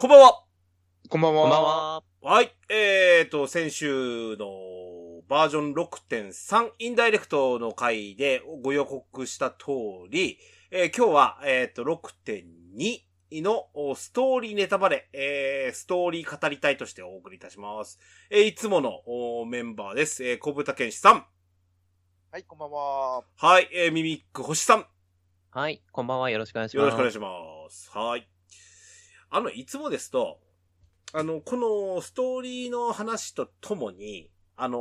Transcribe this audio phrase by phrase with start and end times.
[0.00, 0.44] こんばんは。
[1.08, 1.42] こんばんは。
[1.42, 2.02] こんばんは。
[2.22, 2.54] はい。
[2.70, 4.46] えーと、先週の
[5.28, 9.56] バージョン6.3インダイレクトの回でご予告した通
[10.08, 10.38] り、
[10.70, 13.66] えー今日は、えーと、6.2の
[13.96, 17.98] ストーリーネタバレ、えーストーリー語りたいとしてお送りいたします。
[18.30, 20.24] えーいつものおメンバーです。
[20.24, 21.26] えー、小豚健志さん。
[22.30, 23.24] はい、こんばんは。
[23.34, 23.68] はい。
[23.72, 24.86] えーミミック星さん。
[25.50, 26.30] はい、こんばんは。
[26.30, 26.84] よろしくお願いします。
[26.84, 27.28] よろしくお願いしま
[27.68, 27.90] す。
[27.90, 28.37] はい。
[29.30, 30.40] あの、いつもですと、
[31.12, 34.78] あの、このストーリーの話とともに、あの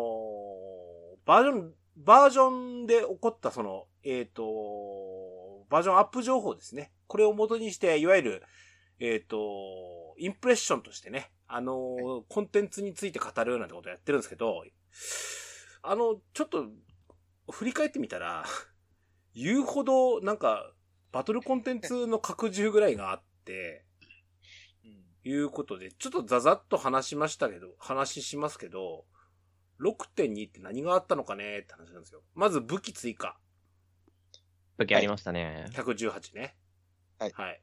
[1.26, 6.92] バージョン、バージョンで起こったその、えっ、と、バージョンアップ情報ですね。
[7.08, 8.44] これを元にして、いわゆる、
[9.00, 14.64] えっ、と、インプレッションとしてね、あのーコンテンツについて語るようなことをやってるんですけど、
[15.82, 16.66] あの、ちょっと、
[17.52, 18.46] 振り返ってみたら、
[19.34, 20.72] 言うほど、なんか、
[21.12, 23.86] バトルコンテンツの拡充ぐらいがあって、
[25.28, 29.06] いうことで、ちょっとザザッと話しましたけど、話しますけど、
[29.82, 32.22] 6.2って何があったのかねって話なんですよ。
[32.34, 33.38] まず武器追加。
[34.78, 35.66] 武器ありましたね。
[35.72, 36.56] 118ね。
[37.20, 37.62] はいはい。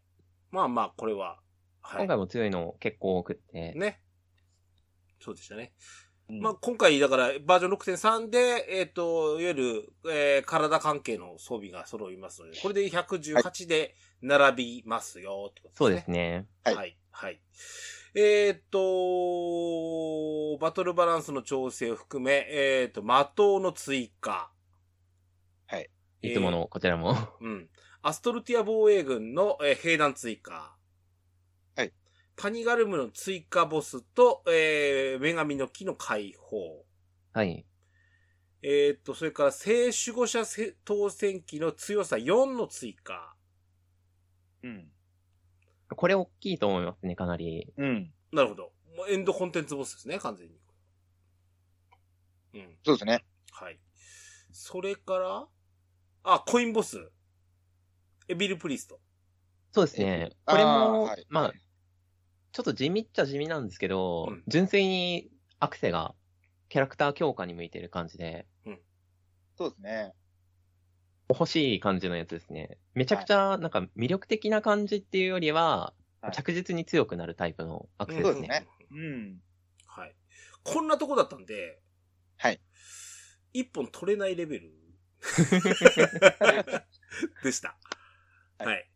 [0.51, 1.39] まあまあ、これは。
[1.81, 2.01] はい。
[2.03, 3.73] 今回も強いの結構多くって。
[3.75, 4.01] ね。
[5.21, 5.73] そうでしたね。
[6.29, 15.97] うんまあ、今回、だから、バージョン6.3で、えっ、と、いわゆる、えー体関係の装備が揃いますので、これで118で並びますよ、ってことそうでね。
[15.97, 16.47] ですすね。
[16.65, 16.99] はいはい。
[17.17, 17.41] はい。
[18.17, 24.51] えーっと、バトルバランスの調整を含め、えーっと、的の追加。
[25.67, 25.89] はい。
[26.23, 27.17] えーいつものこちらも。
[27.41, 27.69] うん。
[28.03, 30.77] アストルティア防衛軍の、えー兵団追加。
[31.77, 31.93] はい。
[32.35, 36.85] パニガルムの追加ボスと、えー、女神の木の解放。
[37.33, 37.65] はい。
[38.61, 43.37] えーっと、それから聖守護者せ当選機の強さ4の追加。
[44.65, 44.94] うん。
[45.89, 47.73] これ大きいと思いますね、かなり。
[47.77, 48.13] うん。
[48.33, 48.73] なるほど。
[48.97, 50.55] もうエンドコンテンツボスですね、完全に。
[52.55, 52.79] うん。
[52.85, 53.25] そうですね。
[53.53, 53.79] はい。
[54.53, 55.49] それから、
[56.25, 57.11] あ、コインボス。
[58.29, 59.01] エビルプリスト。
[59.73, 60.31] そうですね。
[60.45, 61.53] これも、はいまあ、
[62.53, 65.29] ちょっと地味っちゃ地味なんですけど、うん純粋に
[65.59, 66.15] アクセが
[66.69, 68.47] キャラクター強化に向いてる感じで、
[69.57, 70.13] そうですね。
[71.29, 72.79] 欲しい感じのやつですね。
[72.95, 76.01] めちゃくちゃなんか魅力的な感じっていうよりは、はい
[76.33, 78.35] 着実に強くなるタイプのアクセですね。
[78.35, 78.67] そうですね。
[78.93, 79.43] うん。
[79.87, 80.15] はい。
[80.63, 81.83] こんなとこだったんで、
[82.39, 82.63] はい。
[83.53, 84.73] 一本取れないレベル
[87.45, 87.77] でした。
[88.59, 88.91] はいはい。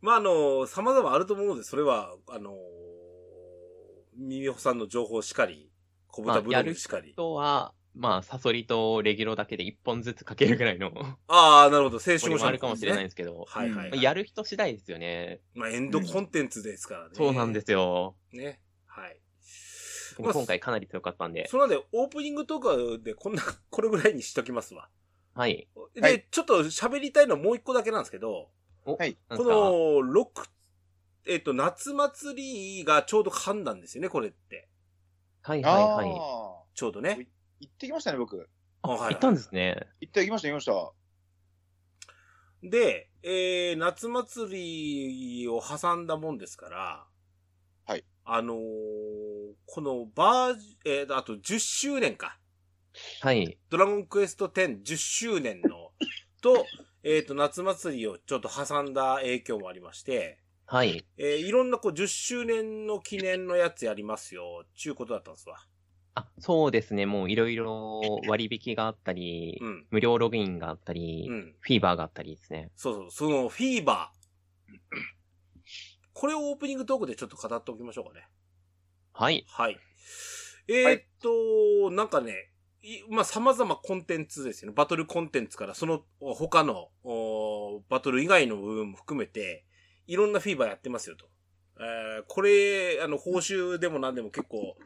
[0.00, 2.56] まあ、あの、様々あると思うので、それは、あの、
[4.16, 5.70] ミミホさんの情報しかり、
[6.08, 7.14] 小豚ブログしかり。
[7.16, 10.92] は、まあ、サソリとレギュロだけで一本ずつかけるぐらいの、
[11.26, 11.96] ああ、なるほど。
[11.96, 14.02] 青春者あるかもしれないんですけど、はいはい、はい。
[14.02, 15.40] やる人次第ですよね。
[15.54, 17.10] まあ、エンドコンテンツですからね。
[17.14, 18.14] そうなんですよ。
[18.32, 18.60] ね。
[18.86, 19.20] はい。
[20.18, 21.48] まあ今回かなり強かったんで。
[21.48, 24.88] それなんで、オープニングトークでこんな、 これぐらいにしときますわ。
[25.34, 25.68] はい。
[25.94, 28.50] で、はいちょっと喋りたいのはもう一個だけなんですけど、
[28.84, 30.44] お、はいこの、六
[31.26, 34.68] えっ、と、夏祭りがちょうど噛んだんですよね、これって。
[35.42, 36.10] はいはいはい。
[36.74, 37.28] ちょうどね。
[37.60, 38.48] 行ってきましたね、僕。
[38.82, 39.86] あ、はいはい行ったんですね。
[40.00, 40.92] 行ってきました、行きました。
[42.62, 47.06] で、えー、夏祭りを挟んだもんですから、
[47.86, 48.04] はい。
[48.24, 48.58] あのー
[49.66, 52.38] このバージ、えー、あと10周年か。
[53.20, 53.58] はい。
[53.68, 55.92] ドラゴンクエスト10、10周年の、
[56.42, 56.66] と、
[57.02, 61.04] えっ、と、夏祭りをちょっと挟んだ影響もありまして、はい。
[61.16, 65.58] えーいろんなこう10周年の記念のやつやりますよ、ちゅうことだったんですわ。
[66.14, 67.06] あ、そうですね。
[67.06, 69.86] もういろいろ 割引があったり、うん。
[69.90, 71.56] 無料ログインがあったり、うん。
[71.60, 72.70] フィーバーがあったりですね。
[72.74, 74.20] そうそう、そのフィーバー。
[76.12, 78.28] これをオープニングトークでちょっと語っておきましょうかね。
[79.12, 79.44] はい。
[79.48, 79.78] はい。
[80.68, 82.50] えーっと、なんかね、
[82.82, 84.74] いまあ、様々コンテンツですよね。
[84.74, 89.64] バトルコンテンツから、その他のおバトル以外の部分も含めて、
[90.06, 91.28] いろんなフィーバーやってますよと。
[91.78, 94.76] えーこれ、あの、報酬でも何でも結構、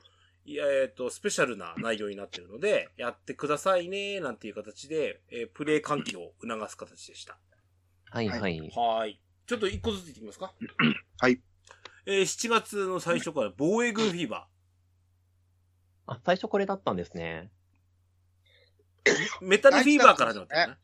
[0.46, 7.38] いやえーっと、スペシャルな内容になってるので、やってくださいね、なんていう形で、えープレイ喚起を促す形でした。
[8.10, 8.60] はいははい。
[8.74, 9.20] はい。
[9.46, 10.52] ちょっと一個ずついってきますか？
[11.18, 11.40] はい。
[12.06, 14.46] えー7月の最初から防衛軍フィーバ
[16.06, 17.50] あ、最初これだったんですね。
[19.04, 19.38] ー。
[19.40, 20.76] メタルフィーバーから始まったよね。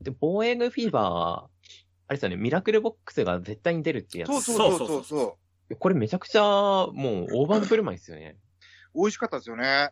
[0.00, 1.70] で、防衛軍フィーバー、
[2.06, 4.44] あれですよね、ミラクルボックスが絶対に出るっていうやつ。
[4.44, 5.38] そうそうそうそうそ
[5.70, 5.76] う。
[5.76, 6.86] これめちゃくちゃ、も
[7.24, 8.36] う大盤振る舞いですよね。
[8.94, 9.90] 美味しかったですよね。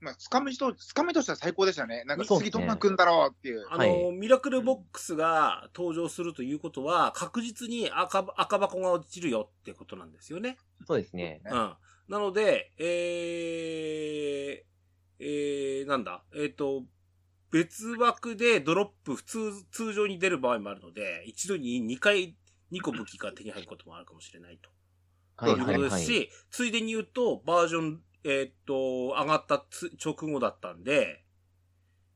[0.00, 2.04] まあ、つかみと、つかみとしては最高でしたね。
[2.04, 3.66] なんか次どんな来んだろうっていう。
[3.70, 10.56] あの、はいミラクルボックスが登場するということは、確実に赤赤箱が落ちるよってことなんですよね。
[10.86, 11.40] そうですね。
[11.44, 11.76] ねうん。
[12.08, 16.84] なので、えー、えー、なんだ、えっ、と、
[17.50, 22.36] 別枠でドロップ普通、通常に出る場合もあるので、一度に2回、
[22.72, 24.70] 2個武器が手に入ることもあるかもしれないと。
[25.40, 25.90] はいというこはいはい。
[25.90, 28.74] とですし、ついでに言うと、バージョン、えーっと、
[29.18, 31.24] 上がったつ直後だったんで、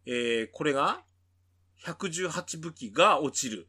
[0.07, 1.03] えー、これが、
[1.85, 3.69] 118武器が落ちる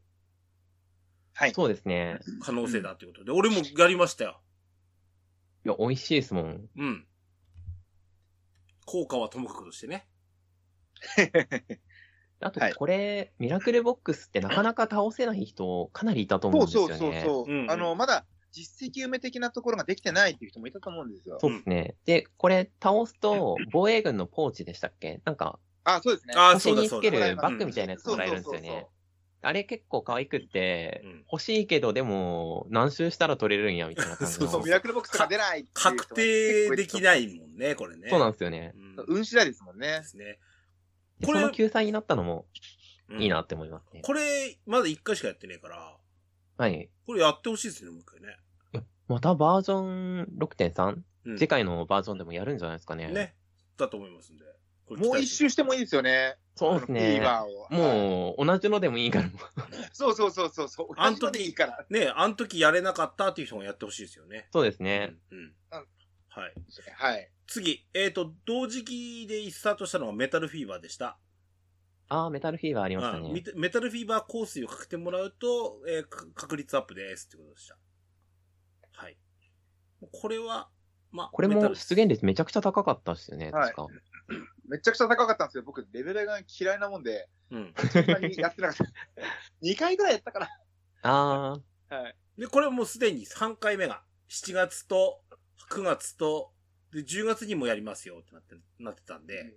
[1.33, 1.53] はい。
[1.53, 2.19] そうですね。
[2.41, 4.41] 可能性だということで、俺もやりましたよ。
[5.65, 6.69] いや、美味しいですもん。
[6.77, 7.07] うん。
[8.85, 10.07] 効果はともかくとしてね。
[12.39, 17.21] あとはい、これ、ミラクルボックスってなかなか倒せない人、かなりいたと思うんそうですよね。
[17.21, 18.25] そうそうそう、うんうんあの、まだ
[18.55, 21.37] 実績埋め的なところができてないっていう人もいたと思うんですよ。
[21.41, 21.95] そうですね。
[22.05, 25.21] で、これ倒すと、防衛軍のポーチでしたっけ？
[25.25, 26.33] なんか、あ、そうですね。
[26.37, 28.87] あそうだそうだにつけるうんバッグみたいなやつもらえるんですよね。
[29.41, 34.47] あれ結構可愛くってうん、欲しいけど、でも、何周したら取れるんや、みたいな感じの。
[34.47, 38.09] そうそう、ミラクルボックスとか出ない確定できないもんね、これね。
[38.09, 38.73] そうなんですよね。
[38.75, 39.05] うん。
[39.07, 40.03] 運次第ですもんねで。
[40.03, 40.39] すね。
[41.19, 42.47] でこれその救済になったのも
[43.09, 44.01] うんいいなって思いますね。
[44.01, 45.95] これ、まだ1回しかやってねえから、
[46.57, 46.89] はい。
[47.05, 48.35] これやってほしいですね、もう一回ね。
[49.07, 50.85] またバージョン6.3、
[51.25, 53.07] うん次回のバージョンでもやるんじゃないですかね。
[53.07, 53.33] ね。
[53.77, 54.45] だと思いますんで。
[54.85, 56.37] これもう一周してもいいですよね。
[56.55, 57.19] そうですあのフィーね。
[57.19, 57.61] バーを。
[57.61, 59.29] はいもう、同じのでもいいから。
[59.91, 60.87] そうそうそうそうそう。
[60.97, 61.85] あん時同じのでいいから。
[61.89, 64.47] ね、あの時やれなかったっていう人がやってほしいですよね。
[64.53, 65.15] そうですね。
[65.31, 65.37] うん。
[65.39, 65.87] うんうん
[66.29, 66.53] はい。
[66.97, 67.31] はい。
[67.47, 71.17] 次、えっ、と、同時期でスタートしたのがメタルフィーバーでした。
[72.09, 73.31] ああ、メタルフィーバーありましたうんね。
[73.31, 77.77] メタメタルフィーバー香水をかけてもらうと、えーか確率アップですってことでした。
[80.11, 80.21] はい。
[80.21, 80.69] これは、
[81.11, 83.87] まあ、これも出現率めちゃくちゃ高かったですよね、はい確か。
[84.67, 87.73] めちゃくちゃ高かったんですけど、僕、レベルが嫌いなもんで、うん。
[87.75, 88.83] そんなにやってなかった。
[89.61, 90.49] 2回ぐらいやったかな。
[91.03, 91.59] あ
[91.89, 92.15] あ、はい。
[92.37, 95.21] で、これもうすでに3回目が、7月と
[95.69, 96.51] 9月と、
[96.91, 99.55] で、10月にもやりますよってなって、なってたんで、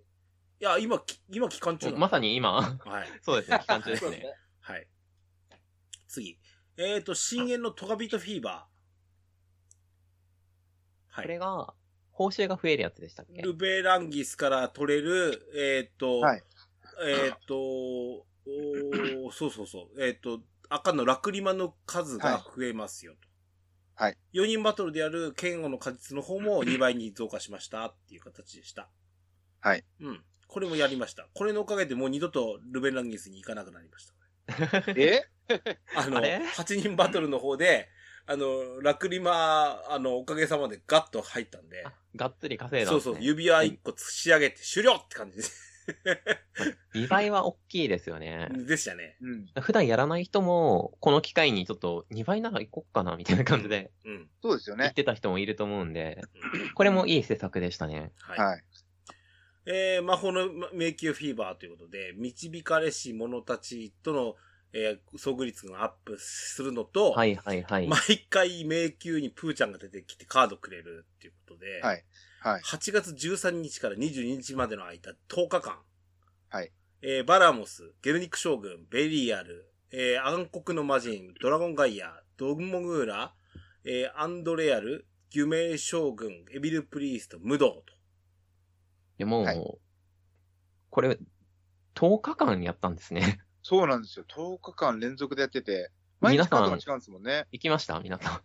[0.61, 3.09] いや、今、き今期間中まさに今、はい。
[3.23, 4.11] そうですね、期間中ですね。
[4.11, 4.35] そうね。
[4.61, 4.89] はい。
[6.09, 6.39] 次。
[6.77, 8.78] えっ、と、深淵のトガビトフィーバー。
[11.19, 11.27] はい。
[11.27, 11.75] これが、
[12.13, 13.43] 報酬が増えるやつでしたっけ？
[13.43, 16.43] ルベランギスから取れる、えっ、と、はい
[17.01, 20.03] えっ、と、おーそうそうそう。
[20.05, 23.29] えっ、と、赤のラクリマの数が増えますよと。
[23.95, 24.17] はい。
[24.35, 28.89] 4人バトルである剣王の果実の方も2倍に増加しましたっていう形でした。
[29.61, 29.85] はい。
[30.01, 30.25] うん。
[30.47, 31.29] これもやりました。
[31.35, 34.15] これのおかげでもう二度とルベランギスに行かなくなりました。
[34.97, 35.25] え？
[35.97, 37.89] あの、あれ？8人バトルの方で、
[38.31, 43.01] あの、ラクリマ、あの、おかげさまでガッと入ったんで、あがっつり稼いだね。
[43.01, 45.65] そうそう、指輪1個仕上げて終了って感じです。
[46.95, 48.51] 2倍は大きいですよね。
[48.53, 49.17] でしたね。
[49.23, 49.63] うん。
[49.63, 54.29] 普段やらない人も、この機会にちょっと2倍なら行こっかな、みたいな感じでうん。
[54.43, 54.85] そうですよね。
[54.85, 56.21] 言ってた人もいると思うんで、
[56.55, 58.13] うんこれもいい施策でしたね。
[58.19, 58.39] はい。
[58.39, 58.65] はい。
[59.65, 64.37] えー、魔法の迷宮フィーバーということで、導かれし者たちとの、
[64.73, 67.89] えー遭遇率がアップするのと、はいはいはい。
[67.89, 67.99] 毎
[68.29, 72.05] 回迷宮にプーちゃんが出てきてカードくれるっていうことで、はい。
[72.41, 72.63] はい。
[72.63, 75.79] 8月13日から22日までの間、10日間。
[76.51, 76.73] はい。
[77.03, 83.35] えーバラモス、ゲルニック将軍、ベリアル、えー暗黒の魔人、ドラゴンガイア、ドグモグーラ、
[83.85, 87.95] えーアンドレアル、ギュメイ将軍、エビルプリースト、ムドウと。
[89.19, 89.79] でも、はい
[90.91, 91.19] これ、
[91.95, 93.41] 10日間やったんですね。
[93.69, 94.25] そうなんですよ。
[94.35, 95.91] 10日間連続でやってて、
[96.23, 97.47] 毎皆さん日カードが違うんですもんね。
[97.53, 98.01] 行きました？
[98.01, 98.41] 皆さ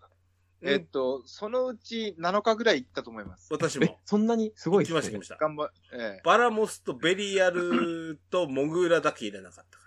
[0.61, 3.49] えっと、そのうち7日ぐらい行ったと思います。
[3.49, 3.55] ん。
[3.55, 4.01] え私も、。
[4.03, 5.37] そんなにすごい行きました、行きました。
[5.37, 9.77] 頑張、ええバラモスとベリアルとモグーラだけ入れなかった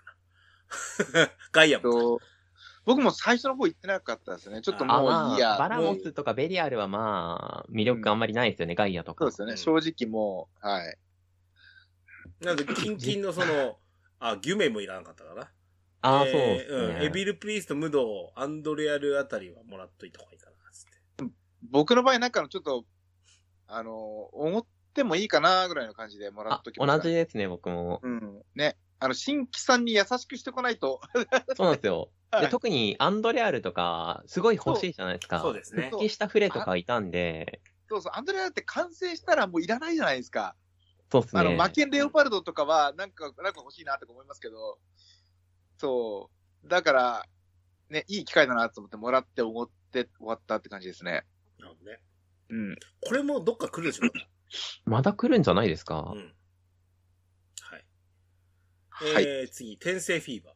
[1.13, 1.29] かな。
[1.53, 1.89] ガイアもか。
[1.91, 2.19] と、
[2.85, 4.63] 僕も最初の方行ってなかったですね。
[4.63, 5.53] ちょっとあ、もまういいや。
[5.53, 9.25] あ、バラモスとかベリアルはまあ、魅力あんまりないですよね、ガイアとか。
[9.25, 9.81] そうですよね。
[9.83, 10.97] 正直もう、はい。
[12.39, 13.77] なので、キンキンのその、
[14.19, 15.49] あ、ギュメイもいらなかったかな。
[16.01, 16.65] ああ、そうね。
[16.69, 17.03] うん。
[17.03, 21.33] エビル・プリースト、ムドウ、アンドレアルあたりはもらっといた方がいいかな、つって。
[21.69, 22.85] 僕の場合なんかのちょっと、
[23.67, 26.97] あの、思ってもいいかなぐらいの感じでもらあっときました。
[26.97, 27.09] 同じ。
[27.13, 27.99] ですね、僕も。
[28.01, 28.41] うん。
[28.55, 28.77] ね。
[28.99, 31.01] あの、新規さんに優しくしてこないと。
[31.55, 31.99] そうなんですよ。
[31.99, 35.39] はいで特にアンドレアルとか、すごい欲しいじゃないですか。
[35.39, 40.55] そうですね復帰したフレとかいたんで、そうそう、アンドレアって完成したらもういらないじゃないですか。
[41.11, 41.41] そうですね。
[41.41, 44.79] あの、マケンレオパルドとかは、なんか、なんか欲しいなとか思いますけど、
[45.77, 46.29] そ
[46.63, 46.67] う。
[46.67, 47.25] だから、
[47.89, 51.23] ね、いい機会だなと思ってもらって思って終わったって感じですね。
[51.59, 51.99] なるほどね。
[52.49, 52.75] うん。
[53.05, 54.09] これもどっか来るでしょ、
[54.85, 56.11] まだ来るんじゃないですか？
[56.13, 56.35] うん。
[57.61, 57.85] はい。
[58.89, 59.23] はい。
[59.23, 60.53] えー、次、転生フィーバー。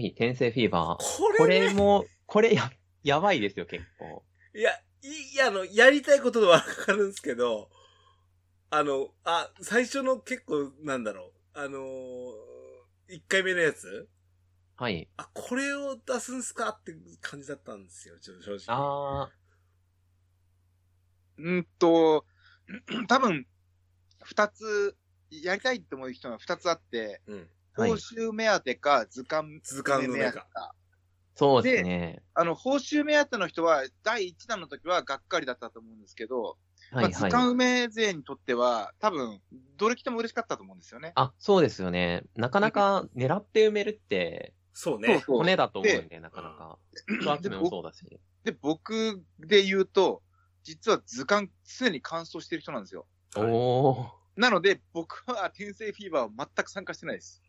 [0.00, 1.02] はい、転生フィーバー。
[1.02, 2.70] ここれね、れも、これや、
[3.02, 4.24] やばいですよ、結構。
[4.54, 4.72] いや、
[5.02, 7.70] いいや、あの、やりたいことはわかるんですけど、
[8.70, 14.08] あの、あ、最初の結構、なんだろう、あのー、1回目のやつ？
[14.76, 15.08] はい。
[15.16, 16.68] あ、これを出すんすか？
[16.70, 18.76] って感じだったんですよ、ちょっと正直。
[18.76, 19.30] あ
[21.38, 22.26] うんと、
[23.08, 23.46] 多分、
[24.22, 24.96] 二つ、
[25.30, 27.36] やりたいって思う人が二つあって、うん。
[27.38, 27.48] はい
[27.90, 30.74] 報酬目当てか図鑑図鑑の目当てか。
[31.36, 32.22] ー、そうですね。
[32.34, 36.58] あの、報酬目当ての人は、第一弾の時はがっかりだったと思うんですけど、
[36.90, 37.12] まあ、はいはい。
[37.12, 39.40] 図鑑梅勢にとっては、多分、
[39.76, 41.12] どれ来ても嬉しかったと思うんですよね。
[41.14, 42.24] あ、そうですよね。
[42.36, 45.18] なかなか狙って埋めるって、そうね。
[45.26, 46.78] 骨だと思うんで、なかなか。
[47.20, 48.20] 人集めもそうだし。
[48.44, 50.22] で、僕で言うと、
[50.62, 53.06] 実は図鑑常に乾燥してる人なんですよ。
[53.34, 54.40] はいおー。
[54.40, 57.42] なので、僕は転生フィーバーは全く参加してないです。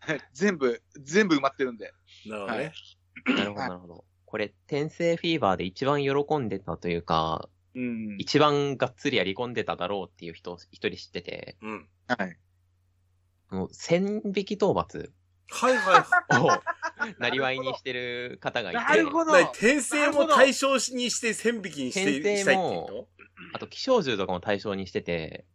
[0.00, 1.92] はい 全部、全部埋まってるんで。
[2.26, 2.72] なるほどね。
[3.26, 4.04] なるほど、なるほど。
[4.26, 8.16] これ、転生フィーバーで一番喜んでたというか、うん。
[8.18, 11.88] 一番がっつりやり込んでただろうっていう人を一人知ってて、うん。
[12.08, 12.36] はい。
[13.50, 15.10] もう、千匹討伐
[15.50, 16.40] はいはい。
[16.42, 16.60] を、
[17.20, 19.32] なりわいにしてる方がいて、なるほど。
[19.32, 23.08] な転生も対象にして千匹にして、転生もしたいってこ
[23.54, 25.46] あと気象獣とかも対象にしてて、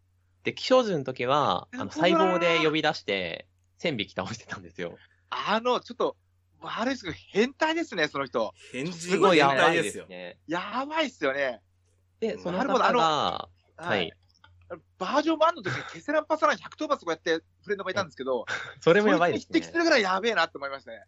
[0.43, 4.97] で、気象獣の時は、あの、細胞で呼び出して、千匹倒してたんですよ。
[5.29, 6.15] あの、ちょっと、
[6.61, 8.39] 悪いですけど、変態ですね、その人。
[8.39, 10.37] と変すごいやばい変態ですすね。
[10.47, 11.61] やばいっすよね。
[12.23, 14.13] で、そのなるほどあの方が、はい。。
[14.97, 18.45] バージョン1の時、ケセランパサラン100討伐とかやってフレンドがいたんですけど、
[18.79, 19.77] それもやばいですね匹敵す。
[19.77, 21.05] るぐらいやべえなって思いましたね。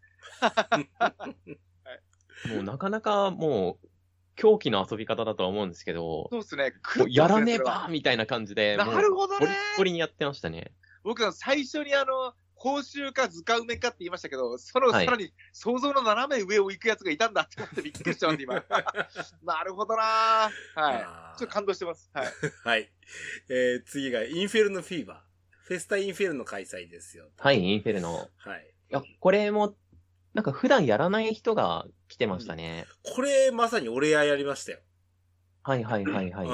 [2.54, 3.88] もうなかなかもう、
[4.36, 6.74] 狂気の遊び方だとは思うんですけど、そうですね。
[7.08, 10.72] やらねばみたいな感じで、なるほどねボリッボリにやってましたね。
[11.02, 12.34] 僕は最初にあの、
[12.66, 18.54] 報酬か図鑑埋めかって言いましたけど、そのはいさらに想像の斜め上を行くやつがいたんだって思ってびっくりしちゃうんで、今。
[19.44, 21.38] なるほどなぁはい。
[21.38, 22.10] ちょっと感動してます。
[22.12, 22.26] はい。
[22.64, 22.90] はい。
[23.48, 25.56] えー、次が、インフェルノフィーバー。
[25.62, 27.30] フェスタインフェルノ開催ですよ。
[27.38, 28.28] はい、インフェルノ。
[28.36, 28.66] はい。
[28.90, 29.76] いや、これも、
[30.34, 32.86] なんか普段やらない人が来てましたね。
[33.04, 34.80] これ、まさに俺ややりましたよ。
[35.62, 36.48] はいはいはいはい。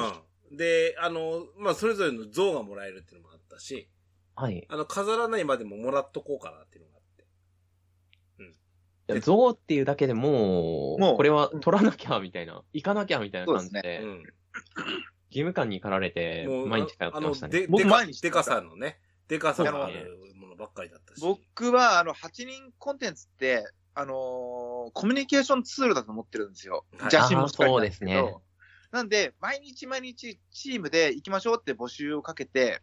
[0.50, 0.56] うん。
[0.58, 3.88] で、あの、まあ、それぞれの像がもらえるっていうのもあったし、
[4.34, 4.66] はい。
[4.68, 7.24] あの、飾らないまでももらっとこうかなっていうのがあって。
[9.12, 14.22] いや象っていうだけでもう、もうこれは取らなきゃみたいな、行かなきゃみたいな感じで、そううん。
[15.32, 17.58] 義務感に駆られて、毎日通ってましたね。
[17.58, 21.20] あので、僕毎日でかさのね、でかさのあるものばっかりだったし。
[21.20, 26.86] 僕は、あの、8人コンテンツって、あのーコミュニケーションツールだと思ってるんですよ。
[26.92, 28.34] はい邪神もそうですね
[28.90, 32.82] なんで、毎日毎日チームで行きましょうって募集をかけて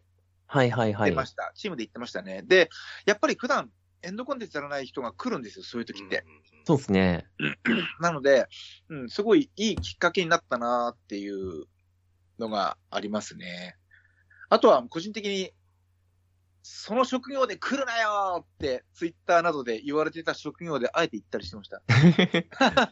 [0.51, 1.11] はいはいはい。
[1.11, 1.51] 出ました。
[1.55, 2.41] チームで行ってましたね。
[2.41, 2.69] で、
[3.05, 3.69] やっぱり普段
[4.01, 6.25] エンドコンテンツやらない人が来るんですよ、そういう時って。
[6.65, 7.27] そうですね。
[8.01, 8.47] なので、
[8.89, 11.65] うん、すごいいいきっかけになったなっていう
[12.39, 13.75] のがありますね。
[14.49, 15.51] あとは個人的に、
[16.63, 21.83] その職業で来るなよって、ツイッターなどで言われてた職業であえて言ったりしてました。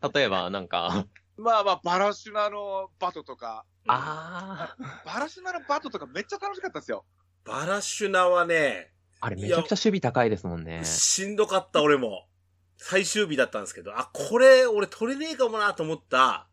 [0.14, 4.74] 例えば、なんか、まあまあ、バラシュナのバトとか、あ
[5.04, 7.04] バラシュナのバトとかめっちゃ楽しかったですよ。
[7.44, 10.84] バラシュナはね、ー、あれめちゃくちゃ守備高いですもんね。
[10.84, 12.26] しんどかった俺も。
[12.76, 16.48] 最終日だったんですけど、あ、これ俺取れねえかもなと思った、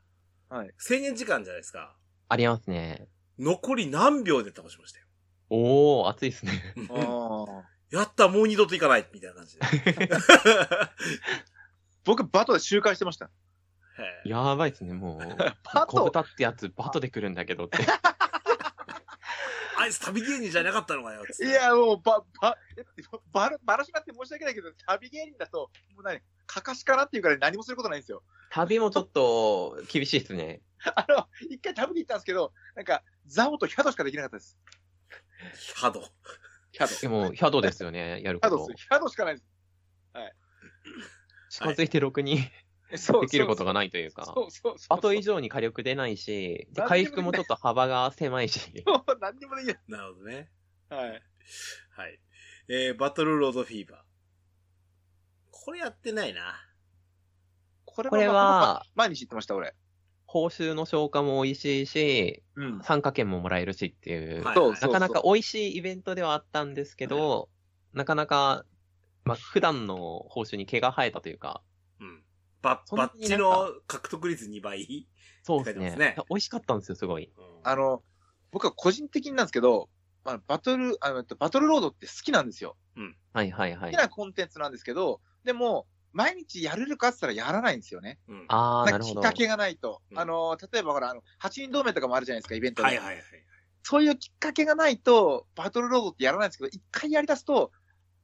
[0.49, 0.71] はい。
[0.77, 1.95] 制限時間じゃないですか。
[2.29, 3.07] ありますね。
[3.39, 5.05] 残り何秒で倒しましたよ。
[5.49, 6.51] おー、熱いですね。
[6.91, 7.45] あ
[7.91, 9.61] やった、もう二度と行かないみたいな感じで。
[12.05, 13.29] 僕、バトで周回してました。
[14.25, 15.19] やばいですね、もう。
[15.73, 17.77] バト小豚ってやつ、バトで来るんだけどって。
[19.77, 22.83] あいつ旅芸人じゃなかったのかよ、つっていや、もう、ば、ば、え
[23.31, 28.21] バラ、バラシナって申し訳ないけど、旅芸人だと、もう何、かかしかなっていうから何もすることないんですよ。
[28.51, 30.61] 旅もちょっと厳しいですね。
[30.95, 34.59] あの、一回旅に行ったんですけど、なんか、ザオとヒャドしかできなかったです。
[35.75, 36.01] ハド。
[36.71, 36.95] ヒャド。
[36.95, 38.83] ヒでも、ヒャドですよね、やることャドです。。
[38.83, 39.51] ヒャドしかないです。
[41.51, 42.49] 近づいてろくにそう
[43.21, 44.25] できることがないというか。
[44.25, 44.97] そうそうそう。
[44.97, 48.83] あと以上に火力出ないし、で回復もちょっと幅が狭いし。
[49.19, 49.79] 何にもできない。
[49.87, 50.51] なるほどね。
[50.89, 51.09] はい。
[51.09, 52.19] はい。
[52.67, 54.01] えー、バトルロードフィーバー。
[55.51, 56.55] これやってないな。
[57.85, 59.75] これこれは、毎日言ってました、俺。
[60.25, 62.81] 報酬の消化も美味しいし、うん。
[62.83, 67.49] 参加券ももらえるしっていう、はいそうなかなか美味しいイベントではあったんですけど、
[67.93, 68.65] なかなか、
[69.25, 71.61] まあ、普段の報酬に毛が生えたというか、
[71.99, 72.23] うん。
[72.61, 75.07] バそんなバッチになんかの獲得率2倍？
[75.43, 77.31] そうですねね美味しかったんですよ、すごい。
[77.37, 78.03] うんあの、
[78.51, 79.89] 僕は個人的になんですけど、
[80.23, 82.75] まあ、バトル、あの、バトルロードって好きなんですよ。
[83.33, 84.01] はいはいはい好き。
[84.01, 88.19] なコンテンツなんですけど、でも、毎日やれるかって言ったらやらないんですよね。
[88.27, 89.21] うんああ、なるほど。
[89.21, 90.01] きっかけがないと。
[90.11, 92.87] うんあの、例えばほら、あの、8人同盟とかもあるじゃないですか、イベントで。
[92.87, 93.23] はいはいはい。
[93.83, 97.71] そういうきっかけがないと、バトルロードってやらないんですけど、一回やり出すと、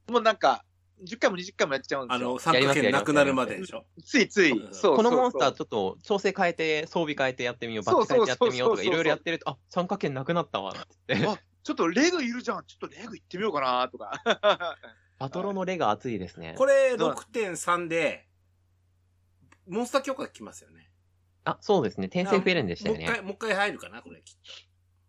[0.07, 0.63] もうなんか、
[1.03, 2.29] 10回も20回もやっちゃうんですよ。
[2.29, 3.85] あの、参加権なくなるまででしょ？
[4.03, 11.27] ついついうん、そうこのモンスターちょっと調整変えて、装備変えてやってみよう、バそうッチ変えてやってみようとかいろいろやってると、あ、参加権なくなったわ、って言って。
[11.27, 12.63] あちょっとレグいるじゃん。
[12.65, 14.11] ちょっとレグ行ってみようかなとか。
[15.19, 16.55] バトロのレが熱いですね。
[16.57, 18.25] これそう6.3で、
[19.67, 20.89] モンスター強化来ますよね。
[21.43, 22.07] あ、そうですね。
[22.07, 23.21] 転生増えるんでしたよもう一回、ね。
[23.21, 24.21] もう一回入るかなこれ。
[24.21, 24.35] きっ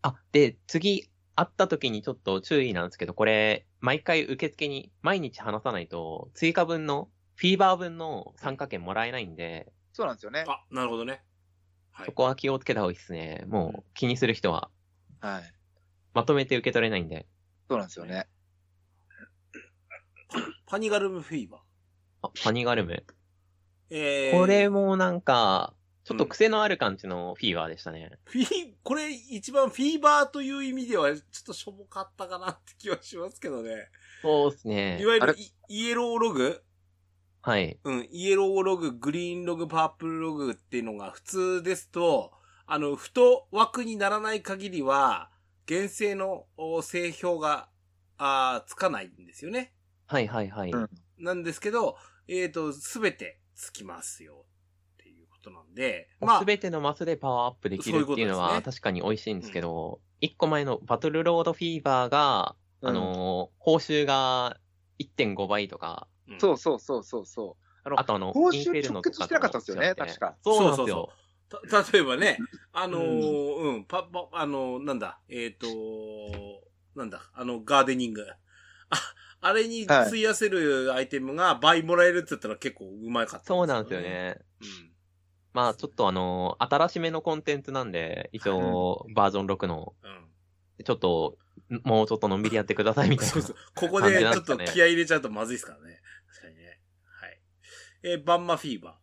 [0.02, 10.42] あ、で、次、会った時にちょっと注意なんですけど、これ、毎回受付に毎日話さないと、追加分の、フィーバー分の参加券もらえないんで、そうなんですよね。
[10.42, 11.22] とあ、なるほどね。
[11.92, 12.06] はい。
[12.06, 13.44] そこは気をつけた方がいいですね。
[13.46, 14.68] もう気にする人は、
[15.20, 15.42] はい。
[16.12, 17.28] まとめて受け取れないんで。
[17.68, 18.26] そうなんですよね。
[20.66, 21.60] パニガルムフィーバー。
[22.22, 23.04] あ、パニガルム？
[23.90, 25.72] えー、これもなんか、
[26.08, 28.10] ちょっと癖のある感じのフィーバーでしたね。
[28.24, 28.46] フィー、
[28.82, 33.88] これ一番フィーバーという意味ではちょっとしょぼかったかなって気はしますけどね。
[34.22, 35.04] そうですねい。
[35.04, 36.62] わゆるイイエローログ？
[37.42, 37.78] はい。
[37.84, 42.32] うん、イエローログ、グリーンログ、パープルログっていうのが普通ですと、
[42.66, 45.30] あの、太枠にならない限りは、
[45.68, 47.68] 原生のお製氷が、
[48.16, 49.72] あーつかないんですよね。
[50.06, 50.70] はいはいはい。
[50.70, 50.88] うん
[51.18, 51.96] なんですけど、
[52.28, 54.44] えっ、と、すべてつきますよ
[55.48, 64.56] っていうことなんで、すべてのマスでパワーアップできるっていうのは確かに美味しいんですけど、一個前のバトルロードフィーバーが、あのー報酬が
[64.98, 67.68] 1.5倍とか、うんそうそうそうそうそう。
[67.84, 71.10] あのあとあの、報酬直結してなかったんですよね確かそうなんですよ。
[71.48, 71.60] た、
[71.92, 72.38] 例えばね、
[72.72, 75.66] あのーうん、パ、パ、あのーなんだ、えっ、と
[76.94, 78.26] なんだ、あの、ガーデニング。
[78.90, 78.96] あ、
[79.40, 84.00] あれに費やせるアイテムが倍もらえるって言ったら結構うまかった、そうなんですよ。
[84.00, 84.38] ね。
[84.60, 84.87] うん。
[85.52, 90.84] まあちょっとあのー新しめのコンテンツなんで、一応バージョン6の、うん。
[90.84, 91.36] ちょっと、
[91.82, 93.32] もうちょっとのんびりやってくださいみたいな。
[93.32, 93.56] そうそう。
[93.74, 96.00] ここでちょっと気合い入れちゃうとまずいですからね。
[96.28, 96.80] 確かにね。
[97.04, 97.40] はい。
[98.04, 98.94] えーバンマフィーバー。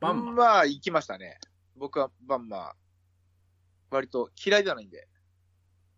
[0.00, 0.32] バンマ。
[0.32, 1.38] まあ、行きましたね。
[1.76, 2.72] 僕はバンマー、
[3.90, 5.08] 割と嫌いじゃないんで。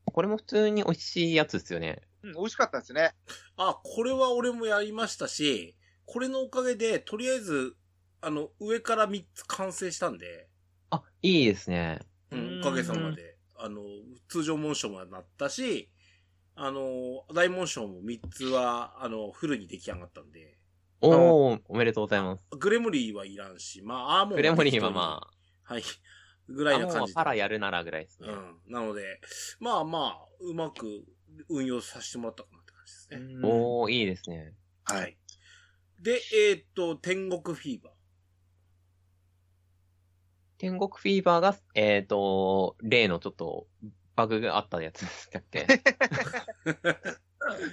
[0.04, 2.02] これも普通に美味しいやつですよね。
[2.22, 3.14] うん、美味しかったですね。
[3.56, 7.76] あ、これは俺もやりましたし、これのおかげで、とりあえず、
[8.22, 10.48] あの、上から3つ完成したんで、
[10.90, 11.98] あ、いいですね。
[12.30, 13.82] う、うんんおかげさまで、あの、
[14.28, 15.90] 通常紋章もなったし、
[16.54, 20.58] あの、大紋章も3つは、あの、フルに出来上がったんで、
[21.02, 22.48] おー、おめでとうございます。
[22.58, 25.82] グレムリーはいらんし、まあ、アーモングレモリーはまあ、はい、
[26.48, 27.14] ぐあ、らあもういな感じで。
[27.14, 28.28] パラやるならぐらいですね。
[28.28, 28.62] うん。
[28.72, 29.20] なので、
[29.60, 31.04] まあまあ、うまく
[31.48, 33.18] 運用させてもらったかなって感じですね。
[33.18, 34.54] うんおー、いいですね。
[34.84, 35.16] はい。
[36.00, 36.02] い。
[36.02, 37.91] で、えーっと、天国フィーバー。
[40.62, 43.66] 天国フィーバーが、えっ、と、例のちょっと、
[44.14, 45.66] バグがあったやつでしたっけ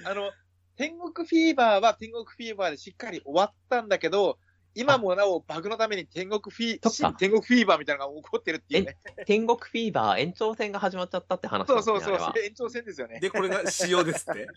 [0.04, 0.32] あの、
[0.74, 4.40] 天国フィーバーは天国フィーバーでしっかり終わったんだけど、
[4.74, 8.98] 今もなおバグのために天国フィそっか新天国フィーバーみたいなのが起こってるっていうね。
[9.24, 12.00] 天国フィーバー延長戦が始まっちゃったって話なんですね。
[12.00, 13.20] そうそうそう、延長戦ですよね。
[13.20, 14.48] で、これが仕様ですって。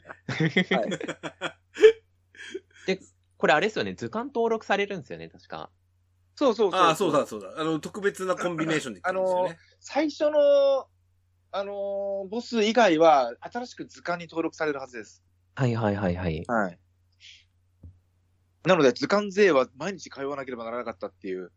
[2.95, 2.99] で、
[3.37, 5.69] これあれですよね、図鑑登録されるんですよね、確か。
[6.35, 6.81] そうそうそう。
[6.81, 7.53] ああ、そうだそうだ。
[7.57, 9.57] あの、特別なコンビネーションできるんですよね。
[9.79, 10.87] 最初の、
[11.51, 15.23] あのーボス以外は、新しく図鑑に登録されるはずです。
[15.55, 16.43] はいはいはいはい。
[16.47, 16.79] はい。
[18.65, 21.51] なので、図鑑税は毎日通わなければならなかったっていう。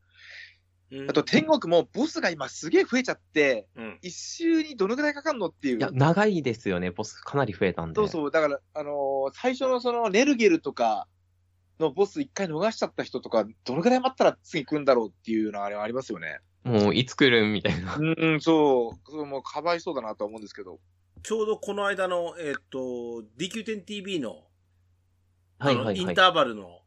[0.92, 3.98] うんあと、天国もボスが今すげえ増えちゃって、うん。
[4.02, 5.78] 一周にどのぐらいかかるのっていう。
[5.78, 7.96] いや、長いですよね、ボスかなり増えたんで。
[7.96, 8.30] そうそう。
[8.30, 11.08] だから、あのー最初のその、ネルゲルとか
[11.78, 16.40] のボス一回逃しちゃった人とか、どのぐらい待ったら次来るんだろうっていうのはあれはありますよね。
[16.64, 17.96] もう、いつ来るんみたいな。
[17.96, 19.10] うん、そう。
[19.10, 20.80] そうもうかわいそうだなとは思うんですけど。
[21.22, 22.78] ちょうどこの間の、えーっと、
[23.38, 24.44] DQ10TV の、
[25.58, 25.96] あの、はいはいはい。
[25.96, 26.80] インターバルの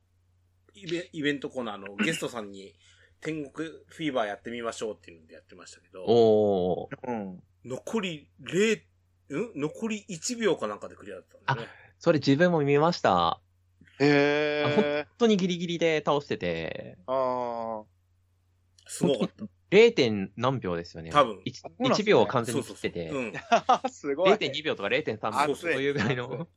[0.74, 2.74] イベイベントコーナーのゲストさんに、
[3.22, 7.10] 天国フィーバーやってみましょうっていうのでやってましたけど、おー。
[7.10, 7.44] うん。
[7.66, 9.62] 残り0、ん？
[9.62, 11.68] 残り1秒かなんかでクリアだったんね。
[12.00, 13.42] それ自分も見ました。
[14.00, 17.84] 本当にギリギリで倒してて、あ
[18.88, 19.46] すごかった。
[19.72, 19.94] 0.
[19.94, 21.12] 点何秒ですよね。
[21.12, 22.90] 多分 1, そうなんですね秒を完全そうそうそう。
[22.90, 23.34] に切ってて、うん。
[23.68, 23.84] あ。
[23.90, 24.32] すごい。
[24.32, 26.28] 0.2秒とか0.3秒熱いそういうぐらいの。
[26.28, 26.48] うん。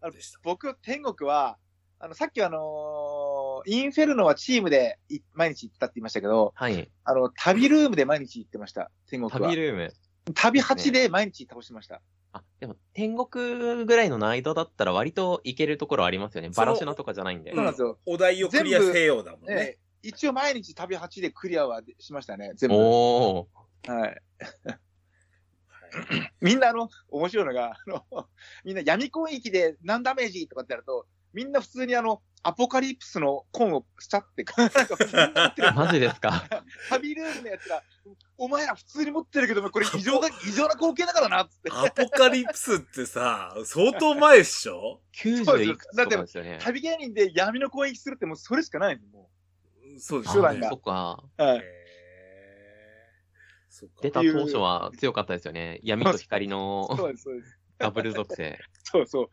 [0.00, 0.40] あのでした。
[0.42, 1.58] 僕、天国は、
[1.98, 6.90] あの、さっきあのーの、インフェルノはチームでい毎日行ってたって言いましたけど、はい。
[7.04, 9.50] あの、旅ルームで毎日行ってました、天国は。
[9.50, 9.92] 旅ルーム。
[10.34, 12.02] 旅8で毎日倒してました。
[12.36, 16.50] あ、でも、天国ぐらいの難易度だったら割といけるところありますよね。
[16.50, 17.64] バラシュナとかじゃないんでそう。
[17.64, 17.98] なんですよ。
[18.06, 19.54] お題をクリアせようだもんね。
[19.54, 22.76] ね、一応毎日旅8でクリアはしましたね、全部。
[22.76, 23.92] おー。
[23.92, 24.00] はい。
[24.02, 24.16] はい
[26.40, 28.28] みんなあの、面白いのが、あの、
[28.64, 35.72] みんな闇攻撃で何ダメージとかってやると、みんな普通にあの、アポカリプスのコンをしちゃって、なんか普通に持ってる。
[35.74, 36.44] マジですか？
[36.90, 37.82] 旅ルールのやつら、
[38.38, 41.72] お前ら普通に持ってるけど、これ異常だ、異常な光景だからな、つって。
[41.72, 46.58] アポカリプスってさ、相当前っしょ ?90 いくつとかですよね。
[46.62, 50.68] 旅芸人で闇の攻撃するってもうそれしかないんですもあそうですよね。
[50.70, 51.24] そっか。
[51.38, 51.42] う。
[51.42, 51.64] はい。
[54.02, 55.80] 出た当初は強かったですよね。
[55.82, 57.58] 闇と光のそうです、そうです。
[57.78, 58.56] ダブル属性。
[58.84, 59.30] そうそう。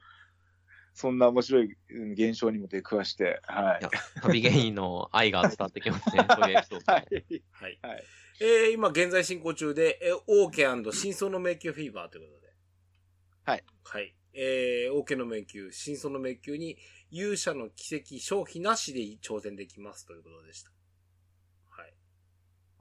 [0.93, 3.89] そんな面白いうん現象にも出くわして、はいや。
[4.21, 6.25] 旅芸人の愛が伝わってきますね。
[6.29, 6.93] そういうエピソード。
[6.93, 7.43] はい。
[7.51, 7.79] はい。
[7.81, 8.03] はい。
[8.39, 12.53] えー、今現在進行中で、えー、オーケー真相の迷宮フィーバーということで。
[13.43, 13.63] はい。
[13.83, 14.15] はい。
[14.33, 16.77] えー、オーケーの迷宮、真相の迷宮に
[17.09, 20.71] 勇者の奇跡、消費なしで挑戦できますということでした。
[21.69, 21.93] はい。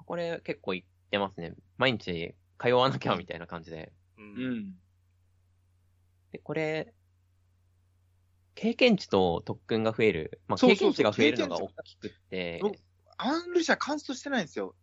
[0.05, 1.55] これ結構言ってますね。
[1.79, 3.93] 毎日通わなきゃみたいな感じで。
[4.19, 4.23] う。
[4.23, 4.75] うんん。
[6.31, 6.95] で、これ、
[8.55, 10.41] 経験値と特訓が増える。
[10.49, 12.77] まあ、経そうそうそう験値が増えるのが大きくって、僕
[13.19, 14.75] アンルシアカンストしてないんですよ。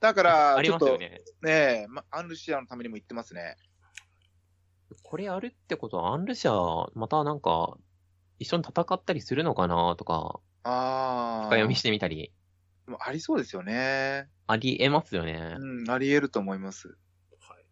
[0.00, 1.22] だから、ありちょっと、ますよね。
[1.42, 3.56] ねえ、ま、アンルシアのためにも言ってますね。
[5.02, 7.76] これやるってことは、アンルシャ、またなんか、
[8.38, 11.46] 一緒に戦ったりするのかなとか、ああ。
[11.46, 12.32] 深読みしてみたり、
[13.00, 14.28] ありそうですよね。
[14.46, 15.56] ありえますよね。
[15.58, 16.88] うん、あり得ると思います。
[16.88, 16.94] は
[17.60, 17.64] い。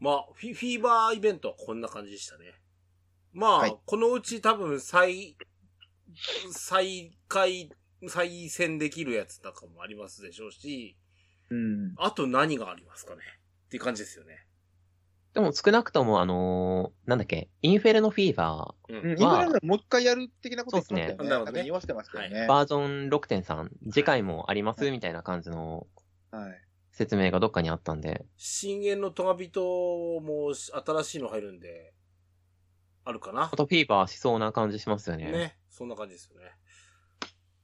[0.00, 2.54] まあ、フィフィーバーイベントはこんな感じでしたね。
[3.32, 5.36] まあ、はいこのうち多分再、
[6.52, 7.70] 再開、
[8.06, 10.96] 再戦できるやつとかもありますでしょうし、
[11.50, 11.94] うん。
[11.96, 13.22] あと何がありますかね？
[13.66, 14.44] っていう感じですよね。
[15.34, 18.92] でも少なくとも、あのーなんだっけ、インフェルノフィーバう。
[18.92, 21.36] うんん、インフレンザもう一回やる的なこと言ってましたよね。
[21.36, 22.46] そうですねね言わせてますけどー、ね。
[22.48, 25.86] バージョン6.3、次回もありますみたいな感じの
[26.30, 26.64] はい。
[26.92, 29.60] 説明がどっかにあったんで、深淵のトガビト
[30.20, 31.94] も新しいの入るんで、
[33.08, 35.32] あるかなあとフィーバーしそうな感じしますよね。
[35.32, 35.56] ね。
[35.70, 36.52] そんな感じですよね。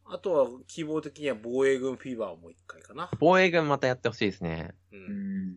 [0.07, 3.11] あとは、希望的には防衛軍フィーバーもう一回かな。
[3.20, 4.74] 防衛軍またやってほしいですね。
[4.90, 4.96] う。
[4.96, 5.57] うんん。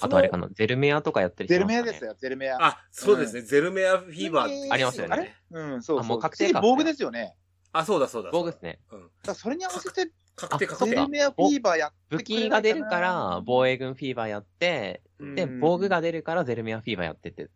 [0.00, 0.48] あとあれかな。
[0.48, 2.56] な、ゼルメアとかやったりしゼルメアですよ、ゼルメア。
[2.60, 3.42] あ、そうですね。
[3.42, 5.34] ゼルメアフィーバーってありますよねあれ？
[5.50, 6.00] うん、そうそう。
[6.00, 7.36] あもう確定か次防具ですよね。
[7.72, 8.30] あ、そうだそうだ。
[8.32, 8.80] 防具ですね。
[8.90, 9.10] うん。
[9.22, 11.08] だそれに合わせて、確定確定ゼル。
[11.08, 17.48] メアフィーバーやって武器が出るから、防衛軍フィーバーやって、で、うん防具が出るからゼルメアフィーバーやってって。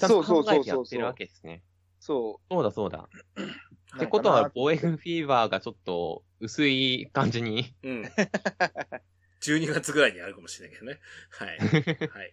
[0.00, 1.62] ちゃんとそうそう考そうそうえてやってるわけですね。
[2.00, 3.08] そそうだそうだ。
[3.36, 3.42] う。
[3.96, 7.74] ってことは、防衛軍フィーバーがちょっと薄い感じに。
[7.82, 8.02] うん。
[9.42, 11.00] 12月ぐらいにあるかもしれないけどね。
[11.30, 11.58] はい。
[12.08, 12.30] はい。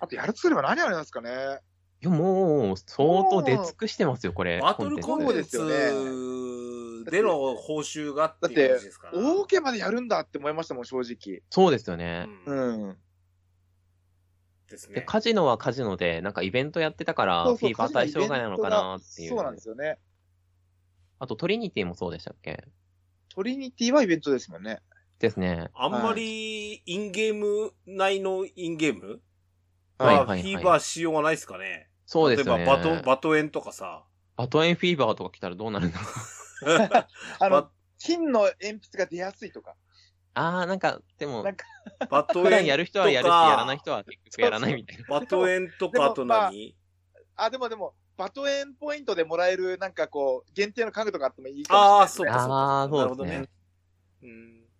[0.00, 1.60] あとやるとすれば何ありますかね？
[2.02, 4.60] いや、もう、相当出尽くしてますよ、これ。
[4.60, 5.74] バトルコンテンですよね
[7.04, 11.42] ツでの報酬がってだっていう感じですから。、大家までやるんだって思いましたもん、正直。
[11.50, 12.26] そうですよね。
[12.46, 12.98] うんうん。
[14.70, 15.02] ですで、ね。
[15.02, 19.30] カジノはカジノで、なんかイベントやってたから、フィーバー対象外なのかなっていう。
[19.30, 19.98] そうなんですよね。
[21.18, 22.64] あと、トリニティもそうでしたっけ？
[23.28, 24.80] トリニティはイベントですもんね。
[25.18, 25.68] ですね。
[25.74, 29.20] あんまり、インゲーム内のインゲーム？
[29.98, 31.90] は、はいはいはいフィーバーしようがないですかね。
[32.06, 32.64] そうですよね。
[32.64, 34.04] 例えば、バト、バトエンとかさ。
[34.36, 36.08] バトエンフィーバーとか来たらどうなるんだろう。
[37.38, 39.76] あのバ、金の鉛筆が出やすいとか。
[40.34, 41.64] あー、なんか、でもなん、か
[42.08, 42.42] バト。
[42.42, 45.04] 普段やる人はやるし、やらない人は結局やらないみたいな。
[45.06, 46.76] バトエンとか、あと何？
[47.36, 52.60] あ、でもでも、バトエンポイントでもらえる、なんかこう、限定の家具とかあってもいいかああ、もしれないそうか、そうか。
[52.82, 53.48] あーなるほどそうですねね。
[54.22, 54.70] うん。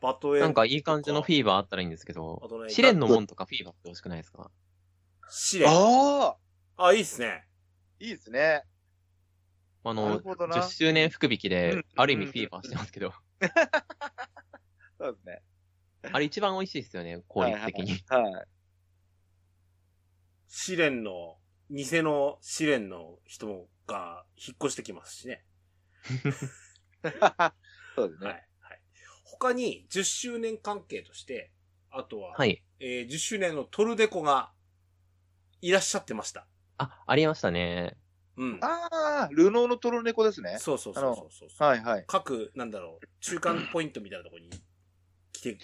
[0.00, 0.42] バトエン。
[0.42, 4.50] なんかいい感じのフィーバーあったらいいんですけどあとね、試練の門とかフィーバーって欲しくないですか？
[5.28, 5.68] 試練。
[5.68, 6.36] あ
[6.76, 7.44] ああ、あ、いいっすね。
[8.00, 8.64] いいですね。
[9.84, 13.12] あなの、るほどな10周年福引きうんで、ある意味フィーバーしてますけど、
[14.98, 15.42] そうですね。
[16.12, 17.90] あれ一番美味しいですよね、効率的に。
[18.08, 18.46] はい。
[20.48, 21.36] 試練の、
[21.70, 25.44] 偽の試練の人が引っ越してきますしね。
[27.96, 28.34] そうですはい。
[28.34, 28.44] ね。
[28.60, 28.80] はい。
[29.24, 31.50] 他に10周年関係として、
[31.90, 32.62] あとは、はい。
[32.78, 34.50] えー10周年のトルデコが
[35.62, 36.46] いらっしゃってました。
[36.78, 37.96] あ、ありましたね。
[38.36, 38.58] うん。
[38.62, 40.58] ああ、ルノーのトロネコですね。
[40.58, 41.68] そうそうそうそうそう。
[41.68, 42.04] はいはい。
[42.06, 44.50] 各、なんだろう、中間ポイントみたいなところに
[45.36, 45.58] 来て、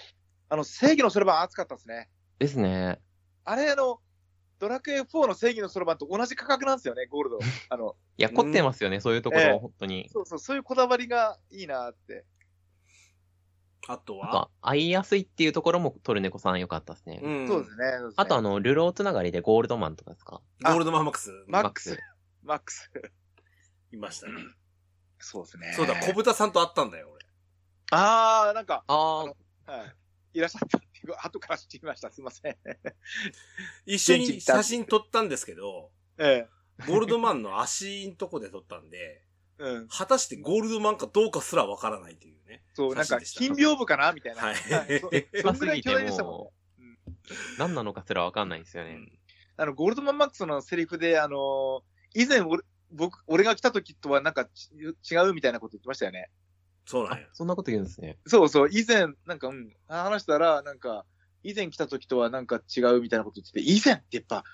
[0.49, 2.11] あの、正義のそれば熱かったですね。
[2.39, 3.01] ですね。
[3.45, 4.01] あれ、あの、
[4.59, 7.39] ドラクエ4の正義のそろばんと同じ価格なんですよね、ゴールド。
[7.71, 10.09] あの、 いや、凝ってますよね、そういうところ、ええ本当に。
[10.11, 12.25] そうそう、そういうこだわりがいいなって。
[13.89, 14.27] あとは？
[14.27, 17.19] なんか、会いやすいっていうところもトルネコさん良かったですね。
[17.21, 17.49] うん。
[17.49, 17.85] そうですね。
[18.17, 20.41] あと、あの、ルローつながりでゴールドマンとかですか？
[20.63, 21.33] ゴールドマンマックス。
[21.49, 21.99] マックス。
[22.43, 22.93] マックス。
[23.91, 24.35] いましたね。
[25.19, 25.73] そうですね。
[25.73, 27.27] そうだ、小豚さんと会ったんだよ、俺。
[27.91, 29.33] あー、なんか、ああ、
[29.67, 30.39] はい。
[30.39, 32.11] いらっしゃったっていう、後から知りました。
[32.11, 32.57] すいません。
[33.87, 36.47] 一緒に写真撮ったんですけど、え
[36.87, 39.23] ゴールドマンの足んとこで撮ったんで、
[39.59, 39.63] え。
[39.63, 39.89] うん。
[39.89, 42.63] 果たしてゴールドマンかどうかすらわからないというね。
[42.75, 44.13] そう、なんか、金屏風かな？
[44.13, 44.43] みたいな。
[44.43, 44.57] はい
[45.43, 46.53] そんぐらい巨大でしたもんねも。
[47.59, 48.99] 何なのかすらわかんないですよね。
[49.57, 51.83] あの、ゴールドマンマックスのセリフで、あのー
[52.15, 54.71] 以前俺、僕、俺が来た時とはなんかち
[55.11, 56.31] 違うみたいなこと言ってましたよね。
[56.87, 57.27] あそうなんや。
[57.33, 58.19] そんなこと言うんですね。
[58.27, 61.05] そうそう、以前、なんか、うん、話したら、なんか、
[61.43, 64.45] 以前来た時とはなんか違うみたいなこと言ってて、以前ってやっぱ、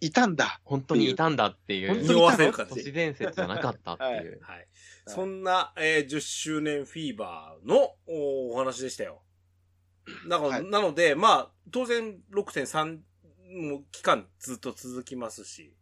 [0.00, 0.60] いたんだ。
[0.64, 1.88] 本当にいたんだっていう。
[1.88, 2.74] 本当に匂わせる感じ。
[2.74, 4.40] 都市伝説じゃなかったっていう。
[4.42, 4.66] はい。
[5.06, 9.22] そんな、えー10周年フィーバーのおお話でしたよ。
[10.26, 12.98] なの,、はいなので、まあ、当然6.3
[13.70, 15.74] も期間ずっと続きますし、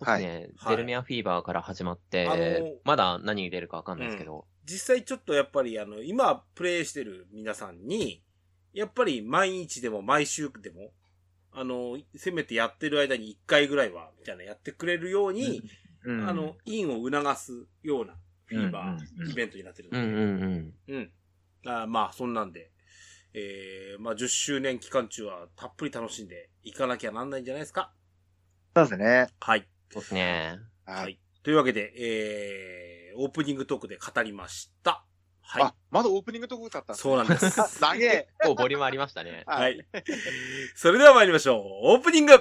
[0.00, 8.22] そうですね、はいゼルミアフィーバーから始まって、あのまだ何に出るかわかんないですけど、実際ちょっとやっぱりあの、今プレイしてる皆さんに、
[8.72, 10.92] やっぱり毎日でも毎週でも、
[11.52, 15.62] あの、せめてやってる間に1回ぐらいは、みたいなやってくれるように、
[16.04, 18.14] うんあの、インを促すような
[18.46, 20.94] フィーバーイベントになってるので、うんうんうん。
[20.94, 21.12] うん。
[21.66, 22.70] あーまあ、そんなんで、
[23.34, 27.92] えー、まあ、10周年期間中はたっぷり楽しんでいかなきゃなんないんじゃないですか？
[28.74, 29.28] そうですね。
[29.40, 29.68] はい。
[29.90, 30.58] そうですね。
[30.86, 31.18] ははい。
[31.42, 35.04] というわけで、えー、オープニングトークで語りました。
[35.42, 37.60] はいあ。、まだオープニングトークだったんですそうなんです。
[37.60, 38.28] あ長え。
[38.40, 39.44] 結構ボリュームありましたね。
[39.46, 39.84] ははい。
[40.74, 41.94] それでは参りましょう。
[41.94, 42.34] オープニング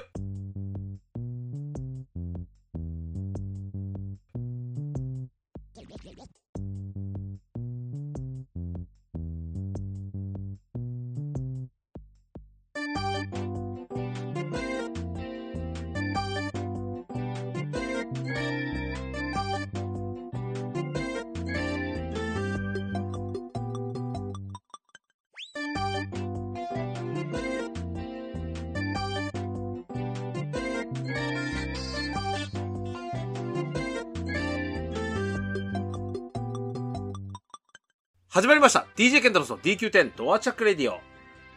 [38.33, 38.87] 始まりました。
[38.95, 41.01] DJ ケンタロスの DQ10 ドアチャックレディオ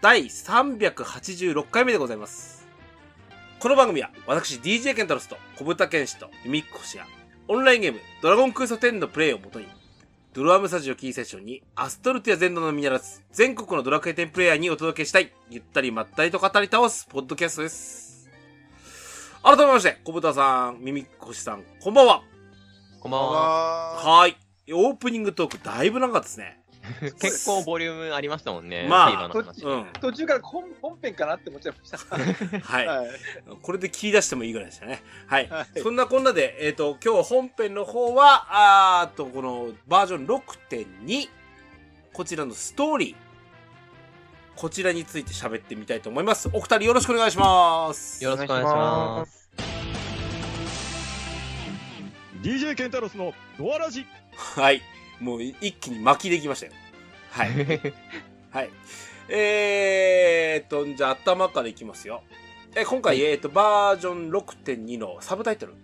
[0.00, 2.66] 第386回目でございます。
[3.60, 7.06] この番組は私 DJ ケンタロスと小豚健士とユミッコシが
[7.46, 9.68] オンラインゲームドラゴンクエスト10のプレイをもとに
[10.32, 18.28] ドラムスタジオキーセッションにアストルティア全土のみならず全国のドラクエ10プレイヤーにお届けしたいゆったりまったりと語り倒すポッドキャストです。
[19.44, 22.24] 改めまして小豚さん、ミミッコシさん、こんばんは。
[22.98, 23.28] こんばんは。
[23.28, 24.36] ははい。
[24.72, 26.63] オープニングトークだいぶ長かったですね。
[27.18, 28.86] 結構ボリュームありましたもんね。
[28.88, 29.30] まあ。
[29.32, 29.86] うん。
[30.00, 31.98] 途中から本本編かなって思っちゃいました。
[32.60, 32.86] はい。
[32.86, 33.08] はい。
[33.62, 35.02] これで切り出してもいいぐらいでしたね。
[35.26, 35.48] はい。
[35.48, 41.28] はいそんなこんなで、えっ、と、今日本編の方は、あーっと、このバージョン6.2、
[42.12, 43.16] こちらのストーリー、
[44.56, 46.48] こちらについて喋ってみたいと思います。
[46.52, 48.22] お二人よろしくお願いします。
[48.22, 49.44] よろしくお願いします。
[52.42, 54.82] DJ ケンタロスのドアラジはい。
[55.20, 56.72] もう一気に巻きできましたよ。
[57.30, 57.50] はい。
[58.50, 58.70] はい。
[59.28, 62.22] えーっと、じゃあ頭からいきますよ。
[62.76, 65.74] え、今回、えーっと、バージョン6.2のサブタイトル。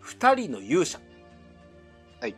[0.00, 0.98] 二人の勇者。
[2.20, 2.34] はい。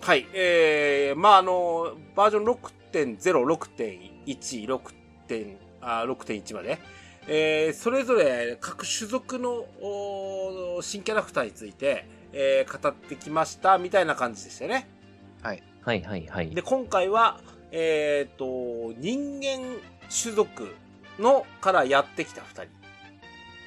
[0.00, 0.26] はい。
[0.32, 4.94] えー、まあ、あの、バージョン6.0、6.1、6.
[5.80, 6.78] あ6.1まで。
[7.26, 9.64] えー、それぞれ各種族の
[10.82, 14.88] 新キャラクターについて、えー、語ってきました、みたいな感じでしたよね。
[15.84, 16.50] はいはいはい。
[16.50, 19.78] で、今回は、えっ、と、人間
[20.10, 20.74] 種族
[21.18, 22.70] のからやってきた二人。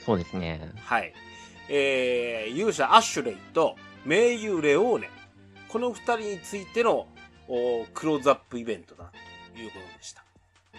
[0.04, 0.74] そうですね。
[0.84, 1.14] はい。
[1.70, 5.10] えー、勇者アッシュレイと名優レオーネ。
[5.68, 7.08] この二人についての
[7.48, 9.12] おクローズアップイベントだ
[9.54, 10.24] ということでした。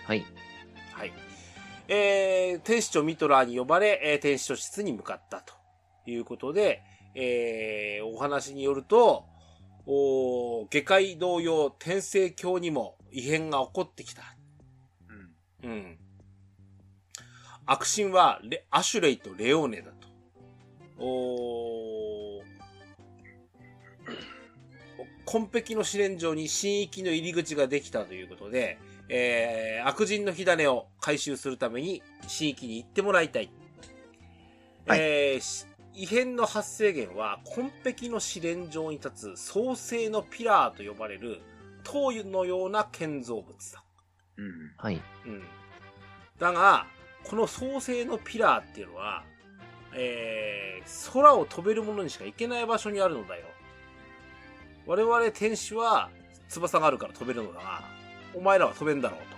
[0.05, 0.25] はい。
[0.93, 1.13] はい。
[1.87, 5.55] えー、天使長ミトラーに呼ばれ、えー天使長室に向かったと
[6.07, 6.83] いうことで、
[7.15, 9.25] えー、お話によると、
[9.91, 14.37] おー下界同様、天聖教にも異変が起こってきた。
[15.63, 15.99] うんうん。
[17.65, 20.09] 悪神はレ、アシュレイとレオーネだと。
[20.99, 22.45] おー
[25.25, 33.51] 紺壁の試練場に新域の入り口ができたということで、えー、悪人の火種を回収するために新域に行ってもらいたい。
[34.87, 35.65] はいえーし
[35.99, 41.41] 異変の発生源は、紺壁の試練場に立つ創世のピラーと呼ばれる、
[41.83, 43.83] 塔のような建造物だ。
[44.37, 44.53] うん。
[44.77, 45.03] はい。
[45.27, 45.43] うん。
[46.39, 46.87] だが、
[47.25, 49.25] この創世のピラーっていうのは、
[49.93, 53.47] えー、空を飛べるものにしか行けない場所にあるのだよ。
[54.87, 56.11] 我々天使は
[56.49, 57.83] 翼があるから飛べるのだが、
[58.37, 59.37] お前らは飛べんだろうと。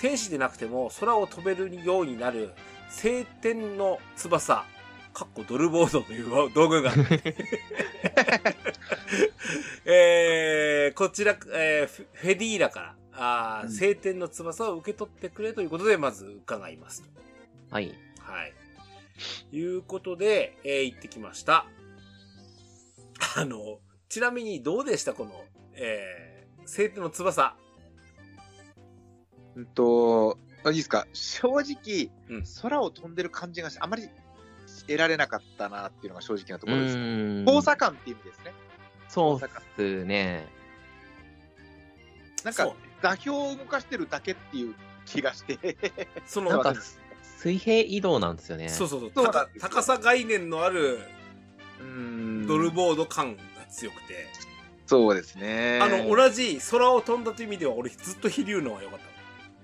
[0.00, 2.54] 天使でなくても空を飛べるようになる
[2.90, 4.64] 晴天の翼、
[5.12, 7.34] かっこドルボードという道具があって
[9.84, 17.08] えー、こちら、えーフフェディーラから、あーうん晴天の翼を受け取ってくれということで、まず伺いますと。
[17.70, 17.94] はい。
[18.20, 18.52] はい。
[19.52, 21.66] いうことで、えー行ってきました。
[23.36, 25.14] あの、ちなみにどうでした？
[25.14, 25.44] この、
[25.74, 27.56] えー、晴天の翼。
[29.56, 31.06] うんと、あいいですか？
[31.12, 34.08] 正直、うん空を飛んでる感じがしあまり
[34.86, 36.96] 得られなかったなっていうのが正直なとうころです。
[37.46, 38.52] 交差感っていう意味ですね。
[39.08, 40.46] そうっすね。
[42.44, 45.58] なんか座標を動かしてるだけっていう気がして。
[46.26, 46.74] その、なんか
[47.38, 48.68] 水平移動なんですよね。
[48.68, 50.98] そうそうそうそうなん高ですよ高さ概念のある
[51.80, 54.26] うんドルボード感が強くて、
[54.86, 55.78] そうですね。
[55.82, 59.15] あの、同じ空を飛んだという意味では俺ずっと飛竜の方が良かった。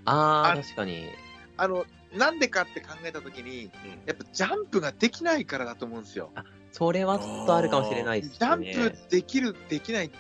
[0.05, 1.09] ああ、あ確かに。
[1.57, 1.85] あの、
[2.15, 3.71] なんでかって考えたときに、
[4.07, 6.31] やっぱジャンプができないからだと思うんですよ。
[6.73, 8.73] それはちょっとあるかもしれないですジャね。
[8.73, 10.11] ンプできる、できないっ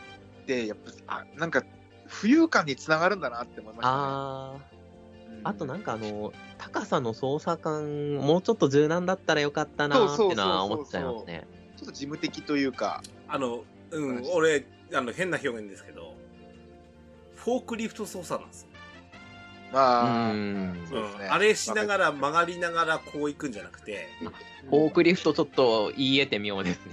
[0.47, 1.62] て、やっぱ、あ、なんか、
[2.09, 3.95] 浮遊感につながるんだなって思いました、ね。
[3.95, 4.55] あ
[5.31, 11.47] うんあ、あとなんかあの、高さの操作感、もうちょっと柔軟だったらよかったなーってのは思っちゃいますね。
[11.77, 16.14] ちょっと事務的というか、あの、うんはい、俺、あの、変な表現ですけど、
[17.35, 18.68] フォークリフト操作なんですよ。
[19.72, 24.08] あ、うですねんあれしながら曲がりながらこう行くんじゃなくて、
[24.68, 26.92] フォークリフトちょっと言い得て妙ですね。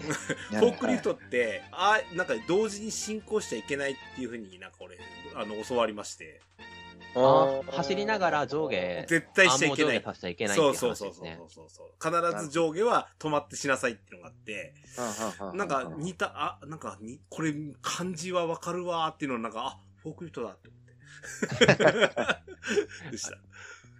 [0.59, 4.97] フォークリフトって、あなんか同時に進行しちゃいけないっていうふうになんか俺、
[5.35, 6.41] あの、教わりまして、
[7.15, 10.75] あー走りながら上下、絶対しちゃいけないないっていそう。
[10.75, 12.31] そうそうそうそうそう。
[12.31, 14.73] 必ず上下は止まってしなさいっていうのがあって、
[15.53, 20.88] なんか似た、あ、なんかに、これ漢字はわかるわーっていうのはなんか、あ、フォークリフトだって思って。
[23.11, 23.35] でした。
[23.35, 23.39] い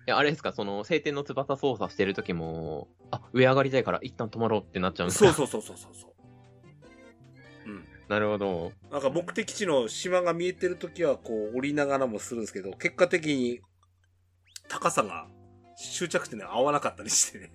[0.08, 5.34] や、あれですか、その、晴天の翼操作してる時も、あ、上上がりたいから一旦止まろうってなっちゃうんですか？
[5.34, 7.70] そうそうそうそうそうそう。
[7.70, 7.86] うん。
[8.08, 8.72] なるほど。
[8.92, 13.62] なんか目的地の島が見えてるときはこう降りながらもするんですけど、結果的に
[14.68, 15.28] 高さが
[15.78, 17.52] 終着点で合わなかったりしてね。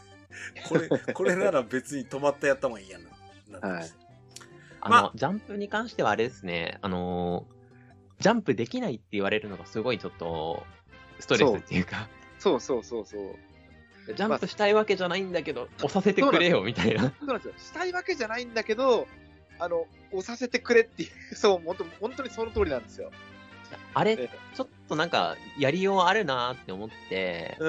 [0.68, 3.10] これ、これなら別に止まったやった方がいいやな。
[3.48, 3.96] なってました
[4.80, 7.46] あの、まあジャンプに関してはあれですね、あの、
[8.20, 10.64] ジャンプできないって言われるのがすごいちょっと、
[11.20, 14.14] ストレスっていうか、そうそうそうそう。
[14.14, 17.02] ジャンプしたいわけじゃないんだけど、押させてくれよみたいな。
[17.02, 17.54] そうなんですよ。
[17.58, 19.08] したいわけじゃないんだけど、
[19.58, 23.10] あの、押させてくれっていう、そう、本当本当にその通りなんですよ。
[23.94, 27.68] あれ、えちょっとなんか、やりようあるなって思って、う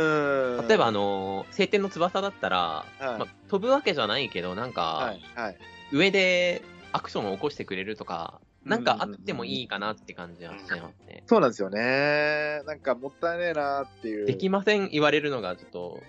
[0.64, 5.58] ん例えばあの、晴天の翼だったら、はいまあ、飛ぶわけじゃないけど、なんか、はい、はい。
[5.92, 11.24] 上でアクションを起こしてくれるとか、なんかあってもいいかなって感じはしちゃいますね。
[11.26, 12.62] そうなんですよね。
[12.66, 14.26] なんかもったいねえなっていう。
[14.26, 16.00] できません言われるのがちょっと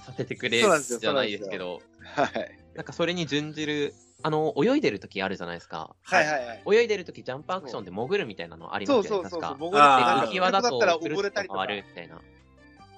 [0.00, 2.58] させてくれじゃないですけど、はい。
[2.74, 5.94] なんかそれに準じる、あの、泳いでる時あるじゃないですか。
[6.02, 6.62] はいはいはい。
[6.80, 9.40] 泳いでる時ジャンプアクションで潜るみたいなのありますよね、そうそうそうそう。
[9.40, 9.58] 確か。
[9.58, 12.20] 僕あー浮き輪だと溺れたりとかみたいな。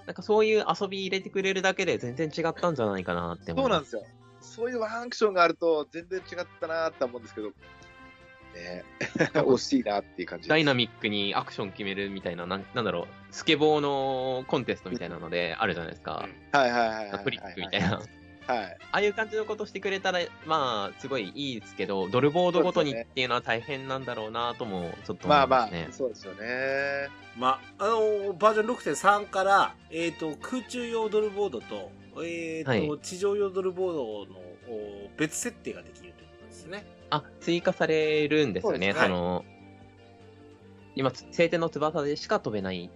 [0.07, 3.74] なんかそういう遊び入れてくれるだけで全然違ったんじゃないかなって思いうま。
[3.74, 4.02] そなんですすよ。
[4.40, 7.50] そういうワンアクションがあると全然違ったなって思うんですけど、
[8.57, 8.85] ね
[9.35, 10.49] 惜しいなっていう感じ。
[10.49, 16.29] ダイナミックにアクション決めるみたいな、なんなんだろう、スケボーのコンテストみたいなのであるじゃないですか。
[16.53, 17.25] はいはいはいはい。
[17.25, 18.03] トリックみたいな。
[18.47, 18.77] はい。
[18.92, 27.09] ああいう感じのことしてくれたら、まあ、すごいいいですけど、ドルボードごとにっていうのは大変なんだろうなとも、ちょっと思まあまあそうですよね。
[27.37, 31.90] まあ、あのバージョン6.3から、えっ、と、空中用ドルボードと、
[32.25, 34.38] えっ、と、はい地上用ドルボードの
[34.69, 36.87] お別設定ができるということですね。
[37.11, 38.92] あ、追加されるんですよね。
[38.92, 39.44] その、
[40.94, 42.90] 今、晴天の翼でしか飛べない。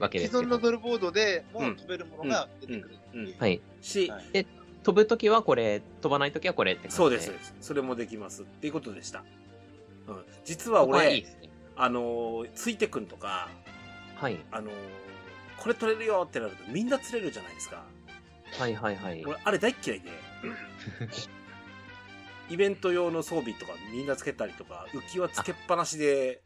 [0.00, 3.34] わけですよ既存のドルボードでも飛べるものが出てくるっていう。
[3.38, 3.60] はい。
[3.80, 4.46] し、はい
[4.82, 7.54] 飛ぶときはこれ、飛ばないときはこれって感じそうです、そうです。
[7.60, 9.22] それもできますっていうことでした。
[10.08, 11.50] うん、実はここはいいね。
[11.76, 13.48] あのーついてくんとか、
[14.16, 14.38] はい。
[14.50, 14.74] あのー
[15.58, 17.84] これ取れるよってなるとみんな釣れるじゃないですか。
[18.58, 19.24] はいはいはい。
[19.24, 20.10] 俺、あれ大っ嫌いで。
[22.50, 26.42] イベント用の装備とかみんなつけたりとか、浮き輪つけっぱなしで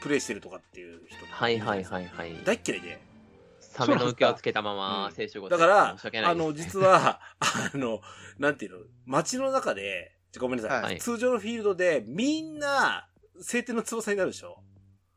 [0.00, 2.36] プレイしてるとかっていう人はいはいはいはい。
[2.44, 3.00] 大っ嫌いで。
[3.60, 8.00] サメの受けをつけたままうん聖書語だからあの、実は、あの、
[8.38, 13.08] なんていうの、街の中で、ごめんなさい、はい通常のフィールドで、みんな、
[13.40, 14.62] 晴天の翼になるでしょ？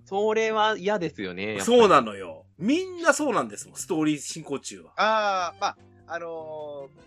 [0.06, 1.60] それは嫌ですよね。
[1.62, 2.46] そうなのよ。
[2.60, 4.92] みんなそうなんですもん、ストーリー進行中は。
[4.96, 5.78] ああ、まあ、
[6.08, 7.02] あのー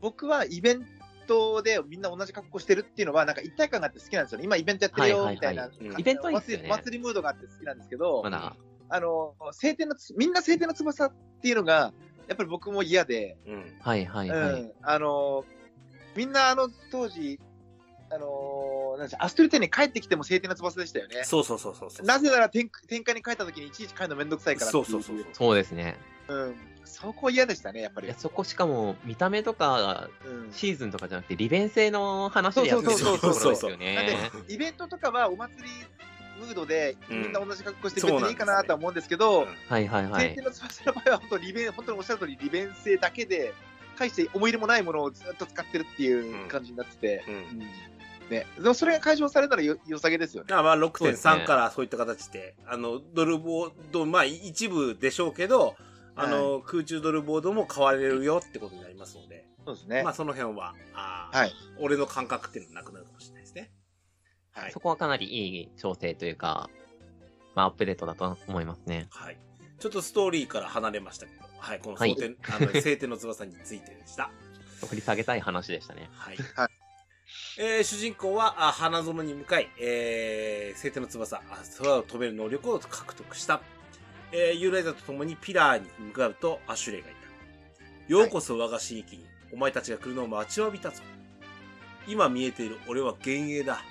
[0.00, 0.86] 僕はイベン
[1.32, 4.44] トでみんな同じ格好してるっていうのは、なんか一体感があって好きなんですよね。
[4.44, 5.66] 今イベントやってるよ、みたいな。
[5.66, 11.92] うんイベントいいっすよねお祭りお祭りムードがあって好きなんですけど、あのー晴天のつ、みんな晴天の翼っていうのが、
[12.28, 13.72] やっぱり僕も嫌で、うん。
[13.80, 14.38] はいはいはい。
[14.38, 15.44] うん、あのー
[16.14, 17.40] みんなあの当時、
[18.10, 21.24] あのーなんアストリテに帰ってきても晴天の翼でしたよね。
[21.24, 22.06] そうそうそうそうそう。
[22.06, 25.26] なぜなら天天下に帰った時にいちいち帰るのめんどくさいからそうそうそうそう。
[25.32, 25.96] そうですね。
[26.32, 26.56] うん。
[26.84, 28.16] そこ嫌でしたね、やっぱりいや。
[28.16, 34.30] そこしかも、見た目とか、うんシーズンとかじゃなくて、利便性の話でやってるとそうそうそうそうころですよなんね。
[34.48, 35.70] で、イベントとかはお祭り
[36.40, 40.44] ムードで、うんみんな同じ格好して別にいいかなとは思うんですけど、はいはいはい晴天。
[40.44, 43.54] の翼の場合は本当利便、本当におっしゃる通り利便性だけで、
[43.98, 47.34] 大して思い入れもないものをずっと使ってるっていう感じになってて、うん。
[47.34, 47.42] うん
[48.30, 50.54] ね、でもそれが解消されたらよ良さげですよね。
[50.54, 55.76] まあそうですね6.3からそういった形で、あの、ドルボード、まあ一部でしょうけど、
[56.14, 60.02] あの、空中ドルボードも買われるよってことになりますので、そうですね。
[60.02, 61.52] まあその辺は、あーはい。
[61.78, 63.70] 俺の感覚っていうのはなくなるかもしれないですね。
[64.52, 64.80] はいそ。
[64.80, 66.68] こはかなりいい調整というか、
[67.54, 69.06] まあ、アップデートだと思いますね。
[69.10, 69.38] はい。
[69.78, 74.30] ちょっとストーリーから離れましたけど、はい、このはい晴天、あの、 晴天の翼についてでした。
[74.88, 76.08] 掘り下げたい話でしたね。
[76.12, 76.36] はい。
[76.56, 76.68] はい
[77.58, 81.42] えー主人公は、あ花園に向かい、えー、晴天の翼、あ
[81.78, 83.62] 空を飛べる能力を獲得した。
[84.32, 88.12] えー、ユーライザと共にピラーに向かうとアシュレイがいた。
[88.12, 91.02] ようこそ我が刺激に、お前たちが来るのを待ちわびたぞ。
[92.08, 93.82] 今見えている俺は幻影だ。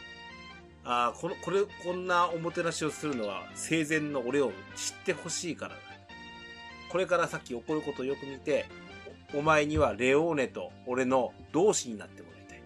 [0.83, 5.81] あーこの、これ、こんなおもてなしをするのは生前の俺を知ってほしいからだ。
[6.89, 8.65] これから先起こることをよく見て、
[9.33, 12.61] おお前にはレオーネと俺の同志になってもらいたい。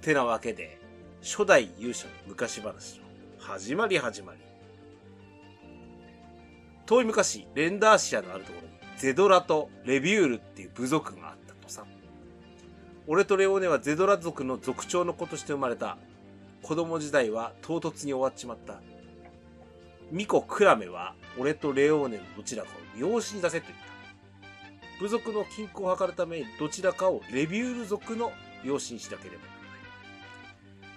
[0.00, 0.78] てなわけで、
[1.22, 3.04] 初代勇者の昔話の
[3.38, 4.43] 始まり始まり。
[6.86, 11.84] 遠い昔、レンダーシアのあるところに、ゼドラとレビュールっていう部族があったとさ。
[13.06, 15.96] 俺とレオーネはゼドラ族の族長の子として生まれた。
[16.62, 18.80] 子供時代は唐突に終わっちまった。
[20.10, 25.00] ミコ・クラメは、俺とレオーネのどちらかを養子に出せと言った。
[25.00, 28.30] 部族の均衡を図るためにどちらかをレビュール族の
[28.62, 29.53] 養子にしなければ。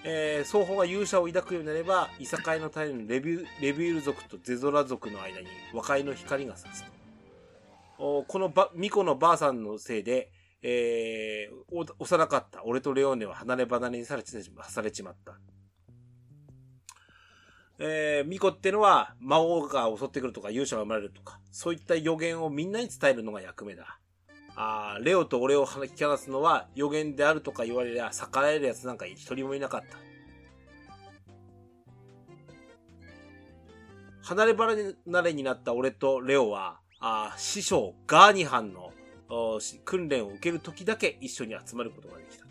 [0.09, 6.91] えー双方が勇者を抱くようになれば、いさかいの種のレビューレビュール族とゼゾラ族の間に和解の光が差すと。
[7.99, 10.31] おこのばミコのばあさんのせいで、
[10.61, 14.31] えー幼かった俺とレオーネは離れ離れにされち
[14.69, 15.37] されちまった。
[17.79, 23.99] えー、ミコってのは魔王が襲ってくるとか勇者が生まれるとか、そういった予言をみんなに伝えるのが役目だ。
[24.59, 29.97] あレオと俺を引き離すのは予言であるとか言われりゃ逆らえる奴なんか一人もいなかった。
[34.23, 38.91] 離れ離れになった俺とレオは、あ師匠ガーニハンの
[39.85, 42.45] 訓練を受ける時だけ一緒に集まることができた。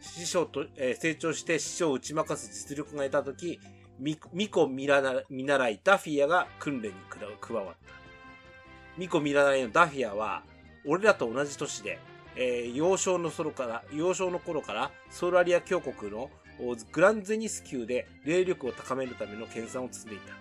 [0.00, 3.58] 師匠と、えー成長して師匠を打ち負かす実力が得た時、
[3.98, 7.74] ミミコ見習見習いダフィアが訓練に加加わった。
[8.96, 10.44] ミコ見習いのダフィアは、
[10.86, 11.98] 俺らと同じ年で、
[12.36, 16.30] えー幼少の頃から、幼少の頃からソーラリア教国の
[16.92, 20.34] グランゼニス級で霊力を高めるための研鑽を積んでいた。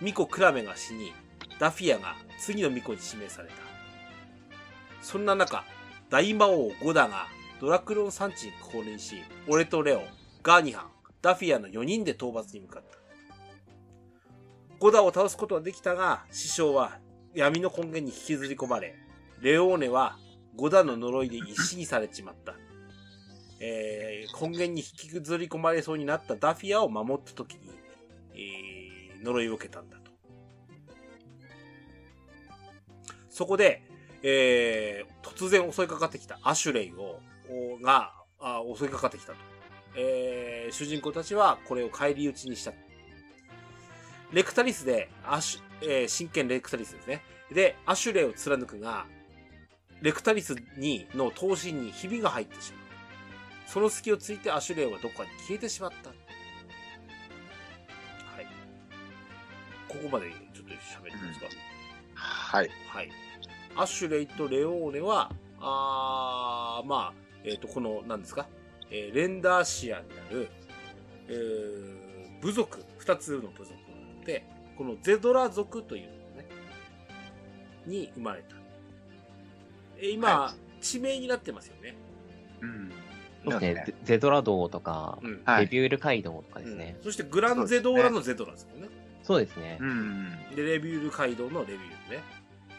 [0.00, 1.12] ミコ・クラメが死に、
[1.58, 3.54] ダフィアが次のミコに指名された。
[5.02, 5.64] そんな中、
[6.10, 7.26] 大魔王ゴダが
[7.60, 9.16] ドラクロン山地に降臨し、
[9.48, 10.02] 俺とレオ、
[10.42, 12.98] ガーニハン、ダフィアの4人で討伐に向かった。
[14.78, 16.98] ゴダを倒すことはできたが、師匠は
[17.38, 18.96] 闇の根源に引きずり込まれ、
[19.40, 20.18] レオーネは
[20.56, 22.54] ゴダの呪いで石にされちまった。
[23.60, 27.70] えー、根源に引きずり込まれそうになったダフィアを守った時に、
[28.34, 30.10] えー、呪いを受けたんだと。
[33.30, 33.84] そこで、
[34.24, 39.38] えー、突然襲いかかってきたアシュレイを、おが、あ襲いかかってきたと。
[39.96, 42.72] えー、主人公たちはこれを返り討ちにした。
[44.32, 47.22] レクタリスで、アシュ、えー、真剣レクタリスですね。
[47.52, 49.06] で、アシュレイを貫くが、
[50.00, 52.80] レクタリスに、の刀身にひびが入ってしまう。
[53.66, 56.10] その隙をついてアシュレイはどこかに消えてしまった。
[56.10, 56.14] は
[58.40, 58.46] い。
[59.88, 61.46] ここまでちょっと喋っていいですか、
[62.14, 62.70] はい。
[62.88, 63.10] はい。
[63.76, 68.48] アシュレイとレオーネは、あー、まあ、えっ、と、この、何ですか、
[68.90, 70.48] えーレンダーシアになる、
[71.28, 72.08] えー
[72.40, 73.76] 部族、二つの部族が
[74.18, 74.44] あって、
[74.78, 76.08] このゼドラ族というの
[76.40, 76.48] ね、
[77.84, 78.54] に生まれた。
[79.98, 81.96] え今、は地名になってますよね。
[82.60, 82.92] うん。
[83.44, 83.84] そうですね。
[83.86, 85.42] ゼゼドラ道とか、うん。
[85.44, 86.94] はいレビュール街道とかですね。
[86.98, 88.88] うんそしてグランゼドーラのゼドラですもんね。
[89.24, 89.78] そうですね。
[89.80, 90.54] うん。
[90.54, 92.22] で、レビュール街道のレビュールね。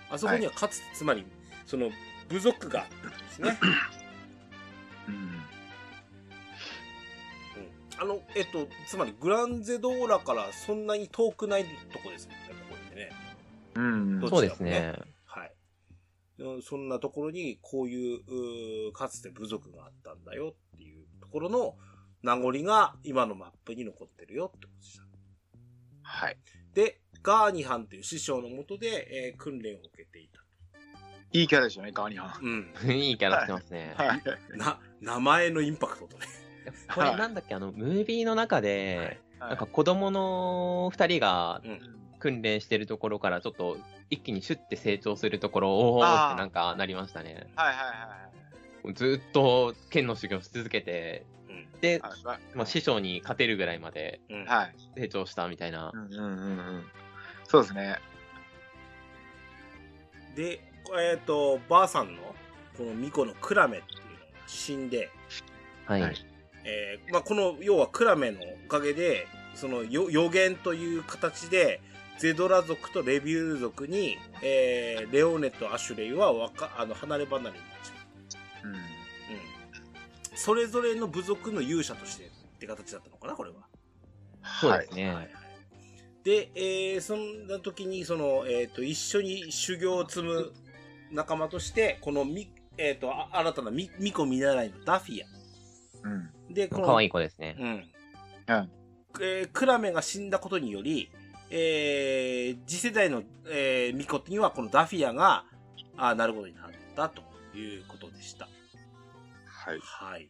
[0.10, 1.26] あそこにはかつて、つまり、
[1.66, 1.92] その、
[2.30, 3.60] 部族があったんですね。
[5.10, 5.39] うん。
[8.02, 8.12] うん。
[8.12, 13.12] あの、えっと、つまり、グランゼドーラからそんなに遠くないとこですもんね、ここってね。
[13.76, 14.20] うん。
[14.20, 14.94] どそうですね。
[15.26, 15.54] はい。
[16.40, 18.16] うんそんなところに、こうい
[18.88, 21.76] う、かつて部族があったんだよっていうところの
[22.24, 25.04] 名残が今のマップに残ってるよってことでした。
[26.02, 26.38] はい。
[26.74, 30.40] で、ガーニハンという師匠のもとで、えー訓練を受けていた。
[31.32, 32.74] いいキャラでしたね、ガーニハン。
[32.84, 32.92] うん。
[32.98, 33.94] いいキャラしてますね。
[33.98, 34.58] はい。
[34.58, 36.26] な、名前のインパクトとね。
[36.94, 42.00] これなんだっけ、あの、ムービーの中で、ななんか子供の二人がうん。
[42.20, 43.78] 訓練してるところからちょっと
[44.10, 47.48] 一気にシュッて成長するところ、おーあーってなんかなりましたね。
[47.56, 51.80] はいはいはいずーっと剣の修行し続けて、うん。
[51.82, 52.02] で、
[52.54, 54.22] まあ、師匠に勝てるぐらいまで。
[54.96, 55.98] 成長したみたいなう。
[55.98, 56.86] んうんうんうん。
[57.46, 58.00] そうですね。
[60.36, 60.62] で、
[60.98, 62.36] えっ、と、ばあさんの、
[62.78, 65.10] この巫女のクラメっていうのが死んで、
[65.86, 66.02] はい。
[66.02, 66.26] はい
[66.66, 71.82] えーまあ、この、要はクラメのおかげで、そのよ予言という形で、
[72.20, 78.68] ゼドラ族とレビュール族に、えーレオーネとアシュレイはわかあの離れ離れになっちゃう。
[78.68, 78.76] うん。
[78.76, 78.82] うん。
[80.36, 82.30] それぞれの部族の勇者としてっ
[82.60, 83.56] て形だったのかな、これは。
[84.62, 85.08] そうですね。
[85.08, 85.30] はいはい。
[86.24, 90.52] で、えーそんな時に、その、えっ、と、一緒に修行を積む
[91.12, 96.10] 仲間として、このみ、えっ、と、あ新たなみ、巫女見習いのダフィア。
[96.10, 96.30] うん。
[96.50, 97.56] で、この、可愛い子ですね。
[97.60, 97.68] うん。
[97.68, 98.72] うん。
[99.22, 101.12] えークラメが死んだことにより、
[101.50, 105.46] えー次世代の、えー、巫女にはこのダフィアが、
[105.98, 107.22] あなることになったと
[107.58, 108.48] いうことでした。
[109.46, 109.80] はい。
[109.82, 110.30] はい。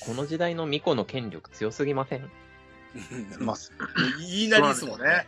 [0.00, 2.28] この時代の巫女の権力強すぎません？
[3.38, 3.72] ます。
[4.18, 5.26] 言いなりですもんね。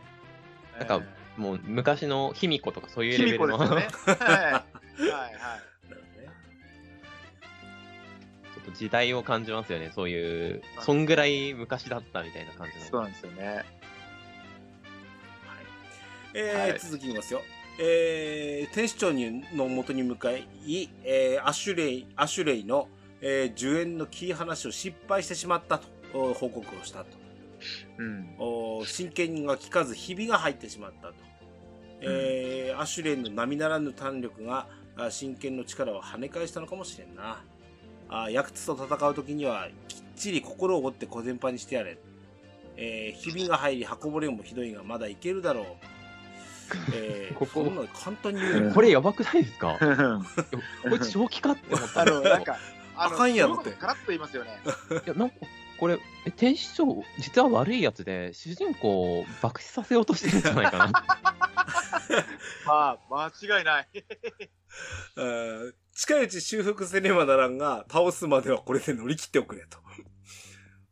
[0.78, 1.02] なんか
[1.36, 3.88] もう昔の卑弥呼とかそういうレベルの、呼ですよね。
[4.24, 4.42] はい。
[4.42, 5.32] はいはい。
[8.70, 9.90] と時代を感じますよね。
[9.94, 12.84] そういう、はいそんぐらい昔だったみたいな感じの。
[12.84, 13.46] そうなんですよね。
[13.46, 13.64] はい。
[16.34, 17.42] えーはい続きますよ。
[17.80, 20.48] えー、天使長にの元に向かい、
[21.04, 22.88] えーアシュレイ、アシュレイの、
[23.20, 27.16] えー、呪怨の切り離しを失敗してしまったと、お報告をしたと。
[27.98, 28.34] うん。
[28.38, 31.14] お真剣が効かずひびが入ってしまったと。
[32.00, 37.42] えーアシュレイの並ならぬ胆力があ真剣の力を跳ね返したのかもしれんな。
[38.10, 41.98] あヤクツと戦う時にはきっちり心を折って小全般にしてやれ。
[42.76, 45.66] えーひびが入り箱ぼれもひどいがまだいけるだろう。
[46.94, 48.74] えー、 ここそんなの簡単に言うの？
[48.74, 49.76] これやばくないですか？
[49.80, 50.20] あ
[50.88, 52.56] こいつ正気かって思ったんですの、なんか、
[52.96, 54.60] あ かんやろってそういうことガラッと言いますよね。
[55.06, 55.36] いや、なんか、
[55.78, 60.92] これ、え天使長、実は悪いやつで、主人公を爆死させようとしてるんじゃないかな。
[62.66, 63.88] まあ、間違いない。
[65.98, 69.78] 近いうち修復せねばならんが、倒すまではこれで乗り切っておくれと。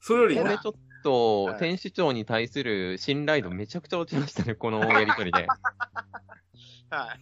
[0.00, 0.72] それよりなこれちょっ
[1.04, 5.42] とはい、天使長に対する信頼度めちゃくちゃ落ちましたね、 このやりとりで。
[5.42, 5.48] はい。
[6.90, 7.18] はい。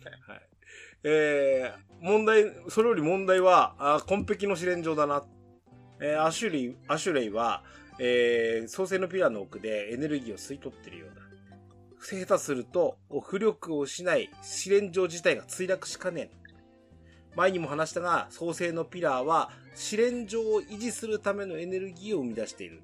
[1.03, 5.23] えー、問題、それより問題は、あ紺碧の試練場だな。
[6.01, 7.65] えーアシュレイ、アシュレイは、
[7.99, 11.21] えー、創世のピラーの奥でエネルギーを吸い取ってるようだ。
[12.01, 16.44] 下手すると、浮力を失い、試練場自体が墜落しかねん。
[17.37, 22.81] 前にも話したが、創世のピラーは、試練場を維持するためのエネルギーを生み出している。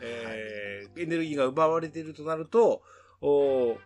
[0.00, 2.82] えーエネルギーが奪われているとなると、
[3.20, 3.78] おー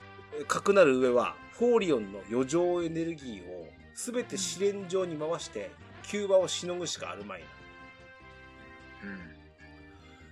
[0.46, 5.70] 核なる上は、フォーリオンの余剰エネルギーをすべて試練場に回して、
[6.02, 7.46] キューバをしのぐしかあるまいな。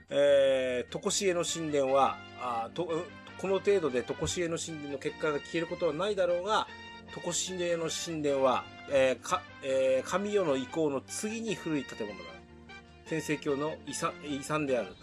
[0.09, 6.67] えー、トコシエの神殿は、あこの程度でトコシエの神殿の結果が消えることはないだろうが、
[7.15, 12.25] トコシエの神殿は、えーかえー神世の遺構の次に古い建物だ。
[13.09, 14.95] 天聖教の遺産遺産であると。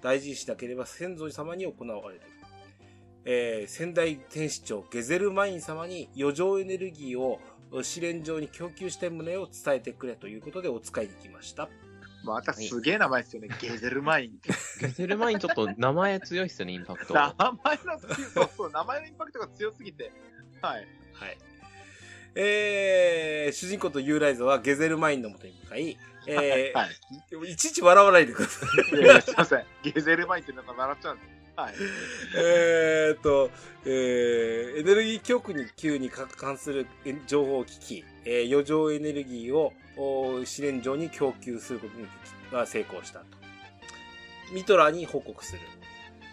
[0.00, 2.22] 大事にしなければ先祖様に行われる。
[3.26, 7.40] えー先代天使長ゲゼルマイン様に余剰エネルギーを
[7.82, 11.68] 試練場に供給したい旨を伝えてくれということでお使いに来ました。
[12.24, 13.48] またすげえ名前ですよね。
[13.60, 14.38] ゲゼルマイン。
[14.80, 17.12] ゲゼルマインちょっと名前強いっすよね、インパクト。
[17.12, 20.10] 名前の、名前のインパクトが強すぎて。
[20.62, 20.88] はい。
[21.14, 21.38] はい。
[22.36, 25.96] えー、主人公とユーライザはゲゼルマインのもとに向かい、
[26.26, 26.86] えーは
[27.46, 27.52] い。
[27.52, 29.00] いちいち笑わないでください。
[29.00, 29.64] いやすいません。
[29.82, 31.28] ゲゼルマインってなんか笑っちゃうんです。
[31.56, 31.74] はい。
[32.36, 33.50] えーっと、
[33.84, 42.08] えーエネルギー供給に急に関するえ情報機器、えー余剰エネルギーをお試練場に供給することに
[42.50, 43.26] が成功したと。
[44.52, 45.60] ミトラに報告する。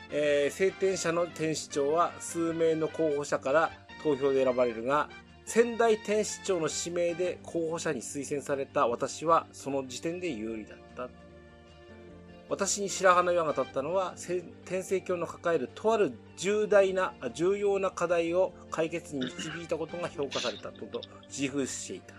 [0.09, 3.71] えー、聖天者の天使長は数名の候補者から
[4.01, 5.09] 投票で選ばれるが、
[5.45, 11.09] 仙台天使長の指名で候補者に推薦された私はその時点で有利だった。
[12.47, 22.13] 私に白羽の矢が立ったのは、せ天聖教の抱えるとある重大な、あ重要な課題を解決に導いたことが評価されたとと自負していた。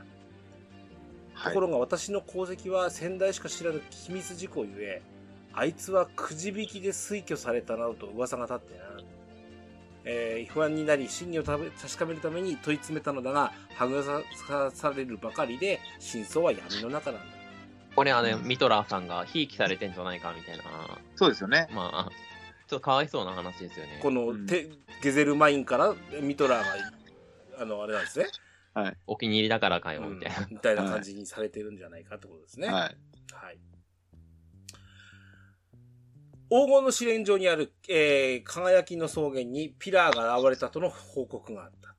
[1.34, 1.66] はいとこ。
[1.66, 5.02] ろが私の功績は仙台しか知らぬ秘密事項ゆえ、
[5.52, 8.84] あいつはくじ引きで推挙されたなどと噂が立ってな。
[10.04, 14.02] えー不安になり真偽を確かめるために問い詰めたのだが、はぐら
[14.46, 17.26] かされるばかりで、真相は闇の中なんだ。
[17.94, 20.64] これあの、ミトラーさんがひいきされてんじゃないかみたいな、
[21.14, 21.68] そうですよね。
[21.72, 22.10] まあ、
[22.66, 23.98] ちょっとかわいそうな話ですよね。
[24.02, 24.70] この、うんて
[25.02, 28.26] ゲゼルマインからミトラーが、あの、あれなんですね。
[29.06, 30.46] お気に入りだからかよ、うんみたいな。
[30.50, 32.68] みたいな感じにされてるんじゃないかってことですね。
[32.68, 32.74] はい。
[33.32, 33.58] はい。
[36.52, 41.94] 黄金の試練場にある、えー、輝きの草原にピラーが現れたとの報告があった。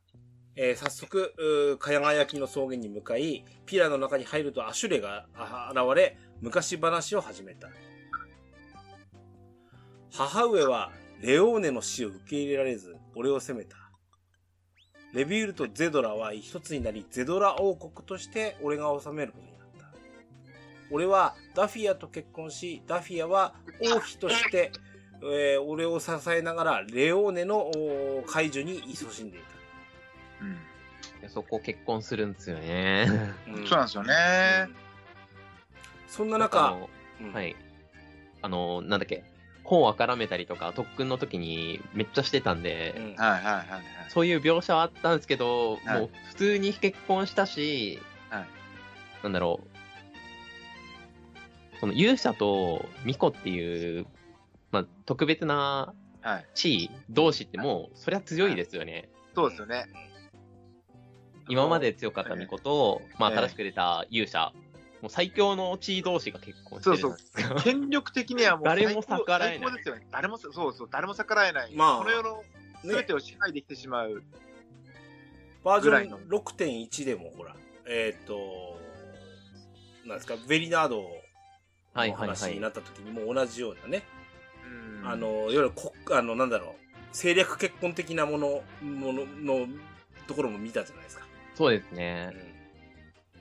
[0.56, 5.26] えー早速、輝きの草原に向かい、ピラーの中に入るとアシュレが
[5.72, 7.68] 現れ、昔話を始めた。
[10.12, 13.76] 母上は、レオーネの死を受け入れられず、俺を責めた。
[15.16, 19.53] レビュールとゼドラは一つになり、ゼドラ王国として俺が治めることに。
[20.94, 24.72] 俺はダフィアと結婚し、ダフィアは王妃として、
[25.24, 29.42] えー俺を支えながら、レオーネのおー解除に勤しんでい
[30.42, 30.58] うん。
[31.22, 33.08] でそこ結婚するんですよね。
[33.46, 33.52] た。
[33.54, 34.70] うんそうなんですよね。
[36.08, 36.90] そんなあ中、の
[37.22, 37.56] うんはい。
[38.44, 39.24] あの、なんだっけ、
[39.64, 43.82] 本を絡めたりとか、特訓の時にめっちゃしてたんで、うんはいはいはいはい。
[44.10, 48.46] そういう描写はあったんですけど、はいもう普通に結婚したし、はい
[49.24, 49.68] なんだろう、
[51.84, 54.06] その勇者と巫女っていう、
[54.72, 56.46] まあ、特別なはい。
[56.54, 59.10] 地位同士ってもう、そりゃ強いですよね。
[59.36, 59.88] そうですよね。
[61.50, 64.54] 今まで強かった巫女と、まあ、ええ新しく出た勇者、
[65.02, 67.56] もう最強の地位同士が結婚してるじゃないですか。
[67.56, 70.08] 権力的にはもう 誰も逆らえない最高ですよね。
[70.10, 71.76] 誰も、そうそう、誰も逆らえない。
[71.76, 74.24] まあこの世のね全てを支配できてしまう。
[75.66, 78.80] バージョン6.1でも、ほら、えっ、と、
[80.06, 81.10] なんですか、ベリナードの
[81.94, 82.28] はいはいはい。
[82.30, 84.04] 話になった時にも同じようなね、
[85.02, 85.08] うん。
[85.08, 86.70] あ、の、いわゆるこ、あの、なんだろう、
[87.10, 89.68] 政略結婚的なもの、ものの
[90.28, 91.26] ところも見たじゃないですか。
[91.56, 91.98] そうですうん。
[91.98, 92.34] ね。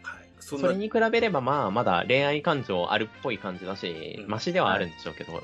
[0.02, 0.28] はい。
[0.40, 4.30] そそれに比べれば、まあ、まだ恋愛感情あるっぽい感じだし、うん。
[4.30, 5.42] マシではあるんでしょうけど、うん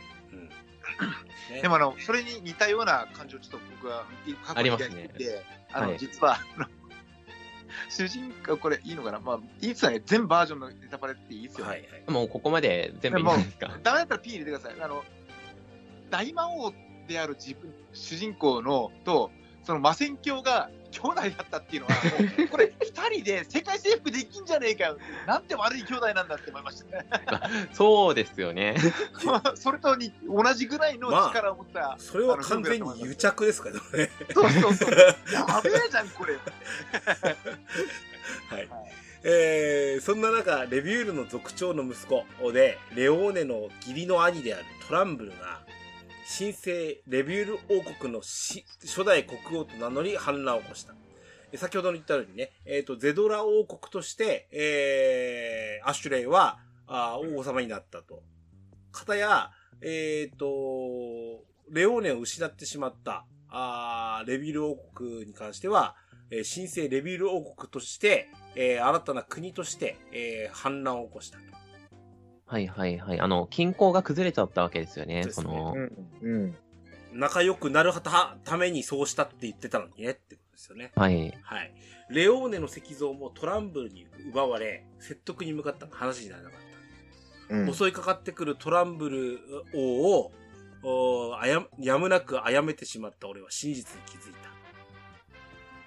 [1.51, 1.63] ね。
[1.63, 4.05] でもあの、それに似たような感情をちょっと僕は
[4.45, 4.89] 過去にありますね。
[4.89, 5.43] 抱いていて、
[5.73, 5.99] あの、はい。
[5.99, 6.67] 実は、あの、
[7.89, 9.21] 主人公、これいいのかな？
[9.21, 10.03] まあ、いいっね。
[10.05, 11.71] 全バージョンのネタバレっていいっすよね。
[11.71, 12.11] はいはい。
[12.11, 13.79] もうここまで全部いいですか？
[13.83, 14.81] ダメだったら P 入れてください。
[14.81, 15.05] あの、
[16.11, 16.73] 大魔王
[17.07, 19.31] である自分、主人公の、と、
[19.63, 21.95] その魔戦教が兄弟だったっていうのは、
[22.51, 24.99] これ、二人で世界征服できんじゃねえかよ。
[25.27, 27.07] なんて悪い兄弟なんだって思いましたね。
[27.73, 28.77] そうですよね。
[29.55, 34.11] それとに同じぐらいの力を持った、それは完全に癒着ですからね。
[34.35, 34.91] そうそうそう。
[35.33, 36.35] やべえじゃん、これ。
[38.51, 38.69] はい。
[39.25, 45.61] えー、そんな中、レビュールの族長の息子で、レオーネの義理の兄であるトランブルが、
[46.29, 50.95] 神聖レビュール王国の初代国王と名乗り反乱を起こした。
[51.57, 58.23] 先ほど言ったようにね、えっ、と、ゼドラ王国として、えー、アシュレイは、あ王様になったと。
[58.93, 59.51] かたや、
[59.81, 60.47] えっ、と、
[61.71, 65.97] レオーネを失ってしまった、あレビュール王国に関しては、
[66.31, 71.68] えー神聖レビュール王国として、えー新たな国として、えー反乱を起こしたと。
[72.49, 73.21] はいはいはい。
[73.21, 75.25] あの、均衡が崩れちゃったわけですよね。
[75.31, 75.75] その、
[76.23, 76.57] うん。
[77.13, 80.93] 仲良くなるたためにそうしたって言ってたのにねってことですよね。
[80.97, 81.35] はい。
[81.43, 81.75] はい。
[82.09, 86.69] レオーネの石像もトランブルに奪われ、説得に向かったが話にならなかった。
[87.55, 89.41] うん襲いかかってくるトランブル
[89.75, 90.33] 王を、
[90.83, 94.51] おあややむなく殺めてしまった俺は真実に気づいた。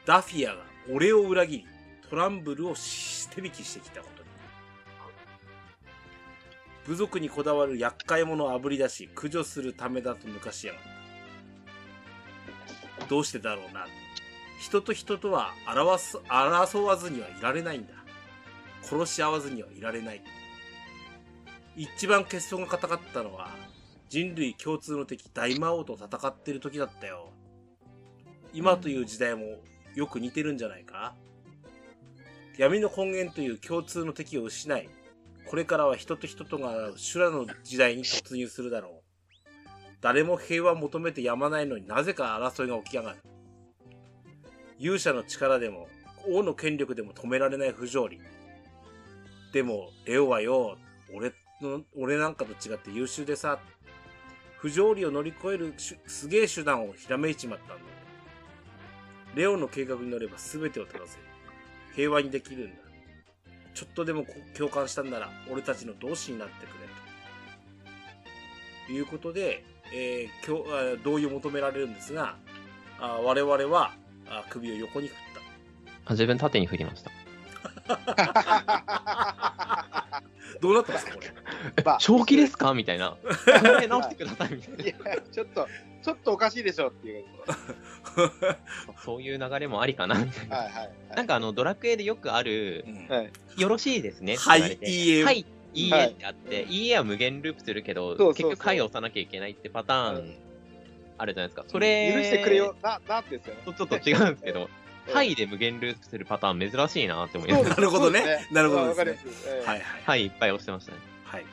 [0.05, 1.65] ダフィアが俺を裏切り、
[2.09, 4.20] トランブルを手引きしてきたことに。
[6.87, 10.81] 部族にこだわる厄介者をあぶり出し、駆除するためだと抜かしやがっ
[12.99, 13.05] た。
[13.07, 13.87] どうしてだろうな。
[14.59, 17.93] 人と人とは争す争わずにはいられないんだ。
[18.83, 20.23] 殺し合わずにはいられない。
[21.75, 23.49] 一番結束が固かったのは、
[24.09, 27.31] 人類共通の敵大魔王と戦ってる時だったよ。
[28.53, 29.61] 今という時代も
[29.95, 31.15] よく似てるんじゃないか
[32.57, 34.89] 闇の根源という共通の敵を失い、
[35.45, 38.91] これからは人と人とが修羅の時代に突入するだろう。
[40.01, 43.17] 誰も平和を求めてやまないのになぜか争いが起き上がる。
[44.79, 45.87] 勇者の力でも、
[46.27, 48.19] 王の権力でも止められない不条理。
[49.53, 50.77] でも、レオはよ、
[51.13, 53.59] 俺の、俺なんかと違って優秀でさ、
[54.57, 57.83] 不条理を乗り越えるすげえ手段をひらめいちまったんだ。
[59.35, 61.23] レオの計画に乗れば全てを正せる。
[61.95, 62.90] 平和にできるんだ。
[63.73, 66.87] ちょっとでもこ共感したんなら、俺たちの同志になってくれ
[68.87, 68.93] と。
[68.93, 69.63] いうことで、
[69.93, 72.35] えー、今日あ同意を求められるんですが、
[72.99, 73.93] あ我々は
[74.27, 75.17] あ首を横に振っ
[76.05, 77.11] あ自分縦に振りました。
[80.53, 80.59] た。
[80.59, 81.31] どうなったんですか、これ？
[81.85, 82.73] まあ正気ですか？
[82.73, 83.11] みたいな。
[83.21, 83.21] 考
[83.81, 85.67] え直してくださいみたいいや、ちょっと、
[86.03, 87.23] ちょっとおかしいでしょっていう。
[87.47, 88.57] な。
[89.05, 90.57] そういう流れもありかなみたいな。
[90.57, 90.91] はいはい、はい。
[91.15, 93.31] なんかあの、ドラクエでよくある、はい。
[93.61, 94.89] よろしいですねってはい言われて。
[94.89, 100.35] いいえはい、いいえってあって、いいえは無限ループするけど、そうそうそう結局はいを押さなきゃいけないってパターうんン
[101.17, 101.65] あるじゃないですか。
[101.67, 103.61] それ、許してくれよ、な、なんですよね。
[103.65, 104.67] とちょっと違うんですけど、うん
[105.07, 107.69] はいで無限ループするパターン珍しいなって思いまそうす。
[107.71, 109.81] なるほどねなるほどですねはいはい。
[110.05, 110.97] はい、いっぱい押してましたね。
[111.23, 111.45] はい。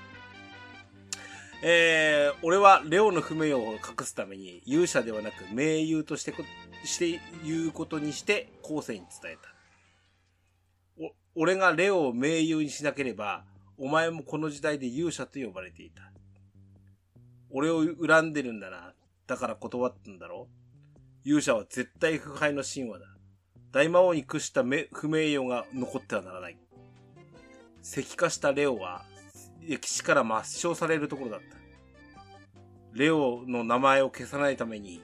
[1.63, 6.45] えー、俺はレオの不名誉を隠すために勇者ではなく盟友としてこ、
[6.85, 9.55] して言うことにして後世に伝えた。
[11.37, 13.45] お、俺がレオを盟友にしなければ、
[13.77, 16.13] お前もこの時代で勇者と呼ばれていた。
[17.51, 18.93] 俺を恨んでるんだな。
[19.27, 20.49] だから断ったんだろ
[21.25, 23.07] 勇者は絶対腐敗の神話だ。
[23.73, 26.59] 大魔王に屈しため不名誉が残ってはならない。
[27.83, 29.05] 石化したレオは
[29.67, 31.57] 歴史から抹消されるところだった。
[32.95, 35.03] レオの名前を消さないために、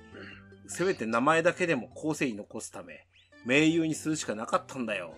[0.66, 3.06] せめて名前だけでも後世に残すため、
[3.44, 5.14] 盟友にするしかなかったんだよ。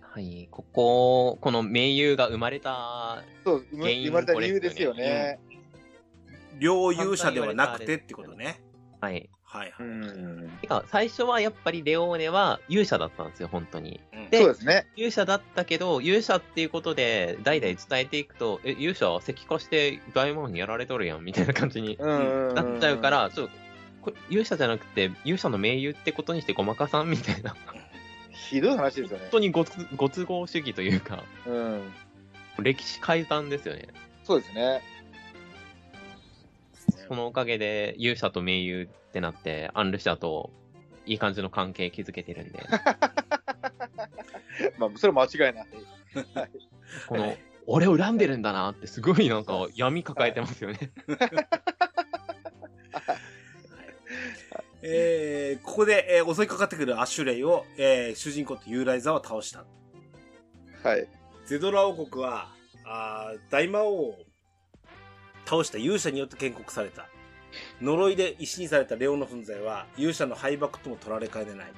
[0.00, 5.40] はい、ここ、この盟友が生まれた、そう、生ま原因生まれた理由ですよね。
[6.58, 8.62] 両勇者ではなくてってことね。
[9.00, 9.28] はい。
[9.46, 9.86] はいはい。
[9.86, 10.50] ん。
[10.60, 14.00] てか、最初はやっぱりレオーネは勇者だったんですよ、本当に。
[14.12, 14.86] うんでそうですね。
[14.96, 22.06] 勇者だったけど、勇者っていうことで代々伝えていくと、え、勇者は石化して大魔王にやられとるやん、みたいな感じにう
[22.52, 22.54] ん。
[22.54, 23.10] なっちゃうか。
[23.10, 23.52] ら、ちょっと、
[24.02, 27.54] これ勇者じゃなくて、勇者の盟友ってことにしてごまかさんみたいな、
[28.32, 29.30] ひどい話ですよね本。
[29.30, 31.92] 当にごつご都合主義というか、うん。
[32.58, 33.88] 歴史改ざんですよね。
[34.24, 34.82] そうですね。
[37.08, 40.50] そのおかげで勇者と盟友ってなって、アンルシャと
[41.06, 42.60] いい感じの関係築けてるんで、
[44.78, 45.66] まあ、それは間違いない。
[47.06, 47.36] この、
[47.66, 50.92] 俺を恨んでるんだなってすごいなんか闇抱えてますよね。
[54.82, 59.64] えー、ここで、えー襲いかかってくるアシュレイを、えー主人公とユーライザーを倒した。
[60.88, 61.08] はい。
[61.44, 62.52] ゼドラ王国は、
[62.84, 64.18] あー大魔王を
[65.46, 67.08] 倒した勇者によって建国された。
[67.80, 71.72] 呪いで石にされたレオの存在は勇者の敗北とも取られかねない。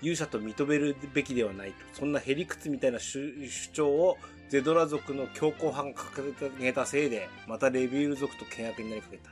[0.00, 1.76] 勇者と認めるべきではないと。
[1.92, 4.16] そんなヘリクツみたいな主主張を
[4.48, 9.30] ゼドラ族の強硬派が掲げたせいで、またレビュール族と険悪になりかけた。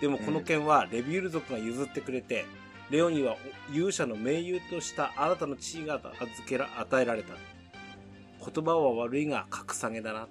[0.00, 2.44] でもこの件はレビュール族が譲ってくれて、
[2.90, 3.36] レオには
[3.72, 7.34] 勇者の盟友とした新たな地位が預けら、与えられた。
[8.38, 10.28] 言葉は悪いが格下げだな。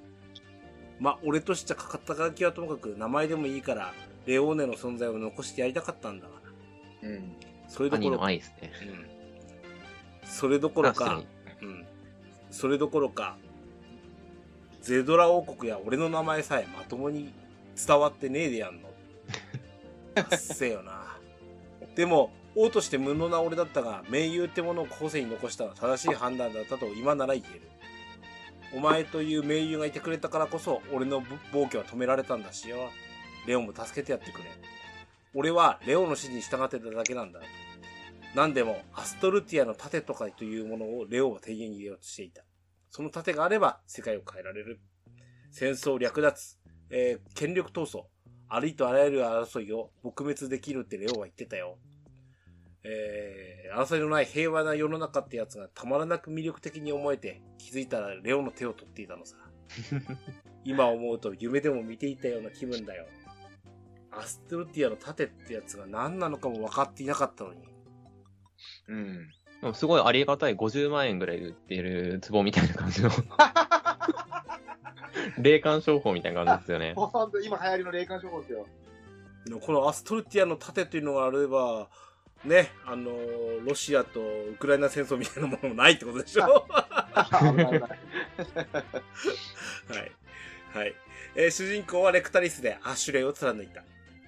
[0.99, 3.93] まあ、俺としちゃ肩書きはともかく名前でもいいから、
[4.25, 6.33] レオーネの存在を残してやりたかったんだか
[7.03, 7.09] ら。
[7.09, 7.35] うん。
[7.67, 8.41] それどこ兄ろか、ね。
[10.23, 10.29] うん。
[10.29, 11.21] それどころか
[11.61, 11.85] うん。
[12.49, 13.37] それどころか、
[14.81, 17.33] ゼドラ王国や俺の名前さえまともに
[17.75, 18.89] 伝わってねえでやんの。
[20.15, 21.17] 達せよな。
[21.95, 27.61] でも、王として無能な俺だったが、盟友ってものを後世に残したのは正しい判断だったと今なら言える。
[28.75, 31.23] お前という盟友がいてくれたからこそ、俺の
[31.53, 32.77] 暴挙は止められたんだしよ。
[33.47, 34.49] レオンも助けてやってくれ。
[35.33, 37.39] 俺はレオの指示に従ってただけなんだ。
[38.35, 42.43] 何でも、アストルティアの盾とかというものをレオは手に入れようとしていた。
[42.89, 44.81] その盾があれば世界を変えられる。
[45.51, 46.57] 戦争略奪、
[46.89, 48.03] えー権力闘争、
[48.49, 51.77] ありとあらゆる争いを撲滅できるってレオは言ってたよ。
[52.87, 59.35] えー、争いのない平和な世の中ってやつがたまらなく魅力的に思えて気づいたらレオの手を取っていたのさ。
[60.63, 63.05] 今思うと夢でも見ていたような気分だよ。
[64.11, 67.67] アストルティアの盾ってやつが何なのかも分かっていなかったのに。
[68.87, 69.29] うん。
[69.61, 73.09] でもすごいありがたい50万円ぐらいで売ってる壺みたいな感じの。
[75.39, 76.95] 霊感商法みたいな感じですよね。
[77.43, 78.67] 今流行りの霊感商法ですよ。
[79.61, 81.89] このアストルティアの盾というのがあれば、
[82.45, 86.67] ね、あのーロシアとウクライナ戦争みたいなものもないってことでしょ？
[86.69, 87.95] は
[89.95, 90.77] い。
[90.77, 90.93] はい。
[91.35, 93.81] えー主人公はレクタリスでアッシュレイを貫いた。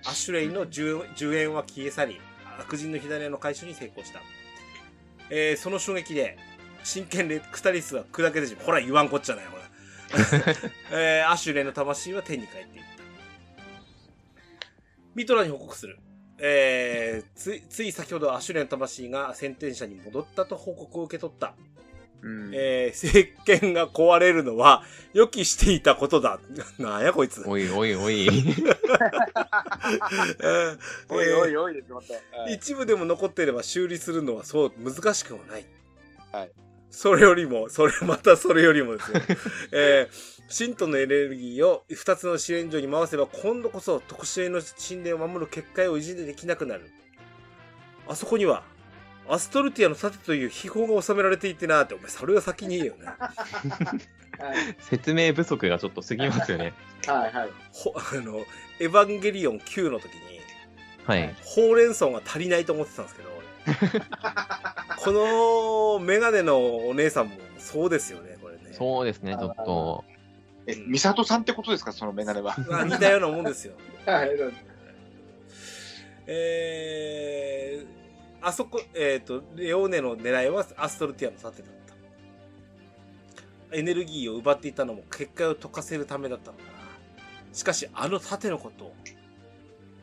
[0.05, 2.19] アッシュレイの10 10円は消え去り、
[2.59, 4.21] 悪人の火種の回収に成功した。
[5.29, 6.37] えーその衝撃で、
[6.83, 8.65] 真剣レクタリスは砕けてしまう。
[8.65, 9.63] ほら、言わんこっちゃない、ほら。
[10.91, 12.87] えーアッシュレイの魂は天に帰っていった。
[15.13, 15.99] ミトラに報告する。
[16.39, 21.53] えーつい、つい先ほどアッシュレイの魂が先天者に戻ったと報告を受け取った。
[22.19, 24.83] うんえー、政権が壊れるのは
[25.13, 26.39] 予期していたことだ。
[26.79, 27.43] なんやこいつ。
[27.47, 28.25] おいおいおい。
[28.27, 28.77] えー
[31.09, 32.13] おいおいおいです、また。
[32.39, 35.65] はい一部でも残っていれば修理するのはそう難しくもない。
[36.31, 36.51] はい。
[36.89, 39.21] それよりも、それ、またそれよりもですよ。
[39.71, 46.89] えー、神道のエネルギーを二つの試練場に回せば今度こそ特殊への神殿を守る結界を維持できなくなる。
[48.07, 48.63] あそこには、
[49.29, 53.11] アストルティアの盾という秘宝が収められていてなって、お前それは先に言えよな。
[53.11, 56.73] はい説明不足がちょっと過ぎますよね。
[57.07, 57.49] はいはい。
[57.71, 58.37] ほ、あの、
[58.79, 60.39] エヴァンゲリオン9の時に、
[61.05, 61.35] はい。
[61.43, 63.47] ほうれん草が足りないと思ってたんですけど、俺
[65.03, 68.73] このメガネのお姉さんもそうですよね、これね。
[68.73, 70.05] そうですね、ちょっと。
[70.67, 72.55] え、ミサトさんってことですか、そのメガネは。
[72.69, 73.73] まあ似たようなもんですよ。
[74.05, 74.31] はい。
[76.27, 81.71] えー、あそこ、えっ、と、レオーネの狙いはアストルティアの盾だっ
[83.69, 83.77] た。
[83.77, 86.69] エネルギーを奪っていたのも結界を溶かせるためだったのかな。
[87.53, 88.95] しかし、あの盾のことを、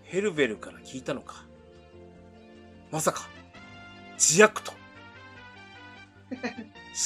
[0.05, 1.45] ヘルベルから聞いたのか。
[2.91, 3.29] まさか、
[4.15, 4.73] 自悪と。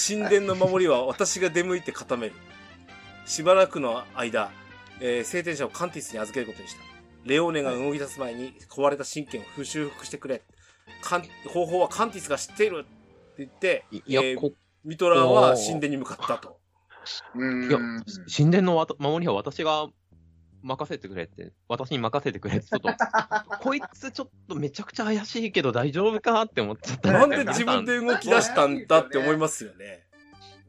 [0.08, 2.34] 神殿の守りは私が出向いて固める。
[3.28, 4.50] しばらくの間、
[5.00, 6.80] えー聖天者をカンティスに預けることにした。
[7.26, 10.42] レオーネが動き出す前に壊れた神剣を修復してくれ。
[11.02, 14.52] カン方法はカンティスが知っているって言って、いいや、えーこ
[14.82, 16.58] ミトラーは神殿に向かったと。
[17.34, 17.78] うんいや
[18.34, 19.88] 神殿のわた守りは私が
[20.62, 22.88] 任せてくれって、私に任せてくれって、ちょっと、
[23.60, 27.12] こいつちょっとめちゃくちゃ怪しいけど大丈夫かって思っちゃった。
[27.12, 30.06] なんで自分で動き出したんだって思いますよね。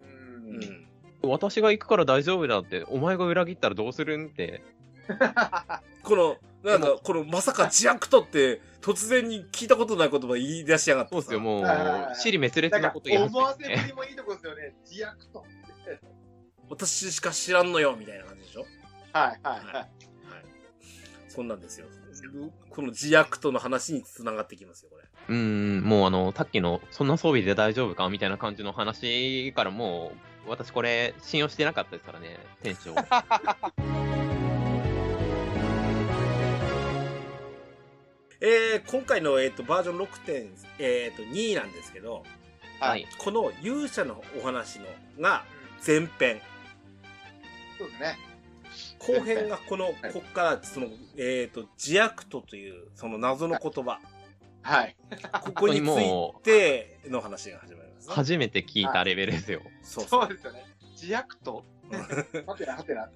[0.01, 0.88] ううんん。
[1.22, 4.28] 私が行くから大丈夫だって、お前が裏切ったらどうするん？
[4.28, 4.61] って。
[6.03, 11.15] この、なんか、この、まさか自悪とって、突然に聞いたことない言葉言い出しやがってさ。
[11.15, 14.76] そうですよ、もうはいはいは、い尻滅裂なこと言い思わせぶりもいいとこですよね。
[14.89, 15.45] 自悪と。
[16.70, 18.61] 私しか知らんのよ、みたいな感じでしょ？
[18.61, 19.89] はいはいははい。
[21.28, 21.88] そんなんですよ。
[22.70, 25.03] この自悪との話に繋がってきますよ、これ。
[25.30, 28.09] うーん、もうあの、さっきの、そんな装備で大丈夫か？
[28.09, 30.17] みたいな感じの話からもう、
[30.47, 32.95] 私これ、信用してなかったですからね、店長。
[38.41, 42.23] えー、今回の、えー、とバージョン6.2、えー、と2なんですけど、
[42.79, 42.83] い。
[42.83, 43.07] はい。
[43.17, 44.85] この勇者のお話の
[45.19, 45.43] が
[45.85, 46.41] 前編。
[47.77, 48.17] そうですね。
[48.99, 50.87] 後編がこの、こっから、その、
[51.17, 53.99] えっ、と、自悪とという、その謎の言葉。
[54.61, 54.95] はい。
[55.41, 57.88] ここについての話が始まります、ね。
[58.07, 59.61] 初めて聞いたレベルですよ。
[59.81, 60.09] そうそ。
[60.09, 60.65] そううですよね。
[61.01, 61.63] 自悪と
[62.47, 63.01] はてなはてな。
[63.07, 63.11] はい。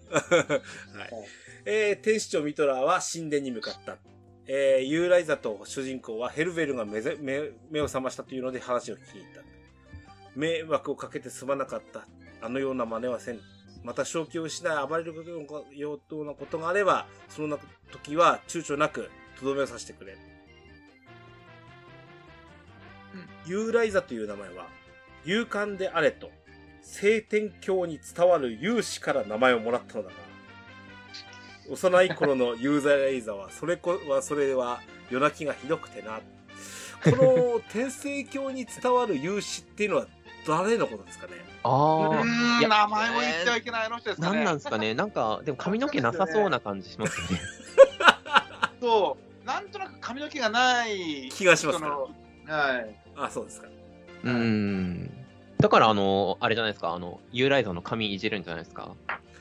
[1.65, 3.97] えー、天使長ミトラーは神殿に向かった。
[4.45, 9.41] えー、ユーライザと主人公はヘルベルが目ぜ目目を覚ましたというので話を聞いた。
[10.35, 12.07] 迷惑をかけてすまなかった。
[12.41, 13.39] あのような真似はせん。
[13.83, 15.13] また正気を失い暴れる
[15.73, 17.59] ようなことがあれば、その
[17.91, 20.17] 時は躊躇なくとどめを刺してくれ。
[23.45, 24.67] ユーライザという名前は、
[25.25, 26.31] 勇敢であれと、
[26.81, 30.15] 聖天教に伝わる勇士から名前をもらったのだが、
[31.69, 36.19] 幼い頃のユーザーレイザーは、それこは、それは夜泣きがひどくてな。
[37.03, 40.07] この 天聖教に伝わる勇士っていうのは
[40.47, 41.33] 誰のことですかね？
[41.63, 42.67] あうあ。
[42.67, 44.35] 名前も言ってはいけないあの人ですかね。
[44.37, 44.93] なんなんですかね？
[44.93, 47.41] なんか、でも髪の毛なさそうな感じしますよね。
[48.81, 49.45] そう。
[49.45, 51.85] なんとなく髪の毛がない気がしますか？
[51.85, 52.09] その
[52.47, 53.02] はい。
[53.17, 53.67] あ、そうですか。
[54.23, 55.11] うーん。
[55.59, 58.95] だから、あの、あれじゃないですか、あの、ユーライザーの髪いじるんじゃないですか。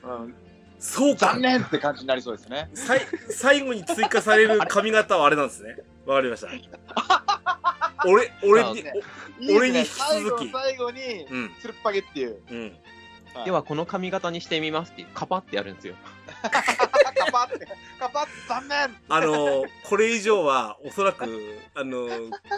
[0.05, 0.35] うん、
[0.79, 2.70] そうか残念って感じになりそうですね。
[2.75, 5.77] さい最後に追加される髪型はあれなんですね。
[6.07, 6.49] わかりました。
[8.05, 8.93] 俺、俺にね、
[9.55, 9.89] 俺に引き
[10.25, 11.27] 続き最後最後に、
[11.61, 12.41] つるっぱげっていう。
[12.51, 12.61] うん。
[12.62, 12.73] はい
[13.47, 15.95] では、この髪型にしてみますって、カパってやるんですよ。
[17.13, 17.67] カパって、
[17.99, 22.09] カパって、残念あの、これ以上は、おそらく、 あの、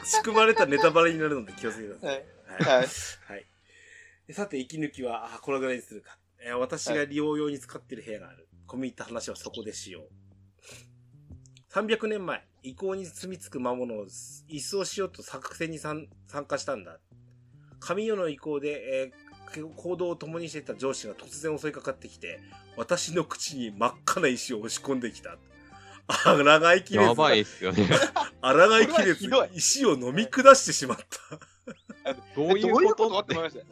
[0.05, 2.17] 仕組まれたネタバレになるので気をつけてください。
[2.17, 2.79] はい。
[2.79, 2.87] はい。
[3.27, 3.47] はい。
[4.27, 6.19] でさて、息抜きは、あ、このぐらいにするか。
[6.41, 8.49] えー私が利用用に使っている部屋がある。
[8.67, 10.09] 込み入った話はそこでしよう。
[11.73, 14.07] 300年前、遺構に住み着く魔物を
[14.47, 17.01] 一掃しようと作戦に参参加したんだ。
[17.81, 19.25] 神代の意向で、えー
[19.77, 22.41] 行動を共にしていた上司が突然襲いかかってきて、
[22.77, 25.37] 私の口に真っ赤な石を押し込んできた。
[26.07, 27.89] あらがいきれず、やばいっすよね。
[28.43, 31.05] あらがいきれず石を飲み下してしまった。
[32.37, 33.67] どういうことってことって思いましたよ。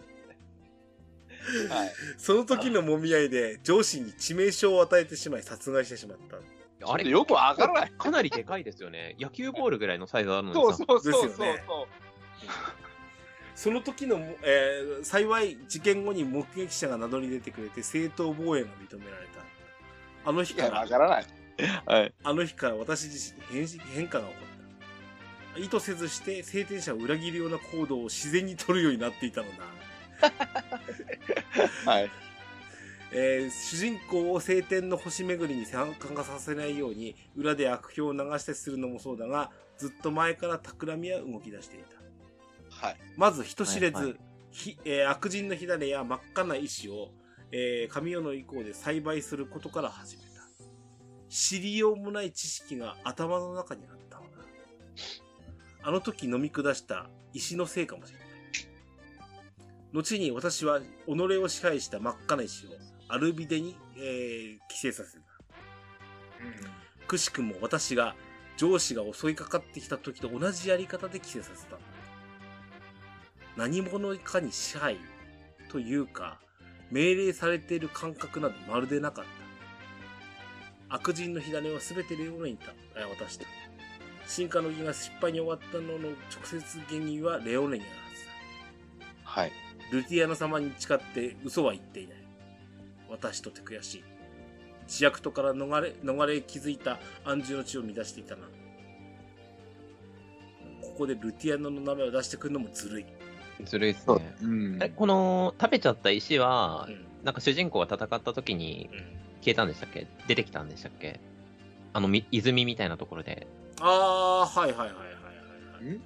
[1.68, 1.92] はい。
[2.16, 6.38] その時の揉み合いで上司に致命傷を与えてしまい殺害してしまった。
[6.90, 7.92] あれ、よくわからない。
[7.98, 9.16] かなりでかいですよね。
[9.20, 10.84] 野球ボールぐらいのサイズあるのにそうさ。
[10.88, 11.48] そうそうそう
[13.54, 19.42] その時の、えー幸い事件後に目撃者が名乗り出てくれて正当防衛が認められた。
[20.24, 21.26] あの日からわ、からない。
[21.86, 22.14] はい。
[22.22, 25.60] あの日から私自身に変変化が起こった。
[25.60, 29.64] 意図せずして晴天者を裏切るような行動を自然に取るようになっていたのだ。
[31.90, 32.10] はい。
[33.12, 42.01] えー主人公を晴天の星巡りに参加させないように裏で悪評を流したりするのもそうだが、ずっと前から企みは動き出していた。
[42.82, 42.96] はい。
[43.16, 44.16] まず人知れず、はいはい
[44.50, 47.08] ひえー悪人の火種や真っ赤な石を、
[47.52, 50.28] えー神代の意向で栽培することから始めた。
[51.30, 54.28] 知りようもない知識が頭の中にあったのだ。
[55.84, 58.28] あの時飲み下した石のせいかもしれない。
[59.94, 62.70] 後に私は己を支配した真っ赤な石を
[63.08, 65.22] アルビデに、えー寄生させた。
[67.06, 68.14] くしくも私が
[68.58, 71.86] 上司が襲いかかってきた時と同じやり方で寄生させたんだ。
[73.56, 74.98] 何者かに支配
[75.70, 76.38] というか、
[76.90, 79.24] 命令されている感覚などまるでなかっ
[80.88, 80.94] た。
[80.96, 83.46] 悪人の火種は全てレオネにたえ渡した。
[84.26, 88.30] 進化の儀が失敗に終わったのの直接原因はレオネにあるはずだ。
[89.24, 89.52] はい。
[89.90, 92.16] ルティアナ様に誓って嘘は言っていない。
[93.08, 94.04] 私とて悔しい。
[94.86, 98.42] 知役とから逃れ、逃れ気づいた暗示の地を乱していたな。
[100.82, 103.06] ここでルティアナの名前を出してくるのもずるい。
[103.64, 104.36] ずるいっすね。。
[104.42, 107.06] うんえ、この、食べちゃった石はう、ん。
[107.24, 108.98] なんか主人公が戦った時にうん。
[109.40, 110.06] 消えたんでしたっけ？
[110.28, 111.20] 出てきたんでしたっけ？
[111.92, 113.46] あの、み泉みたいなところで。
[113.80, 115.02] あー、はいはいはいはいは
[115.82, 116.00] いはい。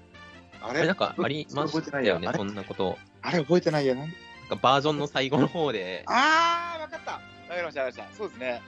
[0.62, 0.86] ああれ？
[0.86, 2.99] なんかありま覚えしてたよね、そんなこと。
[3.22, 4.01] あれ覚えてないやな。
[4.03, 4.11] なん
[4.49, 6.05] かバージョンの最後の方で。
[6.07, 7.12] あー、わかった。
[7.12, 8.16] わかりました、わかりました。
[8.16, 8.62] そうですね。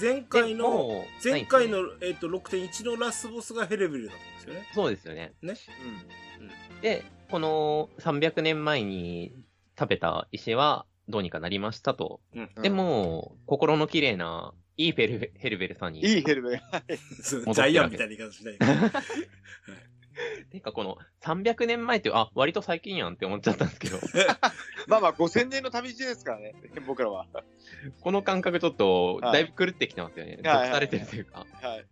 [0.00, 4.60] 前回の、前回の、えっと6.1のラスボスがヘレベルだったんですよね。
[4.60, 5.32] ですよねそうですよね。
[5.42, 5.54] ね。
[6.80, 9.32] で、この300年前に
[9.78, 12.20] 食べた石はどうにかなりましたと。
[12.34, 12.50] うん。
[12.54, 16.00] うんでも、心の綺麗な、いいフェルヘルベルさんに。
[16.00, 16.60] いいヘルメ
[17.22, 18.58] そう戻ってるわけジャイアンみたいな言い方しな い
[20.50, 20.58] で。
[20.58, 23.98] てかこの300年前って、あ、割と最近やんって思っちゃったんですけど、
[24.86, 26.52] まあまあ、5000年の旅路ですからね、
[26.86, 27.26] 僕らは。
[28.02, 30.38] この感覚ちょっと、だいぶ狂ってきてますよね。
[30.44, 31.46] はいはい毒されてるというか。
[31.62, 31.86] はい。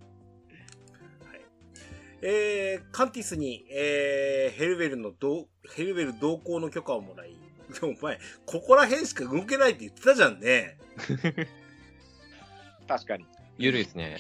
[2.23, 7.37] えー、カンティスに、えー、ヘルベルの同、ヘルベル同行の許可をもらい、
[7.73, 10.79] で もお前、ここら辺しか動けないって言ってたじゃんね。
[12.87, 13.27] 確かに。
[13.57, 14.19] ゆるいですね。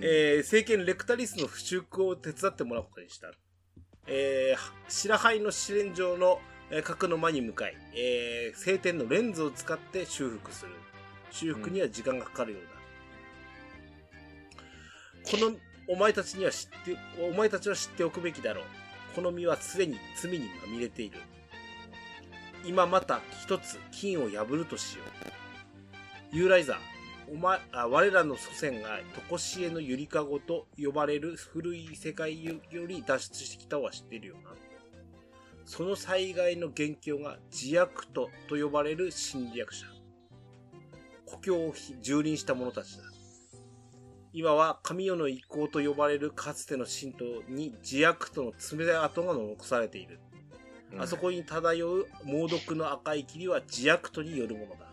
[0.00, 3.32] えー、政権レクタリスの修復を手伝ってもらうことにした。
[4.06, 6.40] えー、白灰の試練場の、
[6.70, 10.72] えー核の間に向かい、えー、聖天のレンズを使って修復する。
[11.30, 12.72] 修復には時間がかかるようだ。
[15.30, 15.58] この、
[15.88, 18.64] お前たちには知って、お前たちは知っておくべきだろう。
[19.14, 21.18] この身はすでに罪にまみれている。
[22.64, 25.02] 今また一つ金を破るとしよ
[26.32, 26.36] う。
[26.36, 26.76] ユーライザー、
[27.32, 34.50] お前、あ我らの祖先が、とこしえのゆりかごと呼ばれる古い世界より脱出してきたは知ってるよな。
[35.64, 39.86] その災害の元凶が自悪とと呼ばれる侵略者。
[41.26, 43.04] 故郷を蹂躙した者たちだ。
[44.34, 50.20] 今は神代の遺構と呼ばれるかつての神道に自悪との冷たい跡が残されている。
[50.98, 54.90] あそこに漂う猛毒の赤い霧は自悪とによるものだ。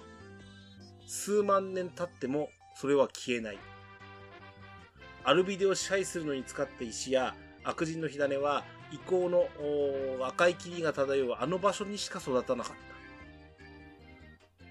[1.07, 3.57] 数万年経ってもそれは消えない。
[5.23, 9.47] アルビデを支配するのに使った石や悪人の火種は遺構の
[10.25, 12.88] 赤い霧が漂うあの場所にしか育たなかった。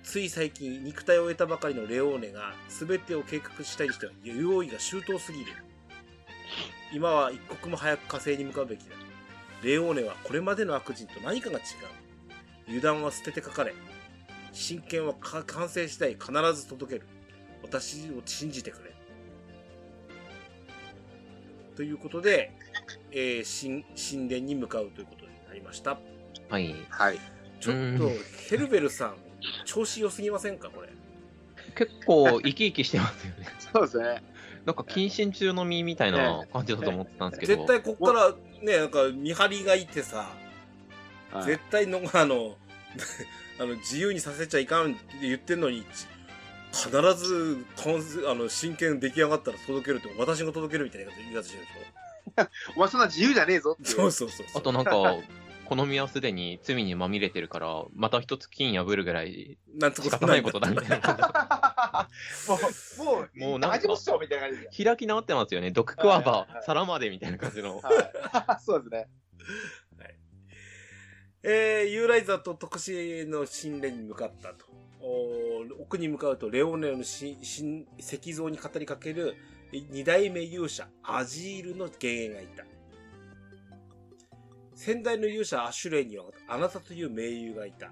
[0.08, 5.52] つい最近肉体を得たばかりのレオーネが全てを計画したにしては用意が周到すぎる。
[6.94, 8.96] 今は一刻も早く火星に向かうべきだ。
[9.62, 11.64] レオーネはこれまでの悪人と何かが違う。
[12.68, 13.74] 油断は捨ててかかれ。
[14.50, 17.06] 真剣はか完成次第必ず届ける。
[17.62, 18.94] 私を信じてくれ。
[21.76, 22.54] ということで、
[23.10, 25.98] えー、神、神殿に向かうということになりました。
[26.48, 26.74] はい。
[26.88, 27.18] はい。
[27.60, 29.27] ちょっとうん、ヘルベルさん、
[29.64, 30.88] 調子良すぎませんかこれ？
[31.76, 33.46] 結構生き生きしてますよね。
[33.72, 34.22] そうですね。
[34.64, 37.54] なんか謹慎中の身みたいな感じだと思ってたんですけど。
[37.54, 40.30] 絶対こっからね、なんか見張りがいてさ、
[41.30, 42.56] はい絶対の、あの、
[43.60, 45.84] あの、自由にさせちゃいかんって言ってんのに、
[46.72, 47.66] 必ず、
[48.28, 51.64] あの、真剣出来上がったら届けるって、私が届けるみたいな言い方してる
[52.36, 53.90] でし お前そんな自由じゃねえぞって。
[53.90, 54.60] そうそうそうそう。
[54.60, 55.16] あとなんか、
[55.68, 62.08] 好みはすでに罪にまみれてるから、また一つ金破るぐらいなんと仕方ないことだみたいな。
[62.48, 64.84] もう、もう、もうなんか大丈夫っしょみたいな感じで。
[64.84, 65.70] 開き直ってますよね。
[65.70, 67.80] 毒クワバ皿までみたいな感じの。
[67.80, 68.60] はい。
[68.64, 69.08] そうですね。
[71.42, 74.66] えー、ユーライザーと特使の神殿に向かったと。
[75.78, 77.36] 奥に向かうと、レオネの石
[78.32, 79.36] 像に語りかける
[79.70, 82.64] 二代目勇者、アジールの幻影がいた。
[84.78, 87.90] 先代の勇者、アシュレイには、あなたという盟友がいた。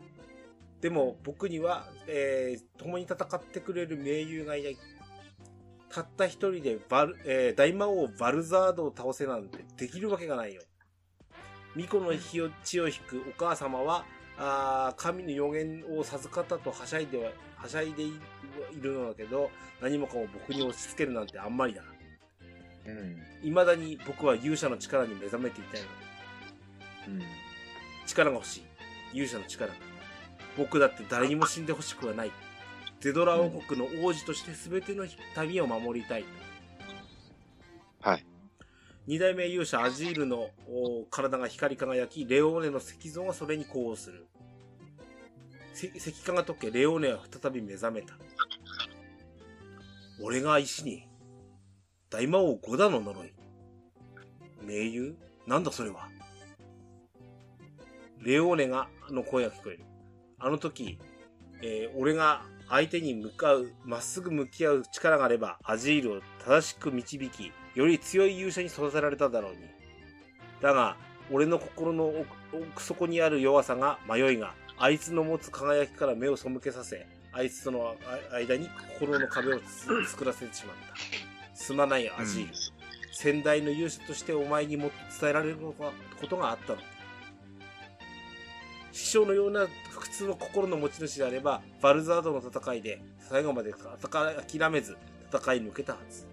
[0.80, 4.76] でも、僕には、えー、共に戦ってくれる盟友がいない。
[5.89, 10.62] たった一人でバル、えー大魔王バルザードを倒せなんてできるわけがないよ。
[11.74, 14.05] 巫女の火を血を引くお母様は、
[14.39, 21.82] あー神の予言を授かったとはしゃいでは、はしゃいでいいるのだけど、何もかも僕に押し付けるなんてあんまりだ。
[22.87, 23.16] うん。
[23.43, 26.05] 未だに僕は勇者の力に目覚めていたいの。
[27.07, 27.22] うん。
[28.07, 28.62] 力が欲しい。
[29.12, 29.78] 勇者の力が。
[30.57, 32.32] 僕だって誰にも死んでほしくはない。
[33.00, 35.07] ゼドラ王国の王子として全ての
[35.46, 36.24] 民を守りたい。
[38.00, 38.26] はい。
[39.07, 44.26] 二代目勇者アジールのお体が光り輝き、レオーネの石像がそれに呼応する。
[45.74, 48.14] せ石化が溶け、レオーネは再び目覚めた。
[50.20, 51.07] 俺が石に、
[52.09, 53.34] 大魔王ゴダの呪い。
[54.62, 55.14] 盟友
[55.46, 56.09] なんだそれは？
[58.27, 59.85] レオーネが、の声が聞こえる。
[60.41, 60.99] あの時、
[61.62, 69.59] えー俺が相手に向かう、まっすぐ向き合う力があれば、アジールを正しく導き、より強い勇者に育てられただろうに。
[70.61, 70.97] だが、
[71.31, 72.27] 俺の心の奥
[72.72, 77.95] 奥底にある弱さが、迷いが、あいつの持つ輝きから目を背けさせ、あいつとの
[78.33, 78.68] あ間に
[78.99, 81.57] 心の壁をつ作らせてしまった。
[81.57, 82.55] すまないアジール。
[83.12, 85.93] 先代の勇者としてお前にもっと伝えられるこ
[86.29, 86.81] とがあったの。
[88.97, 94.97] 師匠のような不屈の心の持ち主であれば、バルザードの戦いで最後まで諦めず
[95.30, 96.26] 戦い抜けたはず。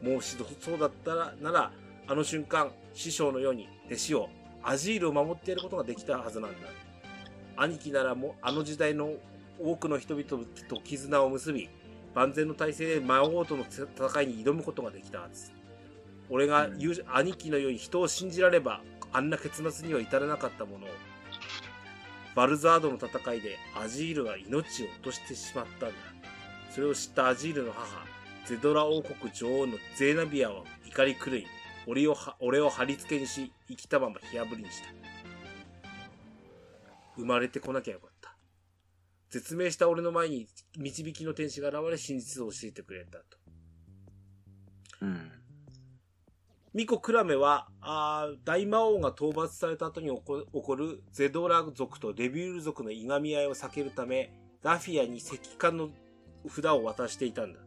[0.00, 0.38] もうそ
[0.74, 1.70] うだったら、なら、
[2.06, 4.30] あの瞬間、師匠のように弟子を、
[4.62, 6.56] アジールを守ってやることができたはずなんだ。
[7.58, 9.12] 兄貴ならもうあの時代の
[9.62, 10.24] 多くの人々
[10.68, 11.68] と絆を結び、
[12.14, 15.52] 万全の体制で魔王との戦いに挑むことができたはず。
[16.30, 16.70] 俺が
[17.12, 18.80] 兄貴のように人を信じられば、
[19.12, 20.88] あんな結末には至らなかったものを、
[22.34, 25.94] バルザードの戦いでアジールが命を落としてしまったんだ。
[26.70, 28.04] それを知ったアジールの母、
[28.46, 31.46] ゼドラ王国女王のゼーナビアは怒り狂い、
[31.86, 34.88] 俺を、俺を貼り付けにし、生きたまま火炙りにした。
[37.16, 38.36] 生まれてこなきゃよかった。
[39.30, 43.24] 絶命した俺の前に導きの天使が現れ真実を教えてくれたと。
[45.02, 45.39] うん。
[46.72, 55.90] ミコ・クラメは、あ大魔王が討伐された後に起こるゼドラ族とレビュール族のいがみ合いを避けるため、ダフィアに石棺の
[56.48, 57.58] 札を渡していたんだ。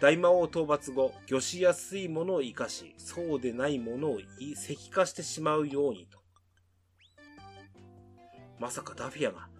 [0.00, 6.18] 大魔王討伐後、魚しやすいものを生かし、そうでないものを石化してしまうようにと。
[8.58, 9.50] まさかダフィアが、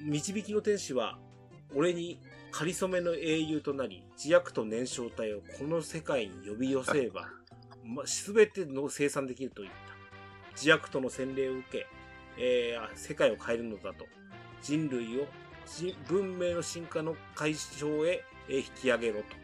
[0.00, 1.20] 導きの天使は、
[1.76, 2.18] 俺に
[2.56, 7.28] 仮初めの英雄となり、自悪と燃焼体をこの世界に呼び寄せれば、
[8.06, 10.52] すべての生産できると言った。
[10.52, 11.86] 自悪との洗礼を受け、
[12.38, 14.06] えー世界を変えるのだと。
[14.62, 15.26] 人類を
[15.66, 19.36] 人文明の進化の解消へ、えー引き上げろと。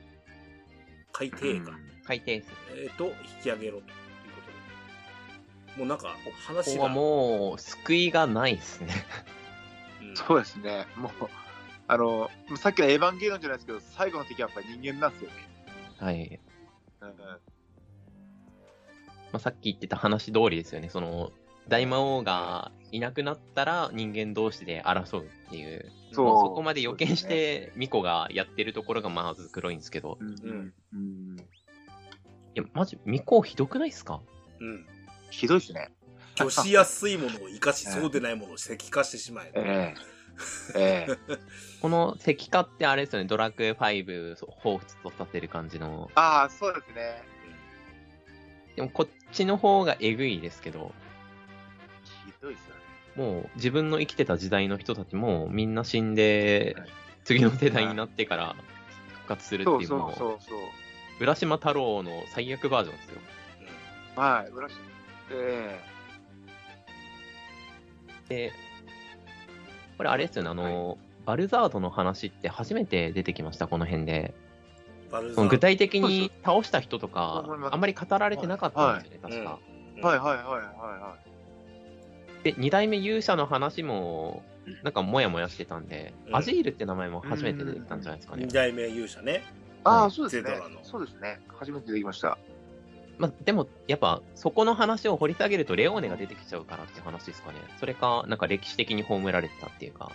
[1.12, 1.76] 海底か。
[2.04, 2.48] 海底です。
[2.76, 3.12] えっ、と、引
[3.42, 3.94] き上げろという
[4.36, 4.40] こ
[5.66, 5.78] とで。
[5.78, 6.16] もうなんか、
[6.46, 6.72] 話が。
[6.74, 9.04] ここはもう、救いがないですね。
[10.00, 10.86] うんそうですね。
[10.96, 11.28] もう、
[11.92, 15.36] あの、さっきのエヴァンゲリオンじゃないですけど、最後の敵はやっぱり人間なんですよね。
[15.98, 16.40] はい。
[17.00, 17.08] うん
[19.32, 20.88] まあ、さっき言ってた話通りですよね。
[20.88, 21.32] その、
[21.68, 25.90] 大魔王がいなくなったら人間同士で争うっていう。
[26.12, 30.16] そうそこまで予見して、ミコがやってるところがまず黒いんですけど。
[30.20, 34.20] うんうんうんいや、マジ、ミコひどくないですか？
[34.60, 34.86] うん。
[35.30, 35.90] ひどいですね。
[36.36, 39.52] 魚しやすいものを生かし、うんそうでないものを石化してしまえ。
[39.54, 40.19] ええ
[40.74, 41.16] ええ
[41.80, 46.10] この石化ってあれですよね、ドラクエ5を彷彿とさせる感じの。
[46.14, 47.22] ああ、そうですね。
[48.76, 50.92] でもこっちの方がえぐいですけど、
[52.04, 52.80] ひどいですよね。
[53.16, 56.88] もう自分の生きてた時代の人たちもみんな死んではい、
[57.24, 58.56] 次の世代になってから
[59.08, 60.58] 復活するっていう、もそうそうそう。
[60.58, 60.62] う、
[61.20, 63.20] 浦島太郎の最悪バージョンですよ。
[64.16, 64.78] はい、浦島。
[65.32, 65.80] え
[68.28, 68.52] で、
[70.00, 70.96] これあれですよね、あの、
[71.26, 74.32] バルザードの話って初めて出てきました、この辺で。
[75.12, 79.58] バルザその具体的に倒した人とかあんまり語られてなかったんですよね、はい確か。
[79.98, 81.16] えはいはいはいはいは
[82.40, 82.44] い。
[82.44, 84.42] で、二代目勇者の話も、
[84.82, 88.50] なんかもやもやしてたんで、うんアジールって名前も初めて出てきたんじゃないですかね二。
[88.50, 89.42] 代目勇者ね。
[89.84, 90.78] ああ、はいそうですねゼドラの。
[90.82, 91.40] そうですね。
[91.48, 92.38] 初めてできました。
[93.20, 97.58] まあ、でも、やっぱ、そこの話を掘り下げると、レオーネが出てきちゃうからって話ですかね。
[97.78, 100.10] それか、なんか歴史的に葬られてたっていうか。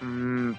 [0.00, 0.56] うーん。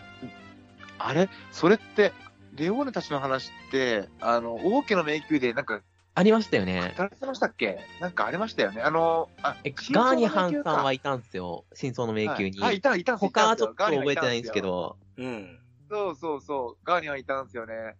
[0.99, 1.29] あれ？
[1.51, 2.11] それって、
[2.55, 5.81] レオーネたちの話って、あの、王家の迷宮でなんか、
[6.13, 6.93] ありましたよね。
[6.97, 7.79] 語られてましたっけ？
[8.01, 8.81] なんかありましたよね。
[8.81, 11.63] あの、あえ、ガーニハンさんはいたんですよ。
[11.73, 12.59] 真相の迷宮に。
[12.59, 15.59] はいあ、いた、いたんす他はちょっと覚えてないんですけたど、うん。
[15.89, 16.85] そうそうそう。
[16.85, 17.95] ガーニハンいたんですよね。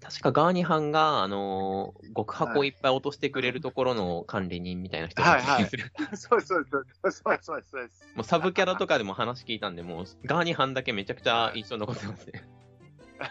[0.00, 5.92] 確かガーニハンが、あのー極箱をいっぱい落としてくれるところの管理人みたいな人がする。
[6.16, 7.90] そうそうそうそうそうそう。
[8.16, 12.44] もうサブキャラとかでも話聞いたんで、もうガーニハンだけめちゃくちゃ印象に残ってますね。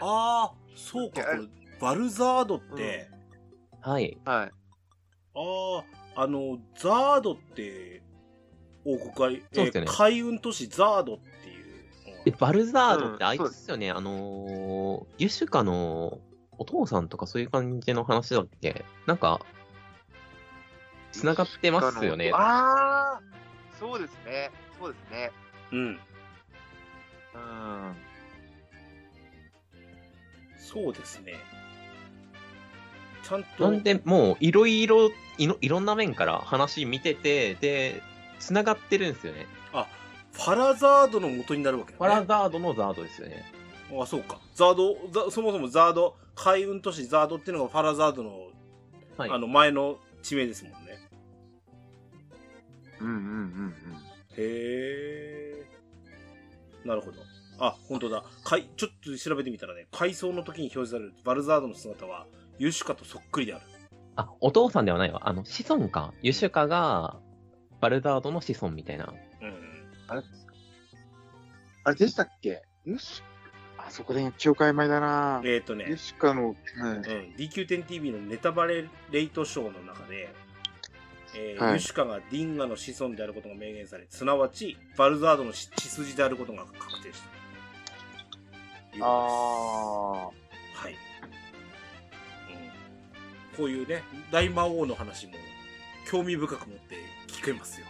[0.00, 1.48] ああ、そうか、これ、
[1.80, 3.08] バルザードって、
[3.80, 4.18] はい。
[4.24, 4.50] はい。
[5.34, 5.84] あ
[6.16, 8.02] あ、あの、ザードって、
[8.84, 11.31] 王国あそうですよね海運都市ザードって
[12.26, 12.32] いう。
[12.32, 16.18] で、バルザードってうんあいつですよね、あのーユシュカの
[16.58, 18.84] お父さんとかそういう感じの話だっけ？
[19.06, 19.40] なんか、
[21.12, 22.30] 繋がってますよね。
[22.32, 23.20] ああ、
[23.78, 24.50] そうですね。
[24.80, 25.32] そうですね。
[25.72, 25.78] うん。
[25.78, 27.96] うん。
[30.58, 31.34] そうですね。
[33.22, 38.02] ちゃんと、なんで、もう、いろいろ、いろいろんな面から話見てて、で、
[38.38, 39.46] 繋がってるんですよね。
[40.32, 41.98] ファラザードの元になるわけだね。
[41.98, 43.44] パラザードのザードですよね。
[44.00, 44.38] あ、そうか。
[44.54, 48.48] ザード、ザそもそもザード、海運都市ザードっていうのがファラザードの、
[49.16, 49.30] はい。
[49.30, 50.78] あの、前の地名ですもんね。
[53.00, 53.74] うんうんうん
[54.34, 55.66] へえ。
[56.84, 57.20] なるほど。
[57.58, 58.24] あ、本当だ。
[58.44, 62.26] かい、ちょっと調べてみたらね、回想の時に表示されるバルザードの姿は、
[62.58, 63.64] ユシュカとそっくりである。
[64.16, 65.28] あ、お父さんではないわ。
[65.28, 66.14] あの、子孫か。
[66.22, 67.18] ユシュカが、
[67.80, 69.12] バルザードの子孫みたいな。
[70.10, 70.22] うん。
[71.84, 72.62] あれでしたっけ？
[72.84, 73.22] よし。
[73.78, 77.00] あそこで記憶曖昧だなえっ、ー、とねヨ、シカの、はいうん、
[77.36, 80.32] DQ10TV のネタバレレイトショーの中で、
[81.34, 87.28] えーはいユシュカがディンガの子孫であることが明言され、すなわち、バルザードの血筋であることが確定した。
[88.96, 90.36] いうことあで
[90.76, 90.96] すはい、う
[93.54, 93.56] ん。
[93.56, 95.32] こういうね、大魔王の話も
[96.08, 96.96] 興味深く持って
[97.28, 97.86] 聞けますよ。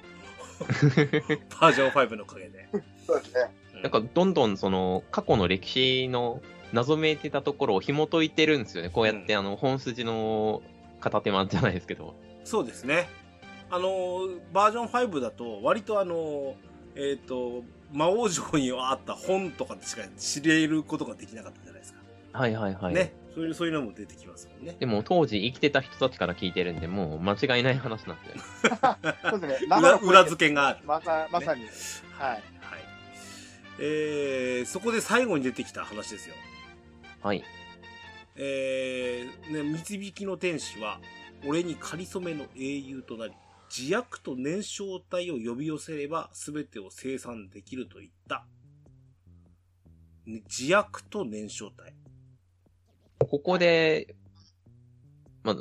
[0.63, 2.69] バージョン5のおかげで。
[2.73, 3.51] あ、そうですね。
[3.79, 6.41] うなんか、どんどんその、過去の歴史の
[6.73, 8.91] 謎めいてたところを紐解いてるんですよね。
[8.91, 10.63] こうやって、うあの、本筋の
[11.01, 12.15] 片手間じゃないですけど。
[12.45, 13.09] そうですね。
[13.71, 16.55] あのー、バージョン5だと、割とあのー、
[16.97, 17.63] えっ、と、
[17.93, 22.01] 魔王城にあった本とかでしか知れることができなかったじゃないですか。
[22.33, 22.95] はいはいはい。
[22.95, 23.13] ね。
[23.35, 24.77] そういう、そういうのも出てきますもんね。
[24.79, 28.43] でも当時生きてた人たちから聞いてるんで、もう間違いない話なんですよね。
[29.31, 29.67] そうですね。
[29.67, 30.81] 裏裏付けがある。
[30.85, 31.65] まさ、まさに。
[31.65, 31.71] はい。
[32.21, 32.43] はい。
[33.79, 36.35] えー、そこで最後に出てきた話ですよ。
[37.23, 37.43] はい。
[38.37, 41.01] えー、ね、導きの天使は、
[41.47, 43.33] 俺に仮初めの英雄となり、
[43.75, 48.45] 自悪と燃焼体を呼び寄せれば全てを生産できると言った。
[50.27, 51.95] ね自悪と燃焼体。
[53.27, 54.15] ここで、
[55.45, 55.57] まあ、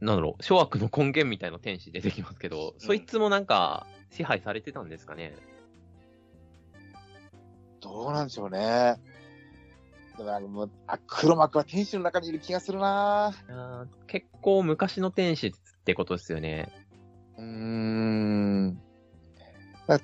[0.00, 5.34] なんだろう、諸悪の根源みたいな天使出てきますけど、そいつもなんか支配されてたんですかね？
[7.80, 8.96] どうなんでしょうね。
[10.18, 15.52] だからもう、あ、黒幕は天使の中にいる気がするなあー結構昔の天使っ
[15.84, 16.68] てことですよね。
[17.38, 18.80] うーん。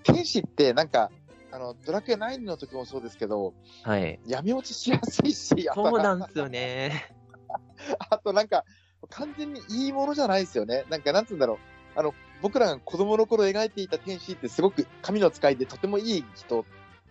[0.02, 1.10] 天使ってなんか、
[1.56, 4.20] あの、ドラクエ9の時もそうですけど、はい。
[4.26, 7.10] 闇落ちしやすいし、そうなんですよね。
[8.10, 8.66] あとなんか、
[9.08, 10.84] 完全にいいものじゃないですよね。
[10.90, 11.58] なんか、なんつうんだろう。
[11.98, 12.12] あの、
[12.42, 16.64] 僕らが子供の頃描いていた天使ってすごく神の使いでとてもいい人っ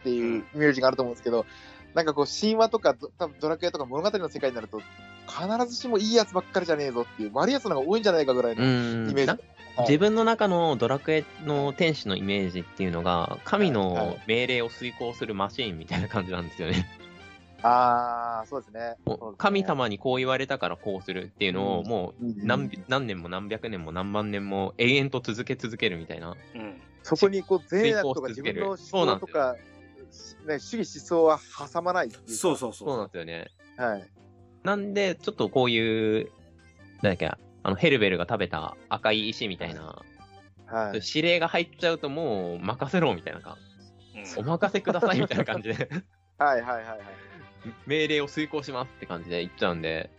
[0.03, 1.47] ていうイメージがあると思うんですけど、
[1.95, 4.79] なんかこう神話とかド多分ドラクエとか物語の世界になると、
[5.27, 9.09] 必ずしもいいやつばっかりじゃねえぞっていう、悪いやつの方が多いんじゃないかぐらいうのん。
[9.09, 9.25] イメージ。
[9.25, 16.87] なはい自分の中のドラクエの天使のイメージっていうのが、神はいの命令を遂行するマシーンみたいな感じなんですよね。
[17.61, 18.95] ああ、そうですね。
[19.37, 26.35] 神様にこう言われたからこうするっていうのを、うんもう何何何年も何百年も何万年も永遠と続け続けるみたいな。
[26.55, 26.81] うん。
[27.03, 31.39] そこにこう善悪とか自分の思そうなんですよ想とか、ね、主義思想は
[31.73, 32.89] 挟まないっていうかそうそうそう。
[32.89, 33.51] そうなんですよね。
[33.77, 34.09] はい。
[34.63, 36.31] なんで、ちょっとこういう、
[37.01, 37.31] なんだっけ、
[37.65, 40.03] あの、ヘルベルが食べた赤い石みたいな、
[40.67, 40.99] はい。
[41.03, 43.65] 指令が入っちゃうともう任せろみたいなか、うん
[44.37, 45.89] お任せくださいみたいな感じで、
[46.37, 46.99] はいはいはいはい。
[47.85, 50.09] 命令を遂行しますって感じで言っちゃうんで、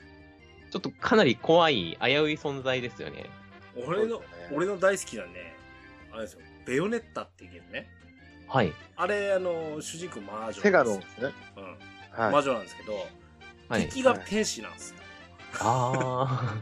[0.70, 3.26] ちょっとかなり怖い、危うい存在ですよね。
[3.86, 5.56] 俺のね、俺の大好きなね、
[6.12, 7.88] あれですよ、ベヨネッタっていうゲームね。
[8.48, 8.72] はい。
[8.96, 10.52] あれ、あの、主人公魔女。
[10.52, 11.32] セガのですね。
[11.56, 12.20] うん。
[12.22, 12.32] はい。
[12.32, 13.06] 魔女なんですけど、
[13.68, 13.82] はい。
[13.82, 15.05] 敵が天使なんですよ。
[15.60, 16.54] あ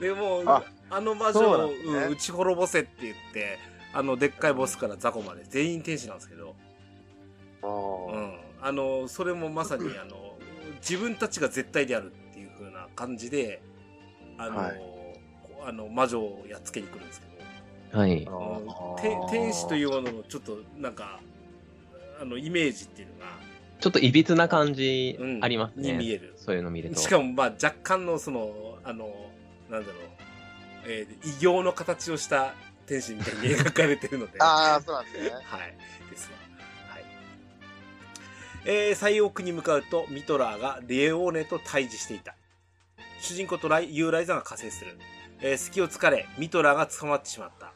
[0.00, 1.92] でもうああの魔女を、なんですね。
[1.92, 3.58] うん撃ち滅ぼせって言って、
[3.92, 6.54] あの、でっかいボスから雑魚まで全員天使なんですけど、
[7.62, 8.38] あうーん。
[8.60, 10.38] あの、それもまさに、あの、
[10.80, 13.62] 自分たちが絶対であるっていう風な感じで、
[14.38, 14.76] あの、はい。
[14.76, 15.14] こ
[15.64, 17.98] うあの魔女をやっつけに来るんですけど、あ。
[17.98, 18.26] はい。
[18.28, 18.68] あうん。
[18.68, 21.20] ーて天使というもののちょっとなんか、
[22.20, 23.26] あの、イメージっていうのが、
[23.80, 25.92] ちょっといびつな感じうんありますね。
[25.92, 26.34] に見える。
[26.36, 27.00] そういうの見ると。
[27.00, 29.08] しかも、まあ、若干の、その、あの、
[29.70, 29.94] なんだろう、
[30.86, 32.54] えー異形の形をした
[32.86, 35.28] 天使みたいに描かれてるので、は あー、そうなんですね。
[35.28, 36.38] い、ですわ。
[36.88, 37.04] はい。
[38.64, 42.36] えー、西奥に向かうと、ミトラーがレオーネと対峙していた。
[43.20, 44.96] 主人公とライユーライザーが加勢する。
[45.40, 47.72] えー、隙を突かれ、ミトラーが捕まってしまった。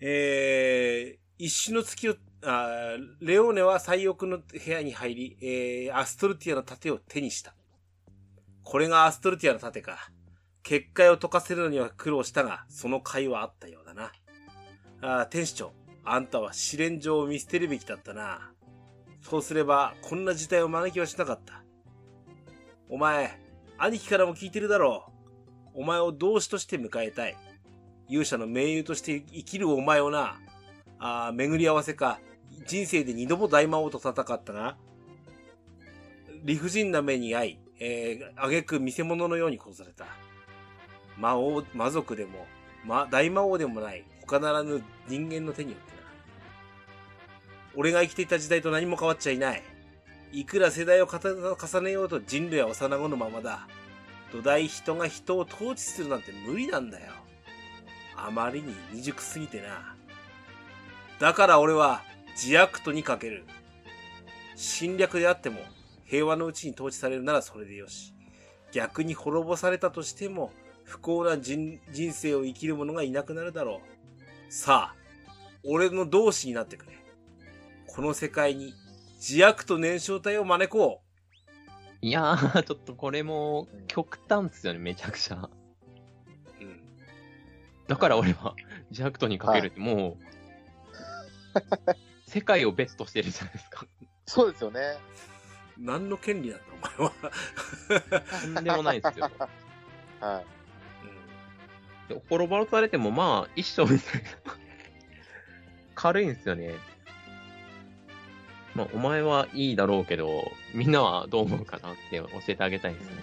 [0.00, 7.54] えー、一瞬の隙を、あレオーネは最奥の部屋に入り、えー、アストルティアの盾を手にした。
[8.62, 10.10] これがアストルティアの盾か。
[10.62, 14.12] 結界を解かせるのには苦労したが、その甲斐はあったようだな。
[15.02, 15.72] あ天使長、
[16.04, 18.52] あんたは試練場を見捨てるべきだったな。
[19.22, 21.62] そうすれば、こんな事態を招きはしなかった。
[22.88, 23.38] お前、
[23.78, 25.12] 兄貴からも聞いてるだろ
[25.74, 25.82] う。
[25.82, 27.36] お前を同志として迎えたい。
[28.08, 30.38] 勇者の盟友として生きるお前をな。
[30.98, 32.18] あー巡り合わせか。
[32.70, 34.76] 人生で二度も大魔王と戦ったが、
[36.44, 40.06] 理不尽な目に遭い、えー、挙句見せ物のように殺された。
[41.18, 42.46] 魔王、魔族でも、
[42.86, 46.02] ま、大魔王でもない、他ならぬ人間の手によってな。
[47.74, 49.64] 俺が生きていた時代と何も変わっちゃいない。
[50.30, 53.66] いくら世代を重ねようと人類は幼子のままだ。
[54.30, 57.14] 土台人が人を統治するなんて無理なんだよ。
[58.16, 59.96] あまりに未熟すぎてな。
[61.18, 62.04] だから俺は
[62.42, 63.44] 自悪とにかける。
[64.56, 65.58] 侵略であっても
[66.06, 68.14] 平和のうちに統治されるならそれでよし。
[68.72, 70.50] 逆に滅ぼされたとしても
[70.84, 73.82] 不幸な人人生を生きる者がいなくなるだろ
[74.48, 74.52] う。
[74.52, 75.32] さあ、
[75.64, 76.92] 俺の同志になってくれ。
[77.86, 78.72] この世界に
[79.16, 81.02] 自悪と燃焼体を招こ
[82.00, 85.36] いやー、ちょっとこれも極端っすよね、めちゃくちゃ。
[85.36, 85.50] う。
[86.60, 86.80] うん。
[87.86, 88.54] だから俺は、
[88.90, 90.30] ジャクトにかけるってもう、
[92.30, 93.84] 世界をベストしてるじゃないですか。
[94.26, 94.80] そうですよね。
[95.76, 96.64] 何の権利なんだ、
[96.98, 97.12] お前は。
[98.54, 99.28] とんでもないですよ。
[100.20, 100.44] は
[102.08, 102.12] い。
[102.12, 104.28] で滅ぼされてもまあ、一生みたいな。
[105.96, 106.76] 軽いんですよね。
[108.76, 113.16] まあ、お前はいいだろうけど、みんなはどう思うかなって教えてあげたいですね。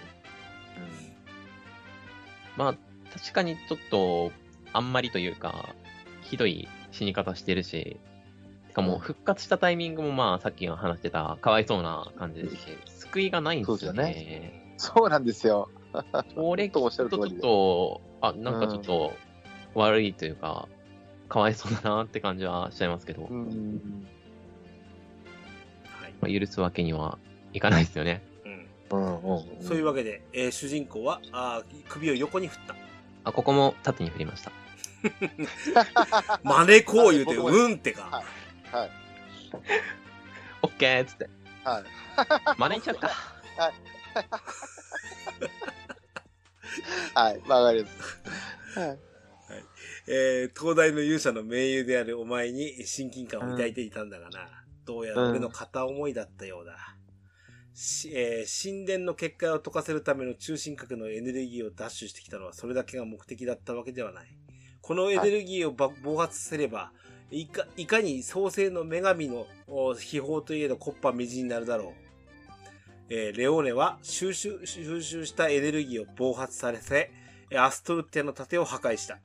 [2.58, 2.74] まあ、
[3.18, 4.32] 確かにちょっと、
[4.74, 5.74] あんまりというか、
[6.20, 7.96] ひどい死に方してるし、し
[8.78, 14.74] かも復活したタイミングもまあ、さっき話してた、かわいそうな感じですし、救いがないんですよね。
[14.76, 15.68] そうなんですよ。
[16.36, 19.14] これ、とおっしゃるちょっ通りでと、あ、なんかちょっと、
[19.74, 20.68] 悪いというか、
[21.28, 23.28] かわいそうだなって感じはしちゃいますけど。
[26.20, 27.18] まあ、許すわけには
[27.52, 28.22] いかないですよね。
[28.44, 28.68] うん。
[28.90, 29.62] うんうん。
[29.62, 32.76] そういうわけで、えー主人公は、あー首を横に振った。
[33.24, 34.52] あ、ここも縦に振りました。
[36.42, 38.22] 真似こう言うて、 うんってか。
[38.72, 38.90] はい。
[40.62, 41.28] オッケーっつって。
[41.64, 41.84] はい。
[42.58, 43.08] 真似ちゃった。
[47.14, 47.40] はい。
[47.48, 48.78] わかります。
[48.78, 48.98] はい。
[50.10, 54.48] えー東大の勇者の盟友であるお前に親近感を抱いていたんだがな。
[54.84, 56.76] どうやら俺の片思いだったようだ。
[57.74, 64.26] しえー神殿の結界を解かせるための中心核のエネルギーを奪取してきたのはそれだけが目的だったわけではない。
[64.80, 66.92] このエネルギーをば暴発させれば、
[67.30, 71.92] いか、いかに創世の女神のお秘宝といえどコッパみじんになるだろう。
[73.10, 77.10] えーレオーネは収集、収集したエネルギーを暴発されせ、
[77.54, 79.18] アストルティアの盾を破壊した。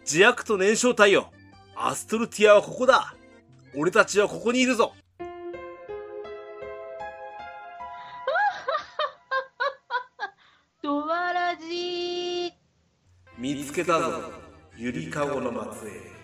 [0.00, 1.30] 自悪と燃焼体よ
[1.76, 3.14] アストルティアはここだ。
[3.76, 4.92] 俺たちはここにいるぞ。
[10.82, 12.50] ドワラジー。
[13.38, 14.32] 見つけたぞ。
[14.76, 16.21] ゆりかごの末裔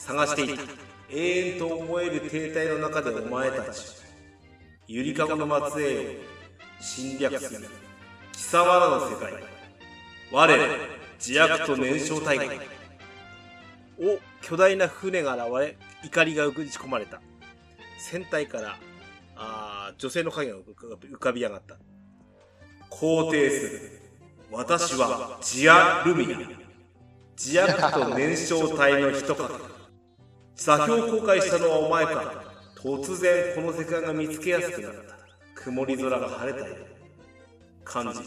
[0.00, 0.62] 探していた。
[1.10, 3.96] 永遠と思える停滞の中でお前たち
[4.86, 6.10] ゆりかごの末裔を
[6.80, 7.68] 侵略する。
[8.32, 9.34] 貴様らの世界
[10.32, 10.62] 我ら
[11.18, 12.60] 自悪と燃焼大会。
[13.98, 17.20] お巨大な船が現れ怒りが打ち込まれた。
[17.98, 18.78] 船体から
[19.36, 21.76] あ女性の影が浮かび上がった。
[22.90, 24.00] 肯定する。
[24.50, 26.38] 私はジア・ルミナ
[27.36, 29.79] 自悪と燃焼体の一角。
[30.60, 32.44] 座標公開したのはお前か
[32.76, 35.18] 突然この世界が見つけやすくなった。
[35.54, 36.76] 曇り空が晴れたよ。
[37.82, 38.26] 感じる。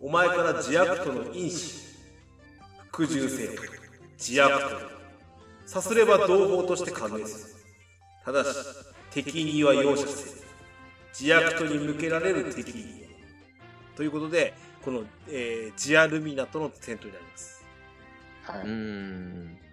[0.00, 1.78] お前から自悪との因子。
[2.90, 3.50] 服従せよ。
[4.18, 4.76] 自悪と。
[5.66, 7.54] さすれば同胞として加盟す。
[7.54, 7.54] る
[8.24, 8.56] ただし
[9.10, 10.40] 敵には容赦せる
[11.12, 13.04] 自悪とに向けられる敵に。
[13.94, 17.62] ということでこの、えージアルミナとの戦闘になります。
[18.44, 18.60] はい。
[18.62, 19.69] うーん。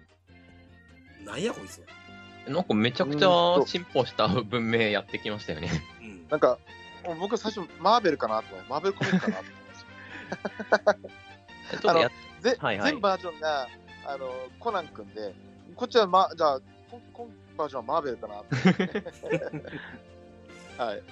[1.28, 3.28] なんやこいつは、なんかめちゃくちゃ
[3.66, 5.70] 進歩した文明やってきましたよね。
[6.00, 6.58] うんなんか、
[7.20, 11.08] 僕最初マーベルかなと思って、マーベルコミックかなと思って
[11.70, 12.10] ちょっとやっ
[12.40, 13.68] ぜはいはい全バージョンが
[14.06, 15.34] あのコナン君で、
[15.74, 16.60] こっちは、ま、じゃあ、
[16.90, 19.02] こ今バージョンはマーベルかなと思って。
[20.82, 21.02] はい。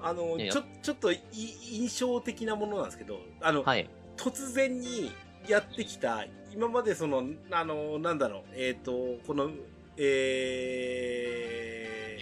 [0.00, 3.88] あのちょちょっとい印象的なものなんですけどあの、はい。
[4.16, 5.12] 突然に
[5.48, 8.92] やってきた今までそのあのなんだろうえっ、と
[9.26, 9.50] この
[9.96, 12.18] え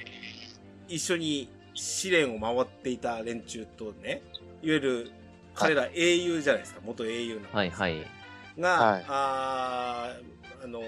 [0.89, 4.23] ー、一緒に試練を回っていた連中とね
[4.63, 5.11] いわゆる
[5.55, 8.05] 彼ら英雄じゃないですか元英雄のはいはい。
[8.59, 10.33] が、はいあー
[10.65, 10.81] あの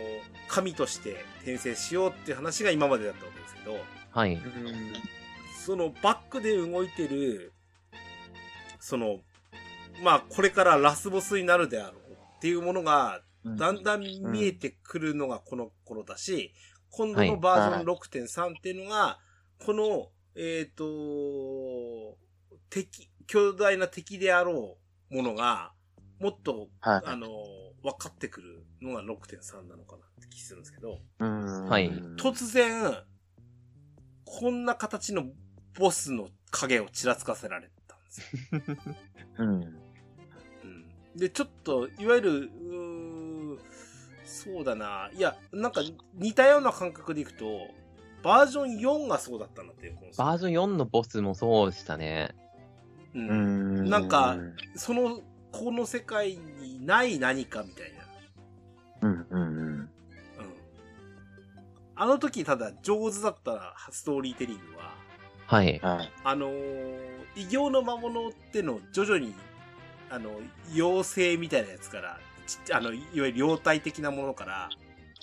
[0.47, 3.77] 神として転生しようっていう話が今までだったわけですけど
[4.11, 4.41] はい。
[5.65, 7.53] そのバックで動いてる
[8.79, 9.19] その
[10.03, 16.55] まあこれからラスボスになるであろうっていうものがだんだん見えてくるのがこの頃だし、
[16.91, 19.19] 今度のバージョン6.3っていうのが、
[19.65, 22.17] この、えっ、と、
[22.71, 24.79] 敵、巨大な敵であろ
[25.11, 25.73] うものが、
[26.21, 27.03] もっと、はい。
[27.05, 27.29] あの、
[27.83, 31.65] 分かってくるのが6.3なのかなって気するんですけど、うん。
[31.67, 31.91] はい。
[32.19, 32.95] 突然、
[34.25, 35.25] こんな形の
[35.79, 38.27] ボスの影をちらつかせられたんですよ。
[39.39, 39.51] うん。
[39.53, 39.79] うん。
[41.17, 42.51] で、ちょっと、いわゆる、
[44.25, 45.11] そうだな。
[45.15, 45.83] いや、なんか
[46.15, 47.69] 似たような感覚でいくと、
[48.23, 49.99] バージョン4がそうだったなっていう。
[50.17, 52.35] バージョン4のボスもそうでしたね。
[53.15, 53.19] う。
[53.19, 54.37] うんんなんか、
[54.77, 55.21] その、
[55.53, 57.93] この世界にない何かみたい
[59.03, 59.09] な。
[59.09, 59.59] うんうんうん。
[59.59, 59.89] うん。
[61.95, 64.95] あの時ただ上手だったストーリーテリングは、
[65.47, 65.79] はい。
[65.81, 66.13] はい。
[66.25, 69.35] あのー異形の魔物ってのを徐々に、
[70.09, 70.31] あの、
[70.73, 72.34] 妖精みたいなやつから、ち
[72.73, 74.71] あの、いわゆる妖体的なものから、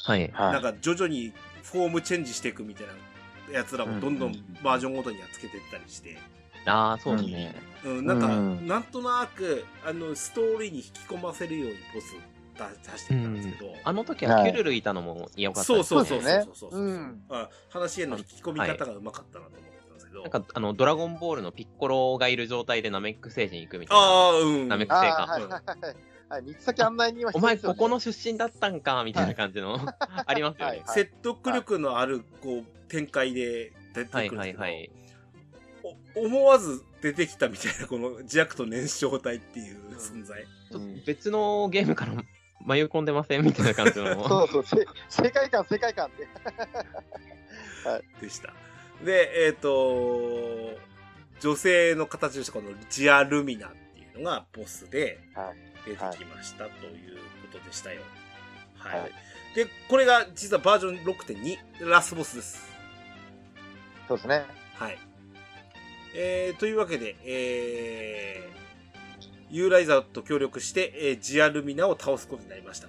[0.04, 0.32] はい。
[0.34, 0.54] はい。
[0.54, 1.34] なんか徐々に
[1.64, 6.18] フォームチェンジしていくみたいなやつらをどんどんバージョンごとにやっつけていったりして、
[6.66, 7.56] ああ、そうですね。
[7.84, 12.16] うん、なんか、うんなんとなく、あの、ストーリーに引き込ませるようにボス
[12.56, 15.84] 出出していったんですけど、あの時はキュルルいたのも良かったですね。
[15.84, 24.04] そうそうそうそうですねそうそうそう、うんあ話への引き込み方がうまかったなと思ったんですけど、なんか、あの、ドラゴンボールのピッコロがいる状態でナメック星人行くみたいな。
[24.04, 24.68] ああ、うん。
[24.68, 25.24] ナメックあ星か。
[25.24, 25.96] ーはいはい
[26.32, 26.42] はい。
[26.42, 29.78] はい、三つ先案内にはお前、ここの出身だったんかみたいな感じの、
[30.26, 30.72] ありますよね。
[30.72, 34.92] はい説得力のある、こう、展開で出てくはいるんですけど、はいはい。
[36.16, 40.46] お思わず出てきたみたいな、この自悪と燃焼体っていう存在。
[40.72, 42.14] ちょっと別のゲームから
[42.66, 43.44] 迷い込んでません？
[43.44, 44.28] みたいな感じの。
[44.28, 44.66] そうそう、
[45.10, 46.28] せ世界観、世界観って。
[48.22, 48.54] でした。
[49.04, 50.78] で、えっ、と、
[51.40, 57.18] 女性の形をしたこのジアルミナっていうのがボスではい出てきましたという
[57.52, 58.02] ことでしたよ。
[58.78, 59.02] はい。
[59.02, 59.12] はい
[59.56, 62.72] で、これが実はバージョン6.2、ラスボスです。
[64.08, 64.46] そうですね。
[64.76, 64.98] はい。
[66.16, 72.88] えー、というわけで、えー、ユーライザーと協力して、えージアルミナを倒すことになりました。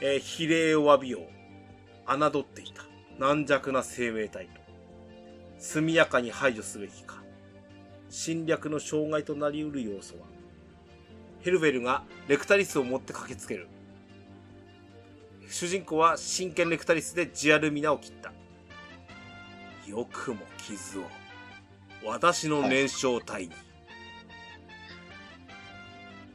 [0.00, 1.22] えー、比例を詫びよう。
[2.06, 2.84] 侮っていた。
[3.18, 4.60] 軟弱な生命体と。
[5.58, 7.15] 速やかに排除すべきか。
[8.16, 10.20] 侵略の障害となり得る要素は。
[11.40, 13.68] ヘルベルがレクタリスを持って駆けつける。
[15.50, 18.32] 主人公は真剣レクタリスでジアルミナを切った。
[19.86, 21.02] よくも傷を。
[22.06, 23.52] 私の燃焼体に。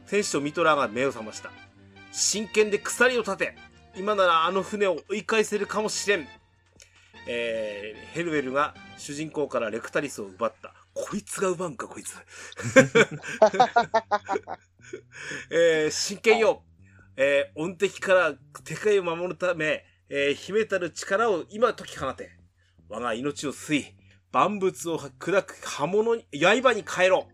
[0.06, 1.50] 戦士とミトラーが目を覚ました。
[2.12, 3.56] 真剣で鎖を立て、
[3.96, 6.28] 今ならあの船を追い返せるかもしれん。
[7.26, 10.81] えー、ヘルウェルが主人公からレクタリスを奪った。
[10.94, 12.14] こいつが奪うんか、こいつ。
[15.50, 16.64] えー、真剣よ。
[17.16, 22.30] えー、音敵から世界を守るため、えー、秘めたる力を今解き放て。
[22.88, 23.96] 我が命を吸い、
[24.32, 27.28] 万物を砕く刃物に、刃に変えろ。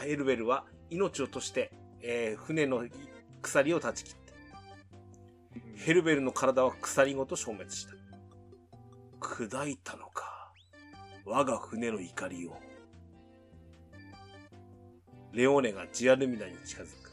[0.00, 2.84] ヘルベルは命を落として、えー、船の
[3.42, 4.34] 鎖を断ち切った。
[5.76, 7.94] ヘルベルの体は鎖ごと消滅した。
[9.20, 10.35] 砕いたのか。
[11.26, 12.56] 我が船の怒りを。
[15.32, 17.10] レオーネがジアルミナに近づく。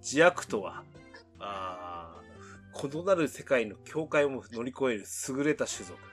[0.00, 0.82] ジアクトは、
[1.38, 2.22] あ
[2.82, 6.08] 異なる世界の境界を乗り越える優れた種族だ。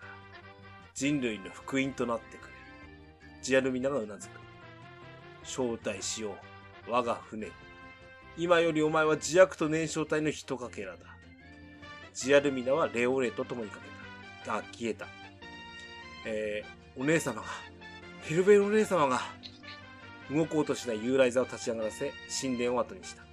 [0.93, 2.53] 人類の福音となってくれる。
[3.41, 4.31] ジアルミナがうなずく。
[5.43, 6.35] 招待しよ
[6.87, 6.91] う。
[6.91, 7.47] 我が船。
[8.37, 10.99] 今よりお前はジアクト燃焼体の一かけらだ。
[12.13, 14.57] ジアルミナはレオーネと共にかけた。
[14.57, 15.07] あ、消えた。
[16.25, 17.47] えー、お姉様が、
[18.21, 19.21] ヘルベルお姉様が、
[20.31, 22.11] 動こうとしないユーライザを立ち上がらせ、
[22.41, 23.23] 神殿を後にした。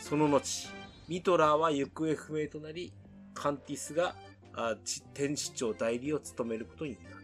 [0.00, 0.68] その後、
[1.08, 2.92] ミトラーは行方不明となり、
[3.34, 4.14] カンティスが、
[4.54, 7.16] あち天使長代理を務めることになる。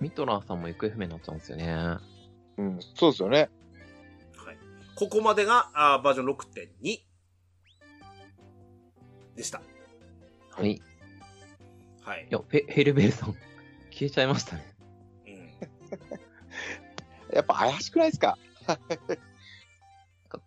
[0.00, 1.96] ミトラーさんも行方不明になっちゃうんですよね。
[2.58, 3.50] うん、そうですよね。
[4.36, 4.58] はい。
[4.94, 6.98] ここまでが、あバージョン6.2
[9.34, 9.60] でした。
[10.50, 10.72] はい。
[10.72, 10.82] い
[12.02, 12.26] はい。
[12.30, 13.34] や、ヘヘルベルさん、
[13.94, 14.74] 消えちゃいましたね。
[15.26, 15.34] うん。
[17.34, 18.36] やっぱ怪しくないですか？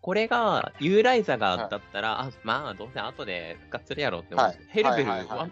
[0.01, 5.51] これが、ユーライザがだったら、あ、まあ、どうせ後で復活するやろうって思って、ヘルベルはいはいはいははい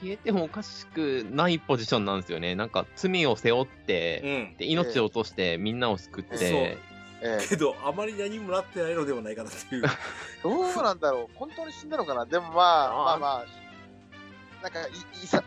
[0.00, 2.54] 消えてもおかしくないポジションなんですよね。
[2.56, 4.56] なんか、罪を背負って、うん。
[4.58, 6.78] で命を落としてみんなを救って、そうえ
[7.22, 9.84] えけど、あまり何もなってないのではないかなっていう。
[10.42, 12.26] どうなんだろう本当に死んだのかな？
[12.26, 14.90] でもまあ、まあまあ、なんかい、
[15.22, 15.42] いさ、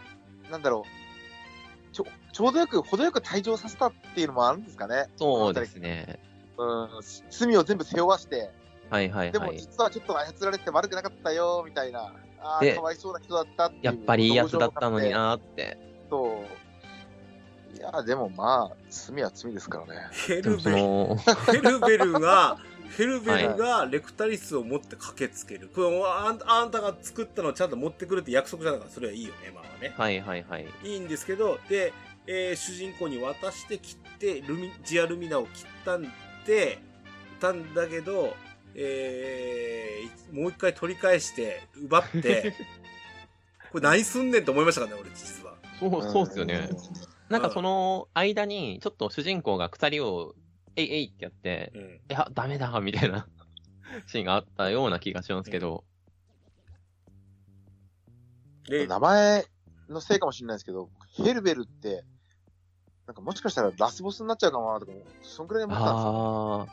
[0.50, 1.07] なんだろう。
[1.98, 5.08] ちょ、ちょうどよく、程よく退場させたっていうのもあるんですかね。
[5.16, 6.20] そうですね。
[6.58, 6.90] うん、
[7.32, 8.52] 罪を全部背負わして、
[8.90, 9.60] はいはいでもはい。
[9.60, 12.14] 実はちょっと操られて悪くなかったよ、みたいな。
[12.40, 13.86] ああ、でかわいそうな人だったっていう。
[13.86, 15.78] やっぱりいいやつだったのになーって。
[16.10, 16.44] そ
[17.74, 17.78] う。
[17.78, 20.08] いや、でもまあ、罪は罪ですからね。
[20.28, 21.18] ヘルベル、の、
[21.48, 22.58] ヘルベルが、
[22.96, 25.70] ヘルベルがレクタリスを持って駆けつける。
[25.74, 29.94] これあんあんたが作ったのをちゃんと持ってくるって約束じゃなかったらそれはいいよね、まあね。
[29.96, 30.68] はいはいはい。
[30.84, 31.94] いいんですけど、で、
[32.28, 36.04] えー主人公に渡して切って、ルミ、ジアルミナを切ったん
[36.46, 36.80] で、
[37.40, 38.36] たんだけど、
[38.76, 42.54] えーもう一回取り返して、奪って、
[43.72, 45.56] これ何すんねんと思いましたからね、俺実は。
[45.80, 46.70] そう、そうっすよね。
[47.30, 50.34] なんかその間に、ちょっと主人公が鎖を、
[50.78, 51.82] えいえいってやって、うん。
[51.82, 53.28] いや、ダメだ、みたいな
[54.08, 55.84] シーンがあったような気がしますけど、
[58.70, 59.46] で、名前
[59.90, 62.04] のせいかもしれないですけど、ヘルベルって、
[63.08, 64.92] なんかもしかしたらラスボスになっちゃうかもなとか、
[65.24, 66.62] そんくらい思ってたんですよ。
[66.64, 66.68] あ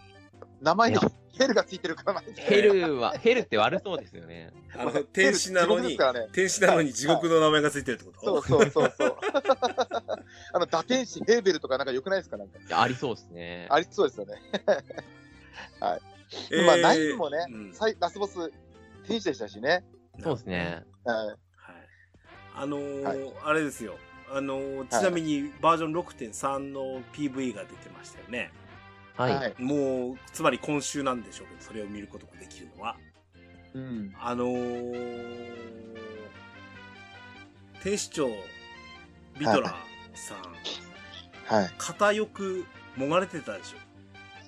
[0.61, 0.99] 名前に
[1.37, 4.53] ヘルがついてるからなんですー、ヘルは、ヘルって悪そうですよね。
[4.77, 5.99] あの、天使なのにね。
[6.33, 8.43] 天使なのに地獄の名前がついてるってこと？
[8.43, 9.17] そうそうそうそう。
[10.55, 12.37] あの、打天使 ヘルベルとかなんか良くないですか？
[12.37, 12.59] なんか。
[12.59, 13.67] いやありそうですね。
[13.71, 14.35] ありそうですよね。
[16.51, 18.51] えーまあ、ナインもね、うん最ラスボス、
[19.07, 19.85] 天使でしたしね。
[20.23, 20.85] そうですね。
[21.05, 21.37] はいはい。
[22.57, 23.97] あのーはいあれですよ。
[24.31, 28.51] あのーちなみにバージョン6.3の PV が出てましたよね。
[29.17, 29.35] はい。
[29.35, 29.55] はい。
[29.59, 32.97] もう、つまり今週なんでしょうけど、それを見ることができるのは。
[33.75, 34.15] うん。
[34.19, 35.95] あのー、
[37.83, 38.29] 天使長、
[39.39, 39.77] ビトラ
[40.17, 40.39] さん、
[41.55, 41.71] はい。
[41.79, 42.65] 肩よく
[42.97, 43.79] もがれてたでしょ？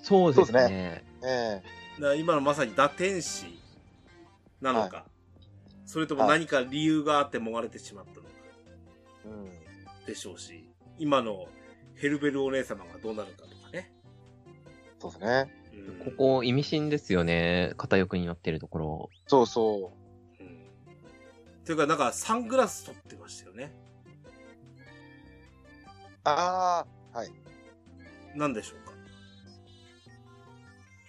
[0.03, 1.05] そうですそうね。
[1.25, 1.63] え
[1.97, 3.59] だから今のまさに打天使
[4.61, 5.07] なのか、
[5.85, 8.29] それとも何か理由があってもがれてしまったのか
[9.25, 10.07] えうん。
[10.07, 10.69] でしょうし、
[10.99, 11.47] 今の
[11.97, 13.93] ヘルベルお姉様がどうなるかとかね。
[14.99, 15.53] そうですね。
[15.75, 17.75] うんここ、意味深ですよね。
[17.77, 19.11] 片翼になってるところ。
[19.27, 19.93] そうそ
[20.41, 20.67] うん。
[21.65, 23.75] というか、なんかサングラス取ってましたよね。
[26.27, 26.35] う。
[26.35, 27.31] ああ、はい。
[28.35, 28.93] なんでしょうか。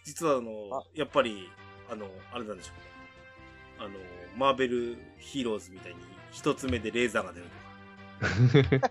[0.03, 1.49] 実はあの、あやっぱり、
[1.89, 3.85] あの、あれなんでしょうか。
[3.85, 3.99] あの、
[4.37, 5.99] マーベルヒーローズみたいに
[6.31, 8.89] 一つ目でレーザーが出るとか。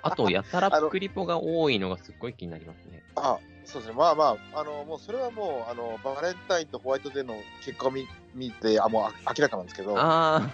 [0.02, 3.02] あと、やたらプリポが多いのがすっごい気になりますね。
[3.16, 3.96] あそうですね。
[3.98, 7.34] まあまあ、あの、もうそれはもう、あの、バレンタインとホワイトデーの
[7.64, 10.50] 結果を見見て、あ、もうあ明らかなんですけど、あ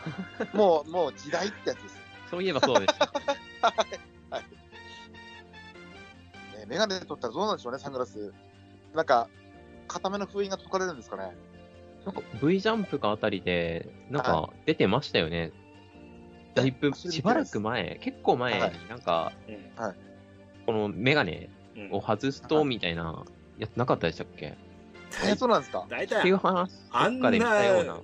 [0.52, 1.98] あ、もう、もう時代ってやつです。
[2.30, 2.94] そういえばそうです。
[6.64, 8.32] ね、メガネ取ったらどうなんでしょうね、サングラス。
[8.94, 9.28] なんか、
[9.88, 11.36] 固めの封印が解かれるんですかね。
[12.06, 15.52] なんか V ジャンプかあたりで、なんはか出てましたよね。
[16.54, 19.94] だいぶ、しばらく前、結構前はいになんか、うん
[20.66, 23.24] このメガネうんを外すとみたいな
[23.58, 24.56] やつなかったでしたっけ？
[25.26, 25.84] え、そうなんですか？
[25.90, 28.00] 大っていう体、話、あんなどっかで見たような。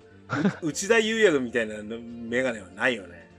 [0.62, 3.31] 内田裕也みたいなのメガネはないよね。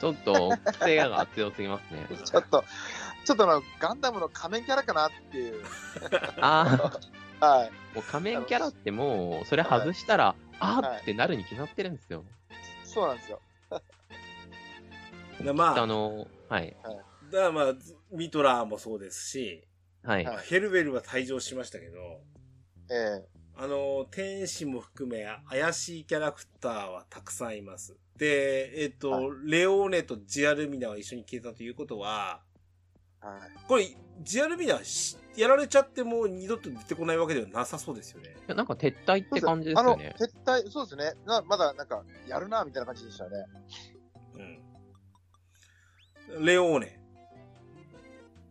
[0.00, 0.50] ちょっと、
[0.80, 2.06] 癖が強すぎますね。
[2.24, 2.64] ちょっと、
[3.24, 5.62] ちょっとあの、ガンダムの仮面キャラかなっていう。
[6.40, 6.92] あ
[7.40, 7.70] あ、 はい。
[7.94, 12.24] もう仮面キャラってもう、それ外したら、あはいーってなるに決まってるんですよ。
[12.84, 13.40] そうなんですよ。
[15.44, 16.76] だまあ、あの、はい。
[17.30, 17.74] だからまあ、
[18.10, 19.66] ミトラーもそうですし、
[20.02, 20.24] はい。
[20.24, 22.20] はいヘルベルは退場しましたけど、
[22.90, 23.24] え
[23.56, 27.96] あの、天使も含め怪しいキャラクターはたくさんいます。
[28.16, 32.51] で、えっ、と、はいレオーネとジアルミナは一緒に消えたということは、え
[33.22, 33.66] はい。
[33.66, 38.28] これ、ジアルミナはしやられちゃってもう二度と出てこないわけではなさそうですよね。
[38.30, 40.14] いやなんか撤退って感じですあの、よね。
[40.18, 41.14] 撤退、そうですね。
[41.24, 43.36] なまだなんか、やるな、みたいな感じでしたよね。
[46.36, 46.44] うん。
[46.44, 47.00] レオーネ。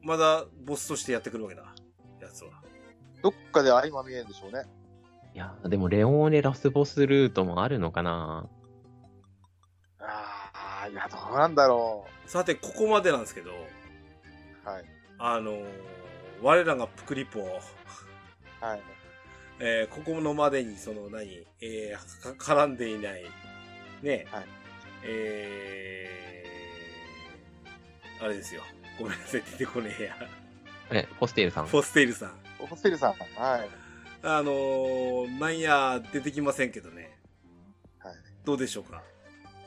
[0.02, 1.64] まだボスとしてやってくるわけだ。
[2.20, 2.52] やつは。
[3.22, 4.64] どっかで相まみえんでしょうね。
[5.34, 8.50] いや、でもレオーネラスボスルートもあるのかな
[10.00, 13.54] ああ、いや、どうなんだろさて、ここまでなんですけど、う。
[14.64, 14.86] はい。
[15.20, 15.66] あのー
[16.42, 18.82] 我らがプクリポ、はい。
[19.60, 23.24] えーここのまでに、その何、えーか絡んでいない、
[24.02, 24.46] ね、はい
[25.04, 28.62] えー、あれですよ。
[29.00, 30.16] ごめんなさい、出てこねえや。
[30.92, 31.68] え、ホステールさん。
[31.68, 32.34] フォステイルさん。
[32.60, 33.14] ホステルさん。
[33.14, 33.16] は
[33.60, 33.70] い。
[34.24, 37.18] あのー、なんや、出てきませんけどね。
[38.00, 38.16] はい。
[38.44, 39.02] どうでしょうか？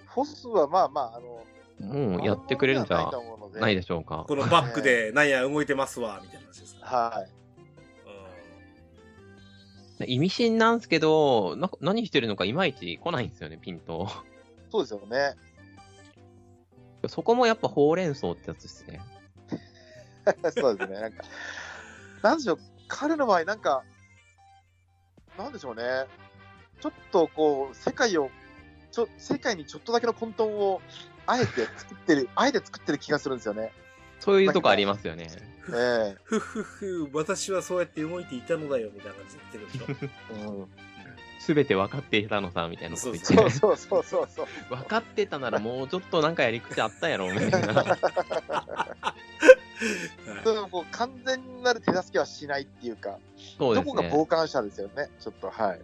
[0.06, 1.44] フォスはまあまあ、あの、
[1.84, 3.10] もうやってくれるんじゃ
[3.60, 3.82] ないで。
[3.82, 4.24] しょうか。
[4.26, 6.86] このバックで、なんや、動いてますわ、みたいな話ですか。
[6.86, 7.30] はい。
[10.06, 14.08] 意味深なんですけど、なんか何してるのかいまいち来ないんですよね、ピンと。
[14.70, 15.34] そうですよね。
[17.08, 19.00] そこもやっぱほうれん草ってやつですね。
[20.56, 21.00] そうですね。
[21.00, 21.24] なんか、
[22.22, 22.58] なんでしょう、
[22.88, 23.84] 彼の場合、なんか、
[25.38, 25.82] なんでしょうね。
[26.80, 28.30] ちょっとこう、世界を、
[28.90, 30.80] ちょ、世界にちょっとだけの混沌を、
[31.26, 33.72] あえて作ってる、あえて作ってる気がするんですよね。
[34.20, 35.28] そういうとこありますよね。
[35.72, 40.08] えふっふっふ、私はそうやって動いていたのだよ、みたいな感じで言ってるでしょ。
[40.38, 40.68] えうん。
[41.40, 43.34] すべて分かっていたのさ、みたいなこと言って。
[43.34, 44.46] そうそうそうそうそう。
[44.70, 47.84] 分かってたならもうちょっとなんかやり口あったやろ、みたいな。
[50.44, 53.18] でもこう完全なる手助けはしないっていうか、
[53.58, 53.92] そうですね。
[53.92, 55.80] どこが傍観者ですよね、ちょっと、はい。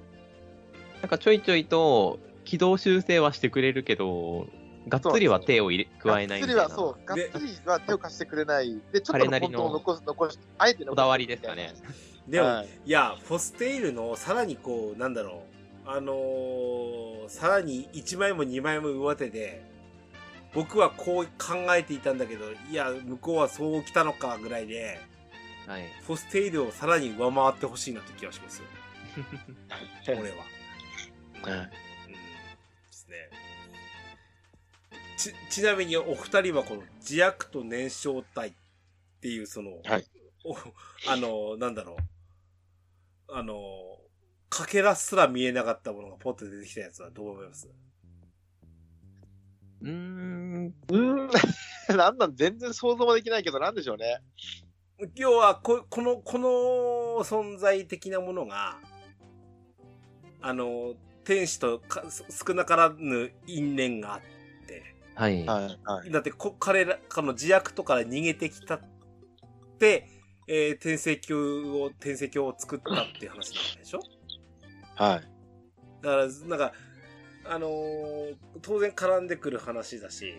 [1.03, 4.47] なんかちょいちょいと軌道修正はしてくれるけど、
[4.89, 6.63] がっつりは手を入れ加えないみたいな。
[6.63, 8.81] がっつりはそう、がっつりは手を貸してくれない。
[8.93, 11.75] で、ちょっとを残す、残し、あえてこだわりですかね。
[12.29, 15.43] でも、はいい、や、フォステイルのさらにこう、なんだろ
[15.87, 19.63] う、あのーさらに1枚も2枚も上手で、
[20.53, 25.01] 僕はこう考えていたんだけど、いや、向こうはそう来たのかぐらいで、
[25.67, 25.85] はい。
[26.03, 28.65] フォステイルをさらに上回ってほしいなって気がしますよ。
[30.19, 31.57] 俺は。
[31.57, 31.90] はい
[35.21, 38.53] ち、ちなみにお二人はこの自悪と燃焼体っ
[39.21, 40.05] ていうその、はい
[40.43, 40.57] お
[41.07, 41.97] あの、なんだろ
[43.29, 43.35] う。
[43.35, 43.99] あの、
[44.49, 47.69] かけらすら見えなかったものがポッと出てきたやつはどう思います？
[49.83, 50.75] うーん。
[50.89, 51.31] うーん、
[51.97, 54.23] なんなん、全然想像もできないけど、なんでしょうね。
[55.15, 56.49] 要はこ、この、この
[57.23, 58.79] 存在的なものが、
[60.41, 60.95] あの、
[61.25, 62.05] 天使とか
[62.47, 64.40] 少なからぬ因縁があって、
[65.15, 65.45] はい。
[65.45, 66.11] はい、はい。
[66.11, 68.81] だってこ、彼ら、この自悪とから逃げてきたっ
[69.79, 70.09] て、
[70.47, 74.01] えー、転生鏡を、転生鏡を作ったっていう話なんでしょ？
[74.97, 75.21] はい。
[76.03, 76.73] だから、なんか、
[77.45, 80.35] あのー当然絡んでくる話だし、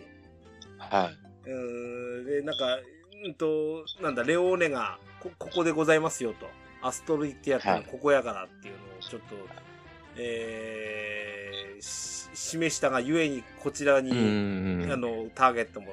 [0.78, 1.10] は
[1.46, 1.50] い。
[1.50, 2.78] うーん、で、なんか、
[3.24, 6.48] うんと、なんだ、レオーネが、こ、ここでございますよと。
[6.84, 9.36] アストロイティアってここやからっていうのをちょっと、
[10.16, 14.10] えー、し示したがゆえに、こちらに。
[14.10, 15.88] あの、ターゲットも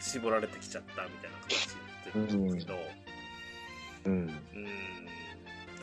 [0.00, 2.78] 絞られてきちゃったみたいな形になってるんですけど、
[4.06, 4.12] うん。
[4.12, 4.30] うん。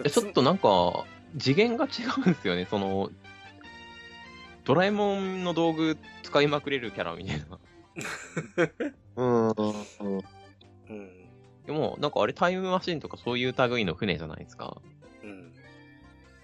[0.05, 1.05] えちょっとなんか、
[1.37, 2.67] 次元が違うんですよね。
[2.69, 3.09] その、
[4.63, 7.59] ドラえもんの道具使いまくれるキャラみたいな。
[9.15, 9.49] うん。
[9.49, 9.53] うん。
[10.89, 11.21] うん。
[11.65, 14.81] でも、なんかあれタイムマシンとかそういう類の船じゃないですか。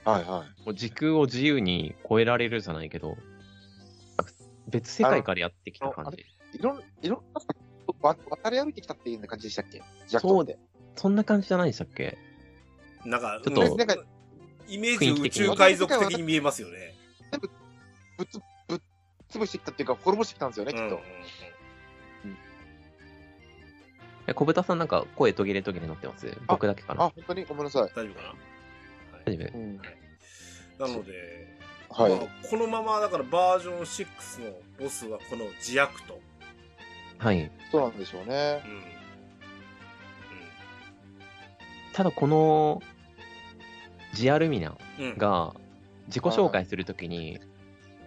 [0.07, 0.13] うん。
[0.13, 0.63] はい、はい。
[0.65, 3.17] もう時空を自由に超えられるじゃないけど、
[4.67, 6.25] 別世界からやってきた感じ。
[6.57, 7.41] いろん、いろんな、
[8.01, 9.81] わ渡り歩いてきたっていう感じでしたっけ？
[10.07, 10.57] そうで。
[10.95, 12.17] そんな感じじゃないでしたっけ？
[13.05, 13.95] なんか、ちょっとうんなんか
[14.67, 16.95] イメージ宇宙海賊的に見えますよね。
[18.17, 18.79] ぶっつ、ぶっ
[19.29, 20.97] 潰してきたっていうか、滅ぼしてきたんですよね、きっとうんうん。
[24.27, 26.37] え小豚さんなんか声途切れ途切れになってます？
[26.47, 27.03] 僕だけかな？
[27.03, 27.45] あ、本当に？
[27.45, 27.83] ごめんなさい。
[27.95, 28.27] 大丈夫かな？
[28.29, 28.37] はい。
[29.27, 29.77] 大丈夫うん。
[29.77, 31.57] なので、
[31.89, 32.11] はい。
[32.11, 36.19] まあ、このままだからバージョン6のボスはこのジアクト。
[37.17, 37.51] はい。
[37.71, 38.67] そうなんでしょうねう。
[38.67, 38.83] ん。
[41.93, 42.81] ただこの、
[44.13, 45.05] ジアルミナうん。
[45.11, 45.53] うん、が
[46.07, 47.39] 自己紹介するときに、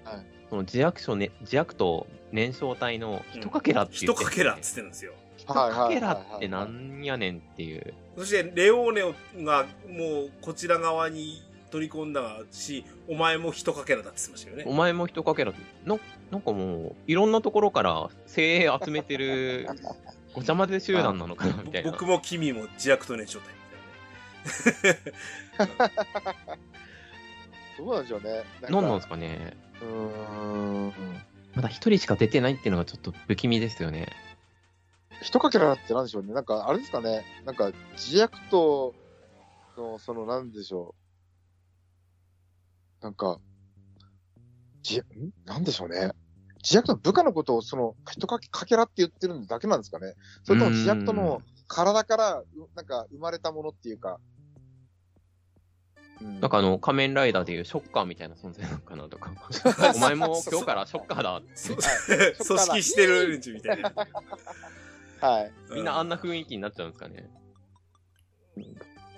[0.05, 5.13] はいその自悪書ね、自悪と燃焼体の一かけらって言一ってかけらっつってるんですよ。
[5.51, 7.95] 一かけらってなんやねんっていう。
[8.17, 14.73] そして、レオーネがもうこちら側に取り込んだし、お前も一かけらだって言ってましたよねお。
[14.73, 15.97] 前も一かけらって、な
[16.31, 19.69] なんかもう、いろんなところから精鋭集めてる、
[20.35, 21.91] ごちゃ混ぜ集団なのかなみたいな。
[21.91, 25.91] 僕も君も自悪と燃焼体みたいなね。
[27.79, 28.45] どうなんでしょうね。
[28.69, 29.57] 何なんですかね。
[29.81, 29.89] うー
[30.89, 30.93] ん。
[31.55, 34.09] まだ一人しか出てないっていうのがちょっと不気味ですよね。
[35.23, 36.33] 一かけらってなんでしょうね。
[36.33, 37.25] なんか、あれですかね。
[37.45, 38.95] なんか、自悪と
[39.77, 40.95] の、その、なんでしょ
[43.01, 43.05] う。
[43.05, 43.39] なんか、
[44.83, 45.03] じ、ん？
[45.45, 46.13] なんでしょうね。
[46.63, 50.15] 自悪と部下のことを、その、一かけかけらって言ってるだけなんですかね。
[50.43, 54.19] それとも自悪との体から、うなんか、生まれたものっていうか。
[56.21, 59.33] うんなんかあの、仮面ライダーでいうショッカーみたいな存在なのかなとか。
[59.97, 62.45] お前も今日からショッカーだって。
[62.45, 63.91] 組織してる連中みたいな。
[65.21, 65.53] はい。
[65.75, 67.31] みんなあんな雰囲気になっちゃうんですかね。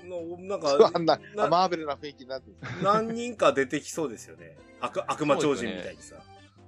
[0.05, 2.51] のなんそう あかんな、なマーベルな雰囲気になって
[2.83, 4.57] 何人か出てきそうですよね。
[4.81, 6.17] 悪悪魔超人みたいにさ。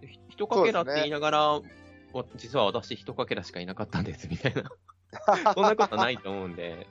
[0.00, 1.62] ひ一かけらって言いながら、わ
[2.36, 4.70] 実は私一かけらしかいなかったんですみたいな。
[5.54, 6.86] そんなことないと思うんで。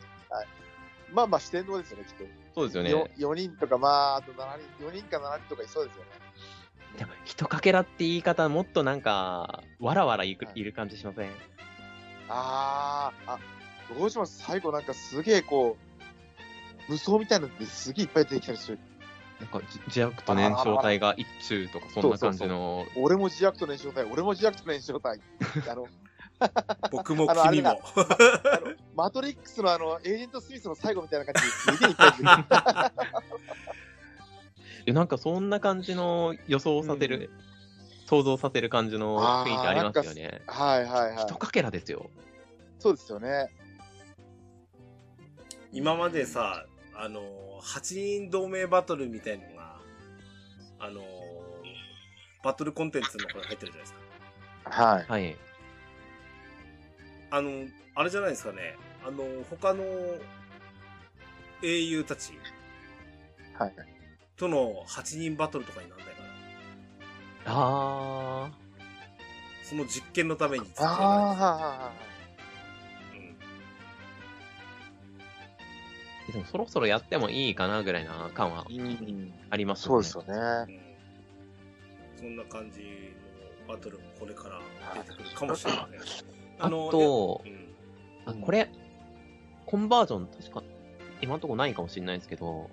[1.12, 2.24] まあまあ、四天王ですよね、きっと。
[2.56, 2.90] そうですよね。
[2.90, 6.10] よ4人とか、まあ、あと7人、4人か7人とかいそうですよね。
[6.98, 11.32] でも、一かけらって言い方、もっとなんか、わらわらいくいる感じしません？
[12.36, 13.40] あー、あ、
[13.98, 15.78] どうします最後なんかすげえこ
[16.90, 18.80] う、無双みたいなのですげえいっぱい出てきたりする。
[19.40, 22.88] なんか、じ自悪と燃焼体が一中とか、そんな感じの。
[22.96, 25.20] 俺も自悪と燃焼体、俺も自悪と燃焼体。
[25.70, 25.86] あの、
[26.92, 27.70] 僕もあのあれ君も。
[27.70, 27.80] あの
[28.96, 32.30] マトリックスのあの、エージェント・スミスの最後みたいな感じですげえいっぱい出てくる。
[34.86, 37.32] いやなんか、そんな感じの予想させる、
[38.06, 40.42] 想像させる感じの雰囲気ありますよね。
[40.48, 41.36] はいはいはい一。
[41.36, 42.10] かけらですよ。
[42.80, 43.50] そうですよね。
[45.72, 46.66] 今までさ、
[46.96, 47.22] あの、
[47.62, 49.78] 8人同盟バトルみたいのが、
[50.80, 51.02] あの、
[52.44, 54.84] バトルコンテンツの中に入ってるじゃないですか。
[54.84, 55.06] はい。
[55.08, 55.38] はい。
[57.32, 57.50] あの、
[57.96, 58.78] あれじゃないですかね。
[59.06, 59.84] あの、他の
[61.64, 62.38] 英雄たち
[63.54, 63.74] はい。
[64.36, 66.08] との8人バトルとかになんない
[67.44, 67.56] かな。
[67.58, 68.52] あ
[69.64, 71.92] その実験のためにああ、はいは
[73.14, 76.34] うんー。
[76.34, 78.66] でも、そろそろやってもいいかなぐらいな感は。
[79.50, 80.34] ありますそうですよね。
[80.68, 80.84] うん
[82.16, 82.80] そんな感じ
[83.68, 84.62] のバトルもこれから
[84.96, 86.00] 出てくるかもしれません。
[86.60, 87.68] あとう、ん
[88.26, 88.70] あこれ、
[89.66, 90.64] コンバージョン、確か、
[91.22, 92.70] 今のところないかもしれないですけど、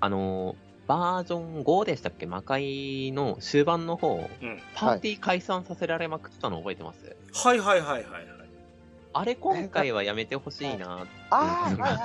[0.00, 0.56] あの、
[0.86, 2.26] バージョン5でしたっけ？
[2.26, 4.60] 魔界の終盤の方、うん。
[4.74, 8.26] パーティー解散させられまくったの覚えてます、はいはいはいはいはい。
[9.14, 11.06] あれ今回はやめてほしいな。
[11.30, 12.00] ああ、はいはいはい。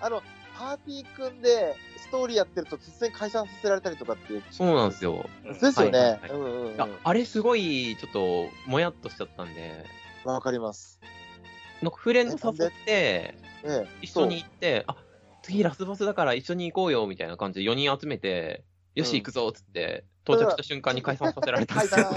[0.00, 0.22] あの、
[0.56, 4.42] パーティー組んで、ストーリーやってると突然解散させられたりとかっていう。
[4.50, 5.28] そうなんですよ。
[5.44, 6.20] うんですよね。
[7.02, 9.84] あれすごい、ちょっと、もやっとしちゃったんで、
[10.24, 11.00] わかります。
[11.82, 13.86] なんかフレンド誘って、ええ。
[14.00, 14.96] 一緒に行って、あ、
[15.48, 18.64] 次ラスボスだから一緒に行こうよ、みたいな感じで4人集めて、
[18.94, 22.06] よしうん行くぞ、っつって、到着した瞬間に解散させられたんですよ。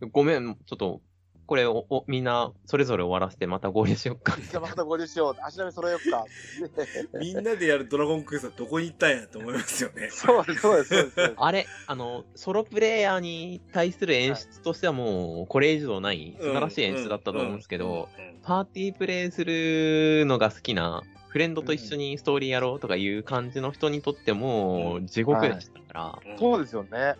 [0.10, 1.02] ごめん、ちょっと、
[1.46, 4.36] これをおみんなそれぞれ終わらせてまた合流しよっか。
[4.36, 5.36] じゃあまた合流しよう。
[5.42, 6.24] 足並み揃えよっか。
[7.18, 10.08] みんなでやるドラゴンクエストどこに行ったんやと思いますよね。
[10.10, 11.34] そうです、そうです、そうです。
[11.36, 18.08] あれ、あの、ソロプレイヤーに対する演出としてはもう、これ以上ない素晴らしい演出だったと思うんですけど、
[18.42, 27.14] パーティープレイするのが好きな、フレンドと一緒にストーリーやろうとかいう感じの人にとっても、地獄でしたから、うんそうですよね。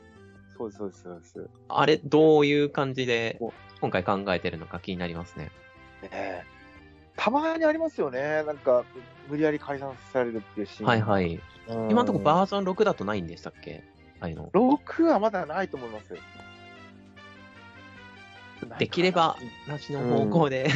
[0.56, 1.50] そうです、そうです、そうです。
[1.68, 5.50] あれ、どういう感じでお、今回考えてるのか気になりますね。
[6.02, 6.44] ねえ
[7.16, 8.42] たまにありますよね。
[8.44, 8.84] なんか、
[9.28, 10.86] 無理やり解散されるっていうシーン。
[10.86, 11.34] はいはい。
[11.68, 13.82] うん今のところバージョン6だとないんでしたっけ？
[14.20, 14.48] あの。
[14.50, 16.18] 6はまだないと思いますよ。
[18.78, 19.36] できれば、
[19.66, 20.68] なしの方向で、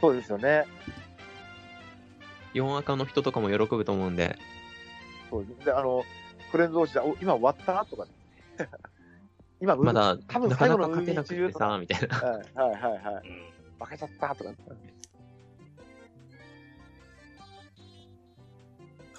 [0.00, 0.64] そうですよね。
[2.54, 4.36] 4赤の人とかも喜ぶと思うんで、
[5.30, 6.04] そうで、あの、
[6.50, 7.84] フレンド同士で、お、今終わった？
[7.86, 8.10] とか、ね、
[9.60, 12.16] 今、まだ、多分最後の勝てなくてさ、みたいな。
[12.16, 13.28] はいはいはいはい。
[13.78, 14.50] 負けちゃったとか。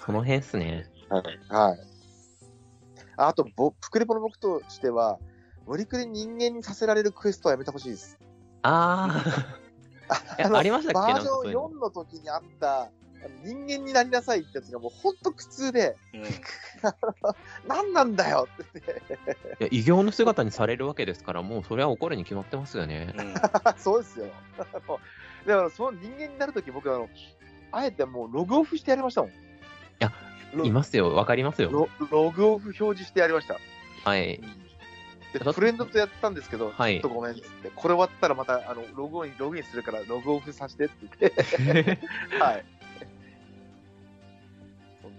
[0.04, 0.90] この辺っすね。
[1.08, 1.22] はい。
[1.48, 1.78] はい。
[3.16, 5.20] あと、ぼ、プクレポの僕としては、
[5.66, 8.18] 無理くり人間にさせられるクエストはやめてほしいです。
[8.62, 9.22] あ
[10.08, 10.14] あ。
[10.48, 11.12] あありましたっけ？
[11.12, 12.90] バージョン4の時にあった、
[13.24, 16.22] あの人間になりなさいってやつがもうほんと苦痛で、うん。
[17.68, 19.16] 何なんだよって言って。
[19.26, 23.14] あ、いや、異形の姿にされるわけですから、もうそれは怒るに決まってますよね。
[23.16, 23.34] うん
[23.78, 24.26] そうですよ。
[24.58, 24.64] だ
[25.56, 27.08] からその人間になるとき僕あの、
[27.70, 29.30] あえてもうログオフしてやりましたもん。
[29.30, 29.34] い
[29.98, 30.12] や、
[30.52, 31.70] ロいますよ、わかりますよ。
[31.70, 33.58] ロログオフ表示してやりました。
[34.04, 34.40] はい。
[35.38, 41.98] フレンドとやったんですけど、はいちょっとごめんっつって、これ終わったらまたあのログイン、ログインするからログオフさせてって言って、
[42.38, 42.64] はい。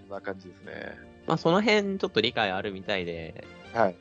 [0.06, 0.96] そんな感じですね。
[1.26, 3.96] まあ、その辺、ちょっと理解あるみたいで、はい。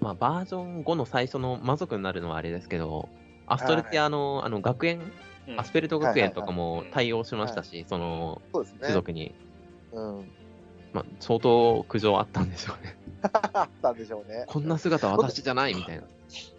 [0.00, 3.08] まあ、バージョン5の最初の魔族になるのはあれですけど、
[3.46, 5.12] アストルティアの、あの、学園、うん
[5.56, 8.78] アスペルト学園とかも対応しましたし、その、そうですね。
[8.82, 9.34] 種族に。
[9.90, 10.32] うん。
[10.92, 12.96] まあ、相当苦情あったんでしょうね。
[13.52, 14.44] あったんでしょうね。
[14.46, 16.04] こんな姿は私じゃないみたいな。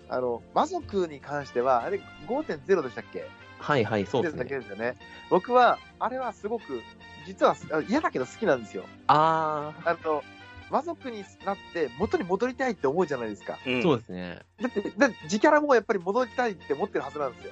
[0.10, 3.24] あの、魔族に関しては、あれ5.0でしたっけ？
[3.60, 4.60] はいはい、そうですだけね。
[4.60, 4.98] ですよね。
[5.30, 6.82] 僕は、あれはすごく、
[7.26, 8.86] 実はあ嫌だけど好きなんですよ。
[9.08, 10.24] ああの、
[10.70, 13.60] 魔族になって元に戻りたいって思うじゃないですか。
[13.66, 14.40] うんあ、そうですね。
[14.62, 17.52] だって、だって自キャラもやっぱり戻りたいって思ってるはずなんですよ。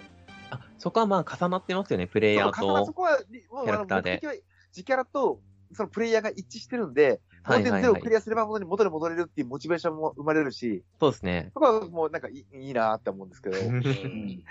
[0.51, 2.85] あ、そこはまあ重なってますよね、プレイヤーと。
[2.85, 3.19] そこは、
[3.51, 4.33] もうキャラクターであの目的は
[4.71, 5.41] 自キャラと、
[5.73, 11.51] そのプレイヤーが一致してるんで、5.0はいはいはいをクリアすれば元に戻れるっていうモチベーションも生まれるし、そうですね。
[11.53, 13.83] そこはもうなんかいいいいなって思うんですけど、うん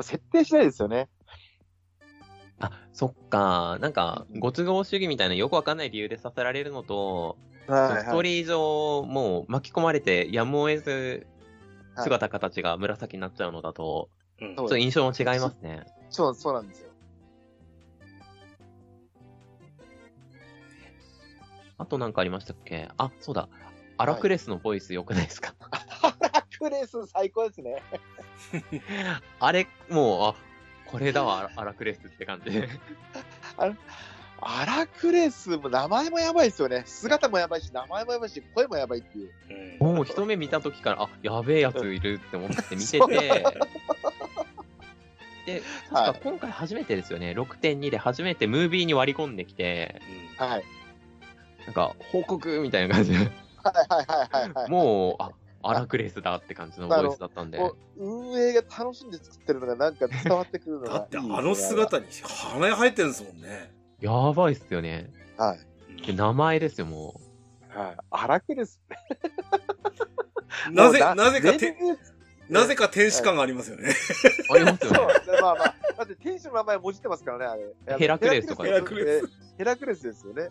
[0.00, 1.08] 設定しないですよね。
[2.60, 3.78] あ、そっか。
[3.80, 11.26] なんか、ご都合主義みたいなよくわかんない理由でさせられるのと、はいストーリー上、もう巻き込まれてやむを得ず、
[11.94, 14.08] はい姿形が紫になっちゃうのだと、
[14.40, 15.84] うんそうちょっと印象も違いますね。
[16.10, 16.90] そう、そうなんですよ。
[21.76, 22.88] あとなんかありましたっけ？
[22.96, 23.48] あ、そうだ。
[23.96, 27.82] アラクレスのボイス良くないですか、ハラクレス最高ですね。
[29.40, 30.34] あれ、もう、あ、
[30.90, 32.68] これだわ、アラクレスって感じで。
[34.40, 36.84] アラクレスも名前もやばいですよね。
[36.86, 39.30] 姿もやばいし、名前もやばいし、声もやばいっていう。
[39.80, 43.44] うんもう一目見た時から、あ、やべえやついるって思って見てて、
[45.46, 50.00] で、確か今回初めてですよね、6.2で初めてムービーに割り込んできて、
[50.36, 50.64] はい。
[51.66, 54.70] なんか、報告みたいな感じで、はいはいはいはいはい。
[54.70, 55.30] もう、あ、
[55.68, 57.60] アラクレスだって感じのボイスだったんで、
[57.96, 63.74] 運営が楽しんで作ってるのがなんか伝わってくるのがだってあの姿に羽生えてるんですもんね。
[64.00, 65.10] やばいっすよね。
[65.36, 66.06] はい。
[66.06, 67.20] で、名前ですよ、も
[67.68, 67.96] はい。
[68.10, 68.80] アラクレス。
[70.70, 71.76] なぜ、なぜかて、
[72.48, 73.94] なぜか天使感がありますよね。
[74.50, 74.54] う。
[74.54, 75.40] ありますよそうね。。
[75.40, 75.74] まあまあ。
[75.98, 77.56] だって天使の名前もじってますからね、あ
[77.90, 77.98] れ。
[77.98, 80.50] ヘラクレスとかヘラクレスヘラクレスですよね。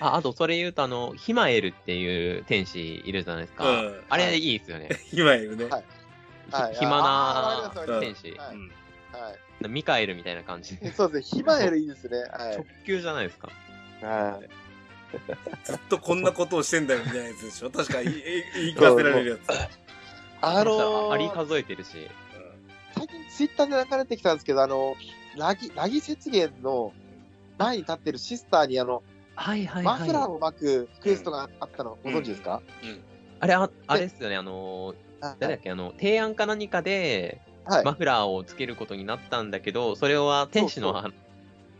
[0.00, 3.70] あ、あと、それ言うと、あの、ヒマエルっていう天使いるじゃないですか。
[3.70, 4.88] うんあれいいですよね。
[5.12, 5.66] 今いるね。
[5.66, 5.84] はい
[6.48, 8.32] ひはい暇な天使。
[8.32, 9.68] はい。
[9.68, 10.92] ミカエルみたいな感じで。
[10.92, 11.40] そうですね。
[11.40, 12.18] ヒマエルいいですね。
[12.18, 12.66] は直い。
[12.86, 13.48] 球じゃないですか。
[14.02, 14.48] はい。
[15.64, 18.22] ずっとこんなことをしてんだよみたいなやつでしょ確か言い
[18.54, 19.40] 言い聞かせられるやつ。
[20.40, 22.08] あのー、あり数えてるし。
[22.94, 24.96] 最近ツイッターで流れてきたんですけど、あの、
[25.36, 26.92] ラギ、ラギ雪原の
[27.58, 29.02] 前に立ってるシスターにあの、
[29.34, 30.30] はいはいマフラーはい。
[30.30, 32.62] を巻くクエストがあったのご存知ですか、
[33.40, 34.96] あれ、ああれですよね、あの、はい
[35.40, 37.84] 誰だっけ、あの、提案か何かで、はい。
[37.84, 41.10] マフラーをつけることになったんだけど、それは天使のそうあ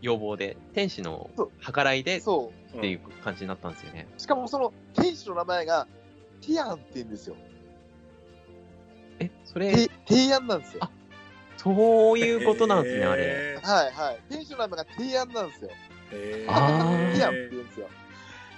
[0.01, 4.07] 要望で、天使のそう計らいでっそていう感じになったんですよね。
[4.15, 4.19] う。
[4.19, 5.87] しかもその天使の名前が、
[6.41, 7.35] ティアンって言うんですよ。
[9.19, 10.83] え、それ、て提案なんですよ。
[10.83, 10.89] あ
[11.57, 13.23] そういうことなんですね、あれ。
[13.23, 14.19] へはいはい。
[14.29, 15.71] 天使の名前が提案なんですよ。
[16.47, 17.89] あーティアンって言うんですよ。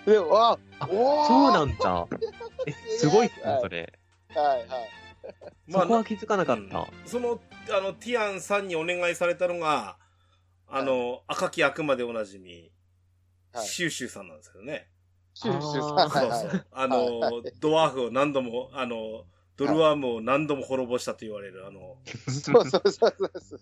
[0.06, 2.08] で、わあおーそうなんだ。
[2.68, 4.00] え、すごいっすね、それ。
[4.36, 4.68] はいはい。
[5.72, 6.88] そこは気づかなかった。
[7.06, 7.40] その、
[7.72, 9.98] あの、ティアンさんにお願いされたのが、
[10.68, 12.72] あの、赤き悪魔でおなじみ、
[13.52, 14.88] はいシューシューさんなんですけどね。
[15.34, 16.10] シューシューさん。
[16.10, 16.66] はいはいそうそう。
[16.72, 19.26] あの、はいドワーフを何度も、あの、
[19.66, 23.60] ドルワームを何度も滅ぼしたと言われる、あの、そうそうそうそうそう。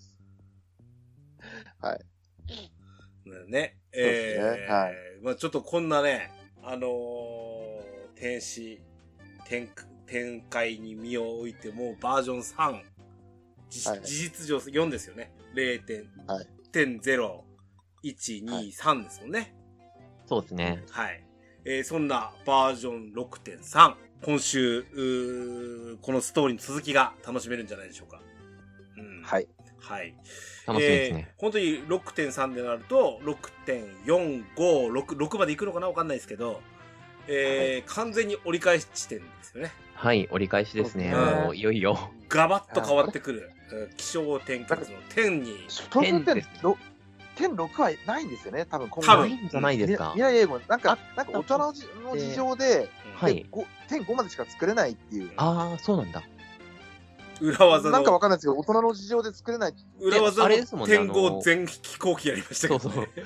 [1.81, 1.99] はい。
[3.47, 3.77] ね。
[3.93, 6.31] うですえーねはいまあちょっとこんなね、
[6.63, 6.89] あのー
[8.15, 8.81] 天使、
[9.45, 9.69] 展
[10.05, 12.81] 展開に身を置いて、もうバージョン3、
[13.69, 15.31] じはい事実上4ですよね。
[15.55, 16.47] 0.0、はい
[18.03, 19.53] 1、2、3ですもんね。
[20.25, 20.83] そうですね。
[20.89, 21.23] はい。
[21.65, 28.21] えーそんなバージョン6.3、今週、うーこのストーリーの続きが楽しめるんじゃないでしょうか。
[28.97, 29.23] うん。。
[29.23, 29.47] はいい。
[29.79, 30.15] はい。
[30.65, 31.27] 楽しみですね。
[31.29, 36.61] えー本当に6.3でなると、6.4、5、6、6まで行くのかなわかんないですけど、
[37.27, 39.71] えー完全に折り返し地点ですよね。
[39.93, 41.13] はい、折り返しですね。
[41.13, 42.11] うんもう、いよいよ。
[42.27, 43.51] ガバッと変わってくる。
[43.71, 46.77] うん気象転結の点に、東京点点ですろ
[47.35, 50.21] 点6はないんですよね、多分今多分ないんじゃないですか未。
[50.23, 55.31] 来英語、なんかあ、なんか大人のじの事情で、はい点5点5までしか作れないっていう。
[55.37, 56.23] ああ、そうなんだ。
[57.41, 59.73] 裏技なんかわの、かんないですけど、大人の事情で作れない。
[59.99, 63.07] 裏技あれですもんねの点5全飛行機やりましたけど、そうね。
[63.15, 63.21] そ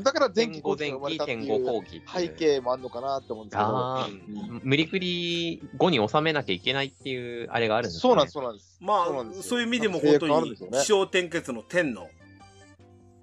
[0.00, 0.02] う。
[0.02, 2.02] だから前期点5後期が前期、生まれたって点5いう。
[2.06, 4.60] 背景もあるのかなって思うんですけど。
[4.62, 8.00] 無理くり5に収めなきゃいけないっていう、あれがあるんですね。
[8.00, 8.78] そうなんです、そうなんです。
[8.80, 12.08] まそうなんですよあ、そういう意味でも本当に気象転結の点の、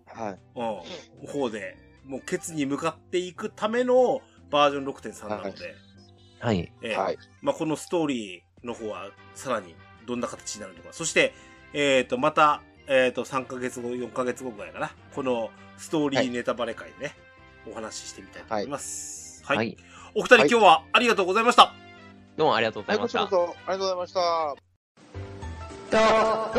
[0.07, 0.39] はい。
[0.55, 5.75] うん、方で、もうケツに向かっていくためのバージョン6.3なので、
[6.39, 6.71] はい。
[6.81, 7.17] えーはい。
[7.41, 10.89] まあ、このストーリーの方はさらにどんな形になるのか。
[10.91, 11.33] そして、
[11.73, 14.91] えっ、と、また、えっ、と、3ヶ月後、4ヶ月後ぐらいかな。
[15.13, 17.15] このストーリーネタバレ会でね、
[17.69, 19.43] お話ししてみたいと思います。
[19.45, 19.57] はい。
[19.57, 19.77] はい。
[20.13, 21.73] お二人、はい今日はありがとうございました。
[22.37, 23.55] どうもありがとうごはい、ざいましたこちらこ。
[23.65, 24.75] そ、ありがとうございました。
[25.91, 26.51] ドワ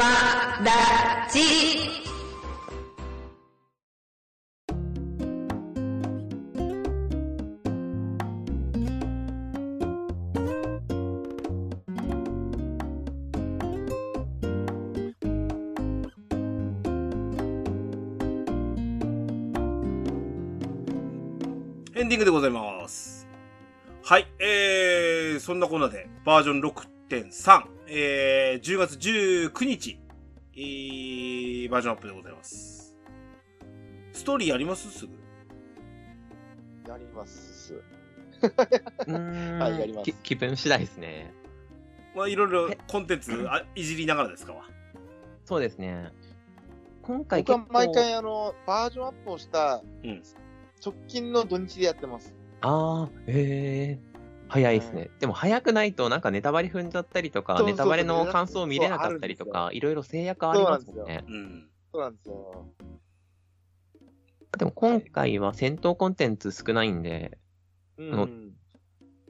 [0.65, 2.16] ラジ
[22.17, 23.29] ンディングでございます。
[24.05, 24.27] はい。
[24.39, 29.99] えー、そんなこんなで、バージョン6.3、えー、10月19日、
[30.55, 32.97] えー、バージョンアップでございます。
[34.13, 34.91] ストーリーあります？
[34.91, 35.13] すぐ。
[36.89, 37.75] やります。
[38.41, 41.33] はいやりますき気分次第ですね。
[42.15, 42.79] まあ、いろいろえ？
[42.89, 44.55] コンテンツあいじりながらですか？
[44.55, 44.65] わ。
[45.45, 46.13] そうですね。
[47.03, 50.23] 今回僕結構、は毎回、あの、バージョンアップをしたうん、
[50.85, 52.35] 直近の土日でやってます。
[52.61, 54.17] ああ、へえ。
[54.49, 55.11] 早いですね。
[55.19, 61.25] でも早くないとなんかネタバレ踏んじゃったりとか、ネタバレの感想を見れなかったりとか、いろいろ制約ありますもんね。
[61.27, 61.69] うん。
[61.93, 62.67] そうなんですよ。
[64.57, 67.39] でも今回は戦闘コンテンツ少ないんで、
[67.99, 68.53] のうん。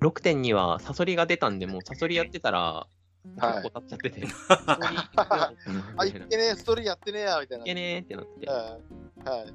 [0.02, 2.86] 6.2はサソリが出たんで、もうサソリやってたら、はい
[3.34, 4.22] 結構経っちゃってて。
[5.96, 7.64] あ、いけねえ、ストーリーやってねえや、みたいな。
[7.64, 8.46] けねーってなって。
[8.46, 8.78] は
[9.26, 9.28] い。
[9.28, 9.54] はい。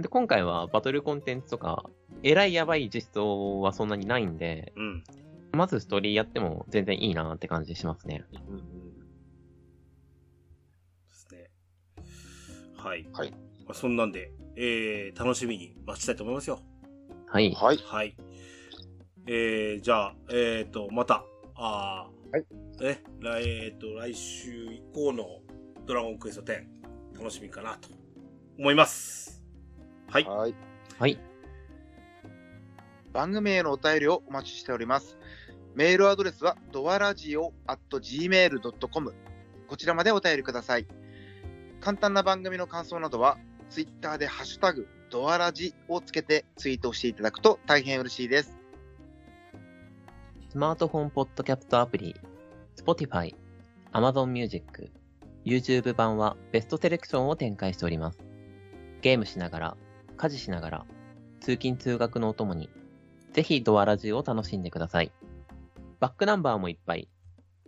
[0.00, 1.84] で、今回はバトルコンテンツとか、
[2.22, 5.04] えらいやばい実装はそんなにないんで、うん。
[5.52, 8.24] まずストーリーやっても全然いいなって感じしますね。
[11.08, 11.50] ですね。
[12.76, 13.08] はい。
[13.12, 16.60] はいまあ、そんなんで、えー、楽しみに待ちたいと思いますよ。
[17.28, 17.52] はい。
[17.54, 17.78] はい。
[17.78, 18.16] はい。
[19.26, 22.44] えー、じゃあ、えーと、また、あーはい。
[22.82, 25.40] ね、来、えーと、来週以降の
[25.86, 26.64] ドラゴンクエスト10、
[27.16, 27.88] 楽しみかなと
[28.58, 29.33] 思います。
[30.08, 30.24] はい。
[30.24, 30.54] はい。
[30.98, 31.18] はい。
[33.12, 35.18] 番組へのお便りをお待ちしております。
[35.74, 39.14] メールアドレスは、ドアラジオ at gmail.com。
[39.66, 40.86] こちらまでお便りください。
[41.80, 43.38] 簡単な番組の感想などは、
[43.70, 48.56] ツイッターでハッシュタグ、ドアラジをつけてツイートをしていただくと大変嬉しいです。
[50.48, 52.14] スマートフォンポッドキャストアプリ、
[52.76, 53.34] Spotify、
[53.92, 54.90] Amazon Music、
[55.44, 58.18] YouTube 版はベストセレクションを展開しております。
[59.02, 59.76] ゲームしながら、
[60.16, 60.86] 家事しながら、
[61.40, 62.70] 通勤通学のお供に、
[63.32, 65.12] ぜひドアラジオを楽しんでください。
[66.00, 67.08] バックナンバーもいっぱい。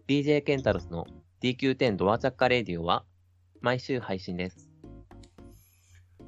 [0.08, 1.06] DJ ケンタロスの
[1.42, 3.04] DQ10 ドアチャッカレディオは
[3.60, 4.70] 毎週配信です。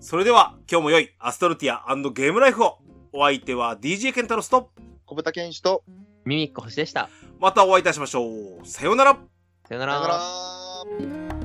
[0.00, 2.78] それでは、今日も良いアストルティアゲームライフを。
[3.12, 4.70] お相手は DJ ケンタロスと、
[5.06, 5.82] 小豚健士と、
[6.24, 7.08] ミミック星でした。
[7.40, 8.28] またお会いいたしましょ
[8.62, 8.66] う。
[8.66, 9.18] さようなら。
[9.68, 11.28] さよなさよなら。
[11.28, 11.37] ら。